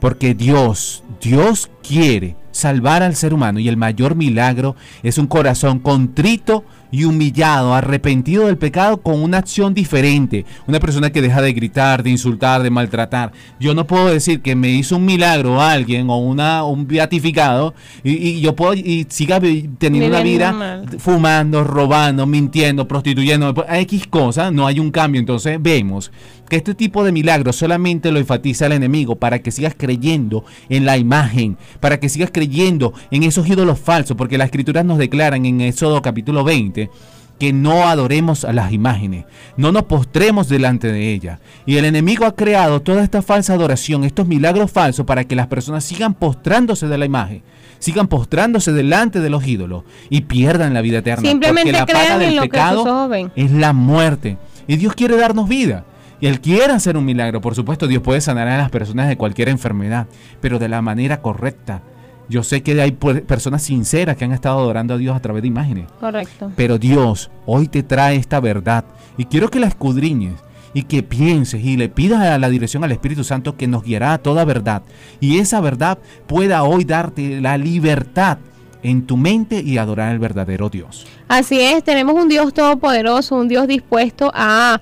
Porque 0.00 0.34
Dios, 0.34 1.02
Dios 1.20 1.70
quiere 1.82 2.36
salvar 2.56 3.02
al 3.02 3.14
ser 3.14 3.34
humano 3.34 3.60
y 3.60 3.68
el 3.68 3.76
mayor 3.76 4.14
milagro 4.14 4.76
es 5.02 5.18
un 5.18 5.26
corazón 5.26 5.78
contrito 5.78 6.64
y 6.90 7.04
humillado, 7.04 7.74
arrepentido 7.74 8.46
del 8.46 8.56
pecado 8.56 8.98
con 8.98 9.22
una 9.22 9.38
acción 9.38 9.74
diferente. 9.74 10.46
Una 10.66 10.80
persona 10.80 11.10
que 11.10 11.20
deja 11.20 11.42
de 11.42 11.52
gritar, 11.52 12.02
de 12.02 12.10
insultar, 12.10 12.62
de 12.62 12.70
maltratar. 12.70 13.32
Yo 13.60 13.74
no 13.74 13.86
puedo 13.86 14.06
decir 14.06 14.40
que 14.40 14.54
me 14.54 14.70
hizo 14.70 14.96
un 14.96 15.04
milagro 15.04 15.60
a 15.60 15.72
alguien 15.72 16.08
o 16.08 16.16
una, 16.18 16.64
un 16.64 16.86
beatificado 16.86 17.74
y, 18.02 18.12
y 18.12 18.40
yo 18.40 18.56
puedo 18.56 18.74
y 18.74 19.06
siga 19.10 19.40
teniendo 19.78 20.08
una 20.08 20.22
vida 20.22 20.52
mal. 20.52 20.86
fumando, 20.98 21.64
robando, 21.64 22.24
mintiendo, 22.24 22.88
prostituyendo, 22.88 23.54
X 23.68 24.06
cosas, 24.06 24.52
no 24.52 24.66
hay 24.66 24.80
un 24.80 24.90
cambio. 24.90 25.18
Entonces 25.18 25.58
vemos 25.60 26.10
que 26.46 26.56
este 26.56 26.74
tipo 26.74 27.04
de 27.04 27.12
milagros 27.12 27.56
solamente 27.56 28.10
lo 28.10 28.18
enfatiza 28.18 28.66
el 28.66 28.72
enemigo 28.72 29.16
para 29.16 29.40
que 29.40 29.50
sigas 29.50 29.74
creyendo 29.76 30.44
en 30.68 30.84
la 30.84 30.96
imagen, 30.96 31.56
para 31.80 32.00
que 32.00 32.08
sigas 32.08 32.30
creyendo 32.32 32.92
en 33.10 33.22
esos 33.22 33.46
ídolos 33.48 33.78
falsos, 33.78 34.16
porque 34.16 34.38
las 34.38 34.46
escrituras 34.46 34.84
nos 34.84 34.98
declaran 34.98 35.44
en 35.46 35.60
Éxodo 35.60 36.02
capítulo 36.02 36.44
20 36.44 36.90
que 37.38 37.52
no 37.52 37.86
adoremos 37.86 38.44
a 38.44 38.52
las 38.52 38.72
imágenes, 38.72 39.26
no 39.56 39.72
nos 39.72 39.84
postremos 39.84 40.48
delante 40.48 40.90
de 40.90 41.12
ellas. 41.12 41.40
Y 41.66 41.76
el 41.76 41.84
enemigo 41.84 42.24
ha 42.24 42.34
creado 42.34 42.80
toda 42.80 43.02
esta 43.02 43.22
falsa 43.22 43.52
adoración, 43.52 44.04
estos 44.04 44.26
milagros 44.26 44.70
falsos 44.70 45.04
para 45.04 45.24
que 45.24 45.36
las 45.36 45.46
personas 45.46 45.84
sigan 45.84 46.14
postrándose 46.14 46.88
de 46.88 46.98
la 46.98 47.04
imagen, 47.04 47.42
sigan 47.78 48.08
postrándose 48.08 48.72
delante 48.72 49.20
de 49.20 49.30
los 49.30 49.46
ídolos 49.46 49.84
y 50.08 50.22
pierdan 50.22 50.72
la 50.72 50.80
vida 50.80 50.98
eterna. 50.98 51.28
Simplemente 51.28 51.72
porque 51.72 51.92
la 51.92 52.00
paga 52.00 52.18
del 52.18 52.30
en 52.30 52.36
lo 52.36 52.42
que 52.42 52.48
pecado 52.48 52.82
sus 52.82 52.90
ojos 52.90 53.08
ven. 53.10 53.32
es 53.36 53.50
la 53.50 53.72
muerte. 53.72 54.38
Y 54.66 54.76
Dios 54.76 54.94
quiere 54.94 55.16
darnos 55.16 55.48
vida. 55.48 55.84
Y 56.20 56.26
Él 56.26 56.40
quiere 56.40 56.72
hacer 56.72 56.96
un 56.96 57.04
milagro. 57.04 57.40
Por 57.40 57.54
supuesto, 57.54 57.86
Dios 57.86 58.02
puede 58.02 58.20
sanar 58.20 58.48
a 58.48 58.56
las 58.56 58.70
personas 58.70 59.08
de 59.08 59.16
cualquier 59.16 59.48
enfermedad, 59.48 60.06
pero 60.40 60.58
de 60.58 60.68
la 60.68 60.82
manera 60.82 61.20
correcta. 61.20 61.82
Yo 62.28 62.42
sé 62.42 62.62
que 62.62 62.80
hay 62.80 62.92
personas 62.92 63.62
sinceras 63.62 64.16
que 64.16 64.24
han 64.24 64.32
estado 64.32 64.58
adorando 64.58 64.94
a 64.94 64.98
Dios 64.98 65.14
a 65.14 65.20
través 65.20 65.42
de 65.42 65.48
imágenes. 65.48 65.86
Correcto. 66.00 66.50
Pero 66.56 66.78
Dios 66.78 67.30
hoy 67.44 67.68
te 67.68 67.82
trae 67.82 68.16
esta 68.16 68.40
verdad. 68.40 68.84
Y 69.16 69.26
quiero 69.26 69.48
que 69.48 69.60
la 69.60 69.68
escudriñes 69.68 70.34
y 70.74 70.82
que 70.82 71.02
pienses 71.02 71.64
y 71.64 71.76
le 71.76 71.88
pidas 71.88 72.20
a 72.20 72.38
la 72.38 72.50
dirección 72.50 72.84
al 72.84 72.92
Espíritu 72.92 73.22
Santo 73.22 73.56
que 73.56 73.68
nos 73.68 73.84
guiará 73.84 74.14
a 74.14 74.18
toda 74.18 74.44
verdad. 74.44 74.82
Y 75.20 75.38
esa 75.38 75.60
verdad 75.60 75.98
pueda 76.26 76.64
hoy 76.64 76.84
darte 76.84 77.40
la 77.40 77.56
libertad 77.56 78.38
en 78.82 79.06
tu 79.06 79.16
mente 79.16 79.60
y 79.60 79.78
adorar 79.78 80.10
al 80.10 80.18
verdadero 80.18 80.68
Dios. 80.68 81.06
Así 81.28 81.60
es, 81.60 81.82
tenemos 81.82 82.14
un 82.14 82.28
Dios 82.28 82.52
todopoderoso, 82.52 83.36
un 83.36 83.48
Dios 83.48 83.66
dispuesto 83.66 84.30
a 84.34 84.80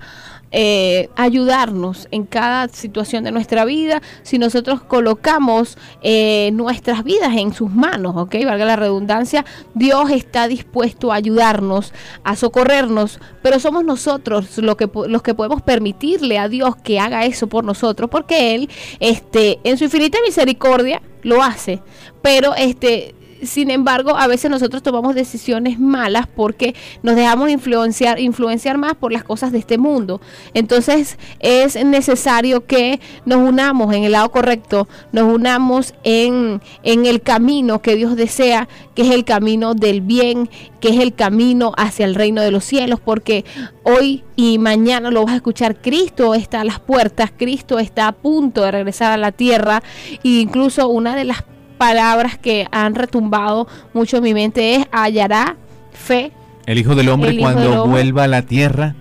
eh, 0.56 1.08
ayudarnos 1.16 2.06
en 2.12 2.26
cada 2.26 2.68
situación 2.68 3.24
de 3.24 3.32
nuestra 3.32 3.64
vida 3.64 4.00
si 4.22 4.38
nosotros 4.38 4.82
colocamos 4.82 5.76
eh, 6.00 6.50
nuestras 6.52 7.02
vidas 7.02 7.36
en 7.36 7.52
sus 7.52 7.72
manos, 7.72 8.14
¿ok? 8.14 8.36
Valga 8.44 8.64
la 8.64 8.76
redundancia, 8.76 9.44
Dios 9.74 10.12
está 10.12 10.46
dispuesto 10.46 11.10
a 11.10 11.16
ayudarnos, 11.16 11.92
a 12.22 12.36
socorrernos, 12.36 13.18
pero 13.42 13.58
somos 13.58 13.84
nosotros 13.84 14.56
lo 14.58 14.76
que, 14.76 14.88
los 15.08 15.22
que 15.22 15.34
podemos 15.34 15.60
permitirle 15.60 16.38
a 16.38 16.48
Dios 16.48 16.76
que 16.76 17.00
haga 17.00 17.24
eso 17.24 17.48
por 17.48 17.64
nosotros, 17.64 18.08
porque 18.08 18.54
Él, 18.54 18.70
este, 19.00 19.58
en 19.64 19.76
su 19.76 19.82
infinita 19.82 20.18
misericordia, 20.24 21.02
lo 21.22 21.42
hace, 21.42 21.82
pero 22.22 22.54
este 22.54 23.16
sin 23.42 23.70
embargo, 23.70 24.16
a 24.16 24.26
veces 24.26 24.50
nosotros 24.50 24.82
tomamos 24.82 25.14
decisiones 25.14 25.78
malas 25.78 26.26
porque 26.26 26.74
nos 27.02 27.16
dejamos 27.16 27.50
influenciar, 27.50 28.18
influenciar 28.20 28.78
más 28.78 28.94
por 28.94 29.12
las 29.12 29.24
cosas 29.24 29.52
de 29.52 29.58
este 29.58 29.78
mundo. 29.78 30.20
Entonces 30.54 31.18
es 31.40 31.82
necesario 31.84 32.66
que 32.66 33.00
nos 33.24 33.38
unamos 33.38 33.94
en 33.94 34.04
el 34.04 34.12
lado 34.12 34.30
correcto, 34.30 34.88
nos 35.12 35.32
unamos 35.32 35.94
en, 36.02 36.60
en 36.82 37.06
el 37.06 37.22
camino 37.22 37.82
que 37.82 37.96
Dios 37.96 38.16
desea, 38.16 38.68
que 38.94 39.02
es 39.02 39.10
el 39.10 39.24
camino 39.24 39.74
del 39.74 40.00
bien, 40.00 40.48
que 40.80 40.88
es 40.90 41.00
el 41.00 41.14
camino 41.14 41.72
hacia 41.76 42.04
el 42.04 42.14
reino 42.14 42.42
de 42.42 42.50
los 42.50 42.64
cielos, 42.64 43.00
porque 43.00 43.44
hoy 43.82 44.22
y 44.36 44.58
mañana 44.58 45.10
lo 45.10 45.24
vas 45.24 45.32
a 45.32 45.36
escuchar, 45.36 45.80
Cristo 45.80 46.34
está 46.34 46.60
a 46.60 46.64
las 46.64 46.80
puertas, 46.80 47.32
Cristo 47.36 47.78
está 47.78 48.08
a 48.08 48.12
punto 48.12 48.62
de 48.62 48.70
regresar 48.70 49.12
a 49.12 49.16
la 49.16 49.32
tierra, 49.32 49.82
e 50.12 50.28
incluso 50.28 50.88
una 50.88 51.16
de 51.16 51.24
las 51.24 51.42
palabras 51.78 52.38
que 52.38 52.66
han 52.70 52.94
retumbado 52.94 53.66
mucho 53.92 54.18
en 54.18 54.22
mi 54.22 54.34
mente 54.34 54.76
es 54.76 54.86
hallará 54.90 55.56
fe. 55.92 56.32
El 56.66 56.78
Hijo 56.78 56.94
del 56.94 57.08
Hombre 57.08 57.32
Hijo 57.32 57.42
cuando 57.42 57.60
del 57.60 57.72
Hombre. 57.72 57.90
vuelva 57.90 58.24
a 58.24 58.28
la 58.28 58.42
tierra. 58.42 58.94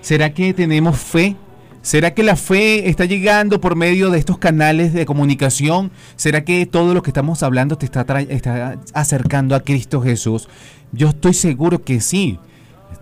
¿Será 0.00 0.32
que 0.32 0.54
tenemos 0.54 0.98
fe? 0.98 1.36
¿Será 1.82 2.12
que 2.12 2.22
la 2.22 2.36
fe 2.36 2.88
está 2.88 3.06
llegando 3.06 3.60
por 3.60 3.74
medio 3.74 4.10
de 4.10 4.18
estos 4.18 4.38
canales 4.38 4.92
de 4.92 5.06
comunicación? 5.06 5.90
¿Será 6.16 6.44
que 6.44 6.66
todo 6.66 6.92
lo 6.92 7.02
que 7.02 7.10
estamos 7.10 7.42
hablando 7.42 7.78
te 7.78 7.86
está, 7.86 8.04
está 8.28 8.78
acercando 8.92 9.54
a 9.54 9.60
Cristo 9.60 10.02
Jesús? 10.02 10.48
Yo 10.92 11.08
estoy 11.08 11.34
seguro 11.34 11.82
que 11.82 12.00
sí. 12.00 12.38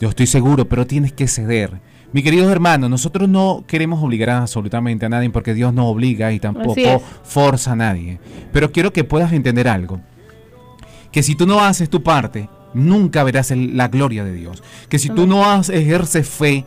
Yo 0.00 0.08
estoy 0.08 0.26
seguro, 0.26 0.68
pero 0.68 0.86
tienes 0.86 1.12
que 1.12 1.26
ceder. 1.26 1.80
Mi 2.12 2.22
queridos 2.22 2.50
hermanos, 2.50 2.88
nosotros 2.88 3.28
no 3.28 3.64
queremos 3.66 4.02
obligar 4.02 4.30
absolutamente 4.30 5.04
a 5.04 5.08
nadie 5.10 5.28
porque 5.30 5.52
Dios 5.54 5.74
no 5.74 5.88
obliga 5.88 6.32
y 6.32 6.40
tampoco 6.40 6.74
forza 7.22 7.72
a 7.72 7.76
nadie. 7.76 8.18
Pero 8.52 8.72
quiero 8.72 8.92
que 8.92 9.04
puedas 9.04 9.32
entender 9.32 9.68
algo 9.68 10.00
que 11.12 11.22
si 11.22 11.34
tú 11.34 11.46
no 11.46 11.60
haces 11.60 11.90
tu 11.90 12.02
parte, 12.02 12.48
nunca 12.74 13.24
verás 13.24 13.50
el- 13.50 13.76
la 13.76 13.88
gloria 13.88 14.24
de 14.24 14.32
Dios. 14.32 14.62
Que 14.88 14.98
si 14.98 15.08
tú 15.10 15.26
no 15.26 15.44
has- 15.50 15.68
ejerces 15.70 16.26
fe, 16.28 16.64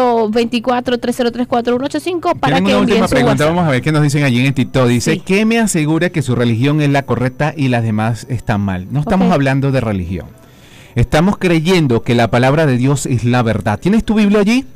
0424-303-4185 0.03 2.39
para 2.39 2.57
que 2.57 2.63
una 2.65 2.79
última 2.79 3.09
su 3.09 3.15
pregunta, 3.15 3.45
WhatsApp. 3.45 3.49
vamos 3.49 3.69
a 3.69 3.71
ver 3.71 3.83
qué 3.83 3.93
nos 3.93 4.03
dicen 4.03 4.25
allí 4.25 4.45
en 4.45 4.55
TikTok. 4.55 4.89
Dice, 4.89 5.15
Sí. 5.15 5.23
¿qué 5.25 5.45
me 5.45 5.59
asegura 5.59 6.11
que 6.11 6.23
su 6.23 6.35
religión 6.35 6.81
es 6.81 6.91
la 6.91 7.03
correcta 7.03 7.55
y 7.57 7.69
las 7.69 7.83
demás 7.83 8.27
están 8.29 8.61
mal? 8.61 8.87
No 8.91 9.01
estamos 9.01 9.33
hablando 9.33 9.71
de 9.73 9.81
religión. 9.81 10.27
Estamos 10.95 11.39
creyendo 11.39 12.03
que 12.03 12.15
la 12.15 12.29
palabra 12.31 12.67
de 12.67 12.77
Dios 12.77 13.07
es 13.07 13.25
la 13.25 13.43
verdad. 13.43 13.79
¿Tienes 13.81 14.05
tu 14.05 14.15
Biblia 14.15 14.41
allí? 14.41 14.67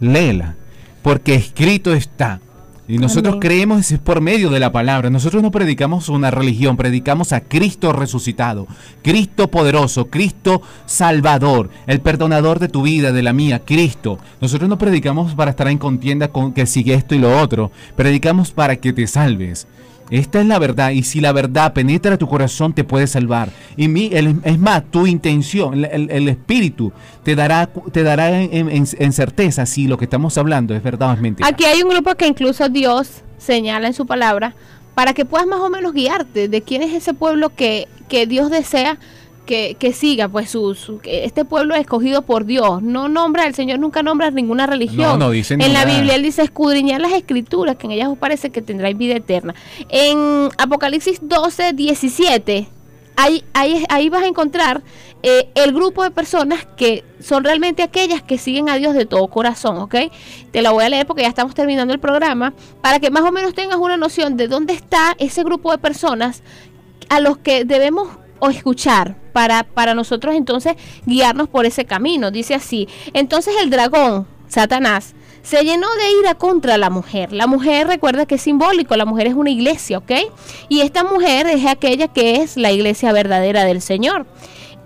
Léela, 0.00 0.54
porque 1.02 1.34
escrito 1.34 1.92
está. 1.94 2.40
Y 2.88 2.98
nosotros 2.98 3.34
Amén. 3.34 3.40
creemos 3.40 3.92
es 3.92 3.98
por 4.00 4.20
medio 4.20 4.50
de 4.50 4.58
la 4.58 4.72
palabra. 4.72 5.08
Nosotros 5.08 5.42
no 5.42 5.52
predicamos 5.52 6.08
una 6.08 6.32
religión, 6.32 6.76
predicamos 6.76 7.32
a 7.32 7.40
Cristo 7.40 7.92
resucitado, 7.92 8.66
Cristo 9.02 9.48
poderoso, 9.48 10.06
Cristo 10.06 10.62
salvador, 10.84 11.70
el 11.86 12.00
perdonador 12.00 12.58
de 12.58 12.68
tu 12.68 12.82
vida, 12.82 13.12
de 13.12 13.22
la 13.22 13.32
mía, 13.32 13.60
Cristo. 13.64 14.18
Nosotros 14.40 14.68
no 14.68 14.78
predicamos 14.78 15.34
para 15.34 15.52
estar 15.52 15.68
en 15.68 15.78
contienda 15.78 16.28
con 16.28 16.52
que 16.52 16.66
sigue 16.66 16.94
esto 16.94 17.14
y 17.14 17.18
lo 17.18 17.40
otro, 17.40 17.70
predicamos 17.94 18.50
para 18.50 18.76
que 18.76 18.92
te 18.92 19.06
salves. 19.06 19.68
Esta 20.12 20.40
es 20.40 20.46
la 20.46 20.58
verdad 20.58 20.90
y 20.90 21.02
si 21.04 21.20
la 21.20 21.32
verdad 21.32 21.72
penetra 21.72 22.18
tu 22.18 22.28
corazón 22.28 22.74
te 22.74 22.84
puede 22.84 23.06
salvar. 23.06 23.48
Y 23.78 23.88
mi, 23.88 24.10
el- 24.12 24.40
es 24.44 24.58
más, 24.58 24.82
tu 24.90 25.06
intención, 25.06 25.84
el, 25.84 26.28
espíritu 26.28 26.92
te 27.22 27.34
dará, 27.34 27.66
te 27.92 28.02
dará 28.02 28.42
en, 28.42 28.68
en- 28.68 28.86
en 28.98 29.12
certeza 29.12 29.64
si 29.64 29.86
lo 29.88 29.96
que 29.96 30.04
estamos 30.04 30.36
hablando 30.36 30.74
es 30.74 30.82
verdad 30.82 31.10
o 31.10 31.12
es 31.14 31.20
mentira. 31.20 31.48
Aquí 31.48 31.64
hay 31.64 31.82
un 31.82 31.88
grupo 31.88 32.14
que 32.14 32.26
incluso 32.26 32.68
Dios 32.68 33.22
señala 33.38 33.86
en 33.86 33.94
su 33.94 34.04
palabra 34.06 34.54
para 34.94 35.14
que 35.14 35.24
puedas 35.24 35.46
más 35.46 35.60
o 35.60 35.70
menos 35.70 35.94
guiarte 35.94 36.48
de 36.48 36.60
quién 36.60 36.82
es 36.82 36.92
ese 36.92 37.14
pueblo 37.14 37.48
que, 37.48 37.88
que 38.10 38.26
Dios 38.26 38.50
desea 38.50 38.98
que, 39.52 39.76
que 39.78 39.92
siga 39.92 40.28
pues 40.30 40.48
su, 40.48 40.74
su- 40.74 40.96
que 40.98 41.26
este 41.26 41.44
pueblo 41.44 41.74
es 41.74 41.82
escogido 41.82 42.22
por 42.22 42.46
Dios. 42.46 42.82
No 42.82 43.10
nombra, 43.10 43.44
el 43.44 43.54
Señor 43.54 43.78
nunca 43.80 44.02
nombra 44.02 44.30
ninguna 44.30 44.66
religión. 44.66 45.18
No, 45.18 45.26
no 45.26 45.30
dice 45.30 45.54
En 45.54 45.74
la. 45.74 45.84
Biblia 45.84 46.14
él 46.14 46.22
dice 46.22 46.40
escudriñar 46.40 47.02
las 47.02 47.12
escrituras, 47.12 47.76
que 47.76 47.86
en 47.86 47.90
ellas 47.92 48.08
os 48.08 48.16
parece 48.16 48.48
que 48.48 48.62
tendráis 48.62 48.96
vida 48.96 49.14
eterna. 49.14 49.54
En 49.90 50.48
Apocalipsis 50.56 51.18
12, 51.20 51.74
17, 51.74 52.66
ahí, 53.16 53.44
ahí, 53.52 53.84
ahí 53.90 54.08
vas 54.08 54.22
a 54.22 54.26
encontrar 54.26 54.82
eh, 55.22 55.50
el 55.54 55.74
grupo 55.74 56.02
de 56.02 56.10
personas 56.10 56.66
que 56.76 57.04
son 57.20 57.44
realmente 57.44 57.82
aquellas 57.82 58.22
que 58.22 58.38
siguen 58.38 58.70
a 58.70 58.76
Dios 58.76 58.94
de 58.94 59.04
todo 59.04 59.26
corazón, 59.28 59.76
¿ok? 59.76 59.94
Te 60.50 60.62
la 60.62 60.70
voy 60.70 60.84
a 60.84 60.88
leer 60.88 61.06
porque 61.06 61.22
ya 61.22 61.28
estamos 61.28 61.54
terminando 61.54 61.92
el 61.92 62.00
programa, 62.00 62.54
para 62.80 63.00
que 63.00 63.10
más 63.10 63.22
o 63.22 63.32
menos 63.32 63.52
tengas 63.52 63.76
una 63.76 63.98
noción 63.98 64.38
de 64.38 64.48
dónde 64.48 64.72
está 64.72 65.14
ese 65.18 65.44
grupo 65.44 65.70
de 65.72 65.76
personas 65.78 66.42
a 67.10 67.20
los 67.20 67.36
que 67.36 67.66
debemos 67.66 68.08
o 68.44 68.50
escuchar 68.50 69.14
para, 69.32 69.62
para 69.62 69.94
nosotros 69.94 70.34
entonces 70.34 70.74
guiarnos 71.06 71.48
por 71.48 71.64
ese 71.64 71.84
camino. 71.84 72.32
Dice 72.32 72.54
así, 72.54 72.88
entonces 73.14 73.54
el 73.62 73.70
dragón, 73.70 74.26
Satanás, 74.48 75.14
se 75.42 75.62
llenó 75.62 75.86
de 75.94 76.18
ira 76.20 76.34
contra 76.34 76.76
la 76.76 76.90
mujer. 76.90 77.32
La 77.32 77.46
mujer 77.46 77.86
recuerda 77.86 78.26
que 78.26 78.34
es 78.34 78.42
simbólico, 78.42 78.96
la 78.96 79.04
mujer 79.04 79.28
es 79.28 79.34
una 79.34 79.50
iglesia, 79.50 79.98
¿ok? 79.98 80.10
Y 80.68 80.80
esta 80.80 81.04
mujer 81.04 81.46
es 81.46 81.64
aquella 81.66 82.08
que 82.08 82.42
es 82.42 82.56
la 82.56 82.72
iglesia 82.72 83.12
verdadera 83.12 83.62
del 83.62 83.80
Señor. 83.80 84.26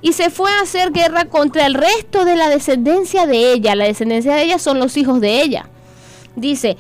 Y 0.02 0.12
se 0.12 0.28
fue 0.28 0.50
a 0.50 0.60
hacer 0.60 0.92
guerra 0.92 1.24
contra 1.24 1.64
el 1.64 1.72
resto 1.72 2.26
de 2.26 2.36
la 2.36 2.50
descendencia 2.50 3.26
de 3.26 3.54
ella. 3.54 3.74
La 3.74 3.86
descendencia 3.86 4.34
de 4.34 4.42
ella 4.42 4.58
son 4.58 4.78
los 4.78 4.98
hijos 4.98 5.22
de 5.22 5.40
ella. 5.40 5.70
Dice, 6.36 6.76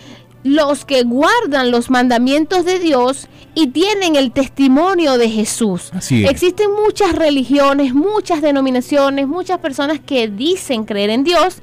los 0.46 0.84
que 0.84 1.02
guardan 1.02 1.70
los 1.70 1.90
mandamientos 1.90 2.64
de 2.64 2.78
Dios 2.78 3.26
y 3.54 3.68
tienen 3.68 4.16
el 4.16 4.32
testimonio 4.32 5.18
de 5.18 5.28
Jesús. 5.28 5.90
Así 5.92 6.24
es. 6.24 6.30
Existen 6.30 6.70
muchas 6.72 7.14
religiones, 7.14 7.94
muchas 7.94 8.42
denominaciones, 8.42 9.26
muchas 9.26 9.58
personas 9.58 9.98
que 9.98 10.28
dicen 10.28 10.84
creer 10.84 11.10
en 11.10 11.24
Dios, 11.24 11.58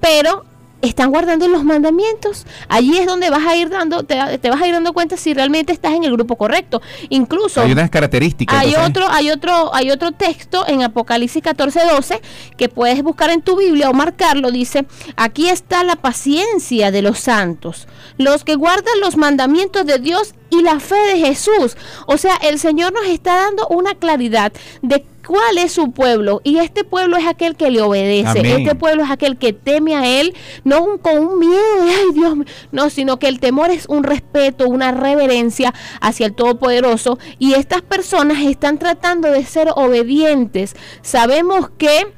pero 0.00 0.44
están 0.82 1.10
guardando 1.10 1.48
los 1.48 1.64
mandamientos. 1.64 2.46
Allí 2.68 2.98
es 2.98 3.06
donde 3.06 3.30
vas 3.30 3.44
a 3.46 3.56
ir 3.56 3.68
dando, 3.68 4.04
te, 4.04 4.38
te 4.38 4.50
vas 4.50 4.60
a 4.60 4.66
ir 4.66 4.74
dando 4.74 4.92
cuenta 4.92 5.16
si 5.16 5.34
realmente 5.34 5.72
estás 5.72 5.92
en 5.92 6.04
el 6.04 6.12
grupo 6.12 6.36
correcto. 6.36 6.82
Incluso 7.08 7.62
Hay 7.62 7.72
unas 7.72 7.90
características. 7.90 8.58
hay 8.58 8.74
entonces, 8.74 8.90
otro, 8.90 9.08
hay 9.10 9.30
otro, 9.30 9.74
hay 9.74 9.90
otro 9.90 10.12
texto 10.12 10.66
en 10.66 10.82
Apocalipsis 10.82 11.42
14, 11.42 11.80
12 11.90 12.20
que 12.56 12.68
puedes 12.68 13.02
buscar 13.02 13.30
en 13.30 13.42
tu 13.42 13.56
Biblia 13.56 13.90
o 13.90 13.94
marcarlo. 13.94 14.50
Dice, 14.50 14.86
aquí 15.16 15.48
está 15.48 15.84
la 15.84 15.96
paciencia 15.96 16.90
de 16.90 17.02
los 17.02 17.18
santos, 17.18 17.86
los 18.18 18.44
que 18.44 18.54
guardan 18.54 19.00
los 19.00 19.16
mandamientos 19.16 19.86
de 19.86 19.98
Dios 19.98 20.34
y 20.50 20.62
la 20.62 20.80
fe 20.80 20.96
de 20.96 21.18
Jesús. 21.18 21.76
O 22.06 22.16
sea, 22.18 22.36
el 22.36 22.58
Señor 22.58 22.92
nos 22.92 23.06
está 23.06 23.36
dando 23.36 23.66
una 23.68 23.94
claridad 23.94 24.52
de 24.82 25.04
cuál 25.26 25.58
es 25.58 25.72
su 25.72 25.90
pueblo. 25.92 26.40
Y 26.44 26.58
este 26.58 26.84
pueblo 26.84 27.16
es 27.16 27.26
aquel 27.26 27.56
que 27.56 27.70
le 27.70 27.82
obedece. 27.82 28.40
Amén. 28.40 28.60
Este 28.60 28.74
pueblo 28.74 29.02
es 29.04 29.10
aquel 29.10 29.36
que 29.36 29.52
teme 29.52 29.94
a 29.96 30.06
Él, 30.20 30.34
no 30.64 30.82
un- 30.82 30.98
con 30.98 31.18
un 31.18 31.38
miedo 31.38 31.84
de, 31.84 31.90
ay 31.90 32.14
Dios 32.14 32.36
mío", 32.36 32.46
no, 32.72 32.90
sino 32.90 33.18
que 33.18 33.28
el 33.28 33.40
temor 33.40 33.70
es 33.70 33.86
un 33.88 34.04
respeto, 34.04 34.68
una 34.68 34.92
reverencia 34.92 35.74
hacia 36.00 36.26
el 36.26 36.34
Todopoderoso. 36.34 37.18
Y 37.38 37.54
estas 37.54 37.82
personas 37.82 38.38
están 38.44 38.78
tratando 38.78 39.30
de 39.30 39.44
ser 39.44 39.68
obedientes. 39.74 40.74
Sabemos 41.02 41.70
que 41.76 42.14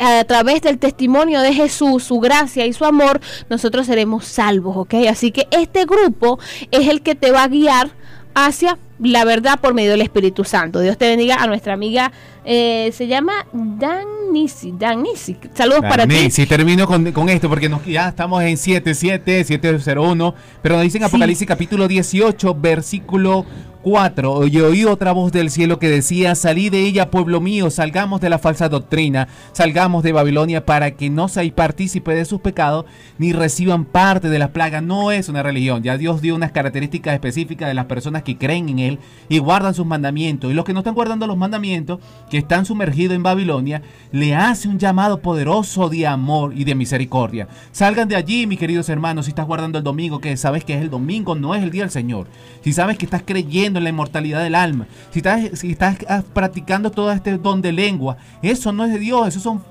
a 0.00 0.22
través 0.24 0.62
del 0.62 0.78
testimonio 0.78 1.40
de 1.40 1.52
Jesús, 1.52 2.04
su 2.04 2.20
gracia 2.20 2.66
y 2.66 2.72
su 2.72 2.84
amor, 2.84 3.20
nosotros 3.50 3.86
seremos 3.86 4.26
salvos, 4.26 4.76
¿ok? 4.76 4.94
Así 5.10 5.32
que 5.32 5.48
este 5.50 5.86
grupo 5.86 6.38
es 6.70 6.86
el 6.88 7.02
que 7.02 7.16
te 7.16 7.32
va 7.32 7.42
a 7.42 7.48
guiar 7.48 7.90
hacia 8.34 8.78
la 8.98 9.24
verdad 9.24 9.60
por 9.60 9.74
medio 9.74 9.92
del 9.92 10.02
Espíritu 10.02 10.44
Santo. 10.44 10.80
Dios 10.80 10.98
te 10.98 11.08
bendiga 11.08 11.36
a 11.36 11.46
nuestra 11.46 11.72
amiga, 11.72 12.12
eh, 12.50 12.90
se 12.94 13.06
llama 13.06 13.46
Dan 13.52 14.06
Nisi, 14.32 14.72
Dan 14.76 15.02
Nisi. 15.02 15.36
Saludos 15.52 15.80
para 15.82 16.06
ti. 16.06 16.30
Si 16.30 16.46
termino 16.46 16.86
con, 16.86 17.12
con 17.12 17.28
esto, 17.28 17.46
porque 17.50 17.68
nos- 17.68 17.84
ya 17.84 18.08
estamos 18.08 18.42
en 18.42 18.56
77, 18.56 19.44
701, 19.44 20.34
pero 20.62 20.76
nos 20.76 20.82
dicen 20.84 21.02
Sí. 21.02 21.04
Apocalipsis 21.06 21.46
capítulo 21.46 21.86
18, 21.86 22.54
versículo 22.54 23.44
4. 23.82 24.46
Y 24.48 24.58
oí 24.60 24.84
otra 24.84 25.12
voz 25.12 25.30
del 25.32 25.50
cielo 25.50 25.78
que 25.78 25.88
decía, 25.88 26.34
salí 26.34 26.68
de 26.68 26.80
ella, 26.80 27.10
pueblo 27.10 27.40
mío, 27.40 27.70
salgamos 27.70 28.20
de 28.20 28.28
la 28.28 28.38
falsa 28.38 28.68
doctrina, 28.68 29.28
salgamos 29.52 30.02
de 30.02 30.12
Babilonia 30.12 30.66
para 30.66 30.90
que 30.90 31.08
no 31.10 31.28
seáis 31.28 31.52
partícipe 31.52 32.12
de 32.14 32.24
sus 32.24 32.40
pecados, 32.40 32.86
ni 33.18 33.32
reciban 33.32 33.84
parte 33.84 34.28
de 34.28 34.38
las 34.40 34.50
plagas. 34.50 34.82
No 34.82 35.12
es 35.12 35.28
una 35.28 35.42
religión, 35.44 35.82
ya 35.84 35.96
Dios 35.96 36.20
dio 36.20 36.34
unas 36.34 36.50
características 36.52 37.14
específicas 37.14 37.68
de 37.68 37.74
las 37.74 37.86
personas 37.86 38.24
que 38.24 38.36
creen 38.36 38.68
en 38.68 38.78
Él 38.80 38.98
y 39.28 39.38
guardan 39.38 39.74
sus 39.74 39.86
mandamientos. 39.86 40.50
Y 40.50 40.54
los 40.54 40.64
que 40.64 40.72
no 40.72 40.80
están 40.80 40.94
guardando 40.94 41.26
los 41.28 41.36
mandamientos, 41.36 42.00
que 42.30 42.37
están 42.38 42.64
sumergidos 42.64 43.14
en 43.14 43.22
Babilonia, 43.22 43.82
le 44.12 44.34
hace 44.34 44.68
un 44.68 44.78
llamado 44.78 45.20
poderoso 45.20 45.88
de 45.88 46.06
amor 46.06 46.52
y 46.54 46.64
de 46.64 46.74
misericordia. 46.74 47.48
Salgan 47.72 48.08
de 48.08 48.16
allí, 48.16 48.46
mis 48.46 48.58
queridos 48.58 48.88
hermanos, 48.88 49.26
si 49.26 49.30
estás 49.30 49.46
guardando 49.46 49.78
el 49.78 49.84
domingo, 49.84 50.20
que 50.20 50.36
sabes 50.36 50.64
que 50.64 50.74
es 50.74 50.82
el 50.82 50.90
domingo, 50.90 51.34
no 51.34 51.54
es 51.54 51.62
el 51.62 51.70
día 51.70 51.82
del 51.82 51.90
Señor. 51.90 52.26
Si 52.62 52.72
sabes 52.72 52.98
que 52.98 53.04
estás 53.04 53.22
creyendo 53.24 53.78
en 53.78 53.84
la 53.84 53.90
inmortalidad 53.90 54.42
del 54.42 54.54
alma, 54.54 54.86
si 55.10 55.20
estás, 55.20 55.58
si 55.58 55.72
estás 55.72 55.98
ah, 56.08 56.22
practicando 56.32 56.90
todo 56.90 57.12
este 57.12 57.38
don 57.38 57.62
de 57.62 57.72
lengua, 57.72 58.16
eso 58.42 58.72
no 58.72 58.84
es 58.84 58.92
de 58.92 58.98
Dios, 58.98 59.28
eso 59.28 59.40
son 59.40 59.62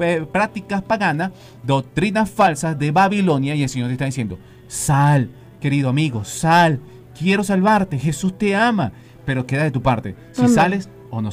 eh, 0.00 0.26
prácticas 0.30 0.82
paganas, 0.82 1.32
doctrinas 1.62 2.30
falsas 2.30 2.78
de 2.78 2.90
Babilonia, 2.90 3.54
y 3.54 3.62
el 3.62 3.68
Señor 3.68 3.88
te 3.88 3.94
está 3.94 4.04
diciendo, 4.04 4.38
sal, 4.68 5.30
querido 5.60 5.88
amigo, 5.88 6.24
sal, 6.24 6.80
quiero 7.18 7.44
salvarte, 7.44 7.98
Jesús 7.98 8.36
te 8.36 8.54
ama, 8.54 8.92
pero 9.24 9.46
queda 9.46 9.64
de 9.64 9.70
tu 9.70 9.82
parte, 9.82 10.14
si 10.32 10.42
Amén. 10.42 10.54
sales 10.54 10.88
o 11.10 11.22
no. 11.22 11.30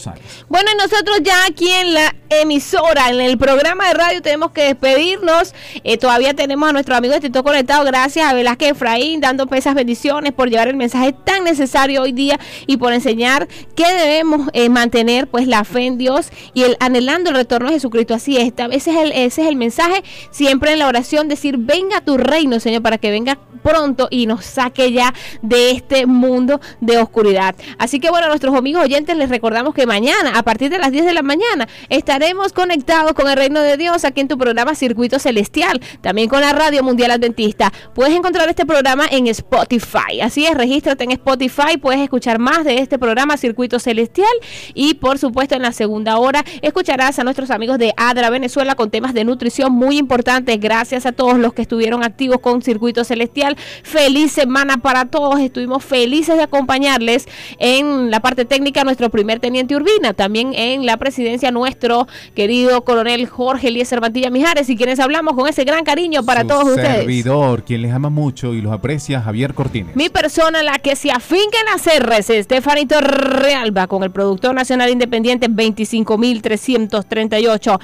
Bueno, 0.50 0.70
y 0.74 0.78
nosotros 0.78 1.20
ya 1.22 1.46
aquí 1.46 1.70
en 1.70 1.94
la 1.94 2.16
emisora, 2.30 3.10
en 3.10 3.22
el 3.22 3.38
programa 3.38 3.88
de 3.88 3.94
radio, 3.94 4.22
tenemos 4.22 4.52
que 4.52 4.64
despedirnos. 4.64 5.54
Eh, 5.84 5.98
todavía 5.98 6.34
tenemos 6.34 6.70
a 6.70 6.74
nuestro 6.74 6.96
amigo 6.96 7.14
de 7.14 7.20
TikTok 7.20 7.46
conectado. 7.46 7.86
Gracias 7.86 8.26
a 8.28 8.34
Velázquez 8.34 8.72
Efraín, 8.72 9.22
dando 9.22 9.48
esas 9.54 9.76
bendiciones 9.76 10.34
por 10.34 10.50
llevar 10.50 10.68
el 10.68 10.76
mensaje 10.76 11.14
tan 11.14 11.44
necesario 11.44 12.02
hoy 12.02 12.12
día 12.12 12.40
y 12.66 12.78
por 12.78 12.92
enseñar 12.92 13.48
que 13.76 13.86
debemos 13.94 14.50
eh, 14.54 14.70
mantener 14.70 15.28
pues 15.28 15.48
la 15.48 15.64
fe 15.64 15.86
en 15.86 15.98
Dios 15.98 16.32
y 16.54 16.64
el 16.64 16.76
anhelando 16.80 17.30
el 17.30 17.36
retorno 17.36 17.68
de 17.68 17.76
Jesucristo. 17.76 18.16
Así 18.16 18.38
es, 18.38 18.52
ese 18.72 18.92
es 18.92 18.98
el, 18.98 19.12
ese 19.12 19.42
es 19.44 19.48
el 19.48 19.56
mensaje. 19.56 20.04
Siempre 20.32 20.74
en 20.74 20.80
la 20.80 20.88
oración 20.88 21.28
decir, 21.28 21.58
venga 21.58 22.02
tu 22.02 22.18
reino, 22.18 22.60
Señor, 22.60 22.82
para 22.82 22.98
que 22.98 23.12
venga 23.12 23.38
pronto 23.62 24.08
y 24.12 24.28
nos 24.28 24.46
saque 24.46 24.92
ya 24.92 25.14
de 25.42 25.72
este 25.72 26.06
mundo 26.06 26.60
de 26.82 26.98
oscuridad. 26.98 27.56
Así 27.78 28.00
que 28.00 28.10
bueno, 28.10 28.26
a 28.26 28.30
nuestros 28.30 28.54
amigos 28.56 28.84
oyentes 28.84 29.16
les 29.16 29.30
recordamos 29.30 29.63
que 29.72 29.86
mañana, 29.86 30.38
a 30.38 30.44
partir 30.44 30.70
de 30.70 30.80
las 30.80 30.92
10 30.92 31.06
de 31.06 31.14
la 31.14 31.22
mañana, 31.22 31.68
estaremos 31.90 32.52
conectados 32.52 33.14
con 33.14 33.30
el 33.30 33.38
reino 33.38 33.62
de 33.62 33.78
Dios 33.78 34.04
aquí 34.04 34.22
en 34.22 34.28
tu 34.28 34.38
programa 34.38 34.76
Circuito 34.76 35.20
Celestial, 35.20 35.80
también 36.02 36.28
con 36.28 36.42
la 36.42 36.52
Radio 36.52 36.84
Mundial 36.84 37.12
Adventista. 37.12 37.72
Puedes 37.96 38.16
encontrar 38.16 38.50
este 38.50 38.66
programa 38.66 39.06
en 39.10 39.28
Spotify. 39.28 40.22
Así 40.22 40.46
es, 40.46 40.56
regístrate 40.56 41.04
en 41.04 41.12
Spotify, 41.12 41.78
puedes 41.80 42.02
escuchar 42.02 42.40
más 42.40 42.66
de 42.66 42.80
este 42.80 43.00
programa 43.00 43.38
Circuito 43.38 43.80
Celestial 43.80 44.34
y 44.74 44.96
por 44.96 45.20
supuesto 45.20 45.56
en 45.56 45.62
la 45.62 45.72
segunda 45.72 46.18
hora 46.18 46.44
escucharás 46.62 47.20
a 47.20 47.24
nuestros 47.24 47.52
amigos 47.52 47.78
de 47.78 47.94
Adra 47.96 48.30
Venezuela 48.30 48.76
con 48.76 48.90
temas 48.90 49.14
de 49.14 49.24
nutrición 49.24 49.72
muy 49.72 49.98
importantes. 49.98 50.60
Gracias 50.60 51.06
a 51.06 51.12
todos 51.12 51.38
los 51.38 51.54
que 51.54 51.62
estuvieron 51.62 52.04
activos 52.04 52.40
con 52.40 52.62
Circuito 52.62 53.04
Celestial. 53.04 53.56
Feliz 53.84 54.32
semana 54.32 54.78
para 54.78 55.06
todos. 55.06 55.40
Estuvimos 55.40 55.86
felices 55.86 56.38
de 56.38 56.44
acompañarles 56.44 57.28
en 57.60 58.10
la 58.10 58.20
parte 58.20 58.46
técnica 58.46 58.84
nuestro 58.84 59.10
primer 59.10 59.40
teniente 59.54 59.76
Urbina, 59.76 60.16
también 60.16 60.56
en 60.56 60.88
la 60.88 60.98
presidencia 60.98 61.52
nuestro 61.52 62.08
querido 62.34 62.84
coronel 62.84 63.28
Jorge 63.28 63.68
Eliezer 63.68 64.02
Mantilla 64.02 64.32
Mijares 64.32 64.68
y 64.68 64.76
quienes 64.76 65.00
hablamos 65.00 65.36
con 65.36 65.48
ese 65.48 65.64
gran 65.64 65.84
cariño 65.84 66.24
para 66.24 66.42
Su 66.42 66.48
todos 66.48 66.70
ustedes. 66.70 66.98
servidor, 66.98 67.64
quien 67.64 67.84
les 67.84 67.94
ama 67.94 68.10
mucho 68.10 68.56
y 68.56 68.64
los 68.64 68.74
aprecia, 68.74 69.22
Javier 69.22 69.54
Cortines. 69.54 69.96
Mi 69.96 70.10
persona, 70.10 70.64
la 70.64 70.80
que 70.80 70.96
se 70.96 71.12
afinca 71.12 71.60
en 71.60 71.68
las 71.72 71.86
R's, 72.00 72.32
Estefanito 72.32 73.00
Realba, 73.00 73.86
con 73.86 74.02
el 74.02 74.10
productor 74.10 74.56
nacional 74.56 74.90
independiente 74.90 75.48
25.338. 75.48 77.80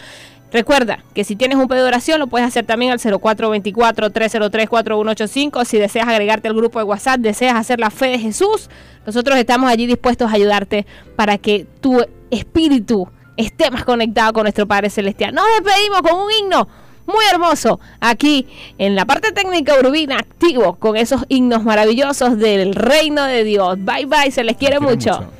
Recuerda 0.51 1.03
que 1.13 1.23
si 1.23 1.35
tienes 1.35 1.59
un 1.59 1.67
pedido 1.67 1.85
de 1.85 1.89
oración 1.89 2.19
lo 2.19 2.25
puedes 2.27 2.47
hacer 2.47 2.65
también 2.65 2.91
al 2.91 2.97
0424-303-4185. 2.99 5.63
Si 5.65 5.77
deseas 5.77 6.07
agregarte 6.07 6.47
al 6.47 6.55
grupo 6.55 6.79
de 6.79 6.85
WhatsApp, 6.85 7.19
deseas 7.19 7.55
hacer 7.55 7.79
la 7.79 7.91
fe 7.91 8.07
de 8.07 8.17
Jesús, 8.19 8.69
nosotros 9.05 9.37
estamos 9.37 9.69
allí 9.69 9.85
dispuestos 9.85 10.31
a 10.31 10.35
ayudarte 10.35 10.85
para 11.15 11.37
que 11.37 11.67
tu 11.81 12.03
espíritu 12.31 13.07
esté 13.37 13.69
más 13.71 13.85
conectado 13.85 14.33
con 14.33 14.43
nuestro 14.43 14.67
Padre 14.67 14.89
Celestial. 14.89 15.33
Nos 15.33 15.45
despedimos 15.57 16.01
con 16.01 16.19
un 16.19 16.29
himno 16.31 16.67
muy 17.05 17.23
hermoso 17.31 17.79
aquí 17.99 18.47
en 18.77 18.95
la 18.95 19.05
parte 19.05 19.31
técnica 19.31 19.73
urbina 19.79 20.17
activo 20.17 20.75
con 20.75 20.95
esos 20.95 21.25
himnos 21.27 21.63
maravillosos 21.63 22.37
del 22.37 22.75
reino 22.75 23.25
de 23.25 23.43
Dios. 23.43 23.77
Bye 23.79 24.05
bye, 24.05 24.29
se 24.31 24.43
les 24.43 24.57
quiere 24.57 24.79
mucho. 24.79 25.31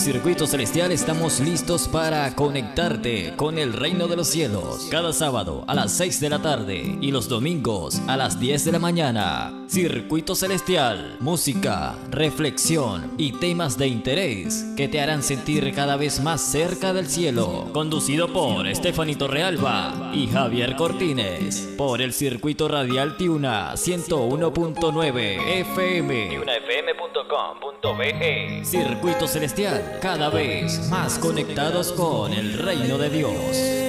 Circuito 0.00 0.46
Celestial 0.46 0.92
estamos 0.92 1.40
listos 1.40 1.88
para 1.88 2.34
conectarte 2.34 3.34
con 3.36 3.58
el 3.58 3.72
reino 3.72 4.06
de 4.06 4.16
los 4.16 4.28
cielos. 4.28 4.88
Cada 4.90 5.12
sábado 5.12 5.64
a 5.66 5.74
las 5.74 5.92
6 5.92 6.20
de 6.20 6.30
la 6.30 6.40
tarde 6.40 6.98
y 7.00 7.10
los 7.10 7.28
domingos 7.28 8.00
a 8.06 8.16
las 8.16 8.38
10 8.38 8.64
de 8.64 8.72
la 8.72 8.78
mañana. 8.78 9.52
Circuito 9.68 10.34
Celestial, 10.34 11.16
música, 11.20 11.94
reflexión 12.10 13.12
y 13.18 13.32
temas 13.32 13.76
de 13.76 13.88
interés 13.88 14.64
que 14.76 14.88
te 14.88 15.00
harán 15.00 15.22
sentir 15.22 15.74
cada 15.74 15.96
vez 15.96 16.20
más 16.20 16.40
cerca 16.40 16.92
del 16.92 17.06
cielo. 17.06 17.66
Conducido 17.72 18.32
por 18.32 18.66
Estefanito 18.66 19.28
Realba 19.28 20.10
y 20.14 20.26
Javier 20.28 20.76
Cortines. 20.76 21.74
Por 21.76 22.00
el 22.00 22.12
Circuito 22.12 22.68
Radial 22.68 23.16
Tiuna 23.16 23.74
101.9 23.74 25.38
FM. 25.60 26.40
Circuito 28.64 29.26
Celestial, 29.26 29.98
cada 30.00 30.30
vez 30.30 30.88
más 30.88 31.18
conectados 31.18 31.92
con 31.92 32.32
el 32.32 32.56
reino 32.56 32.96
de 32.96 33.10
Dios. 33.10 33.87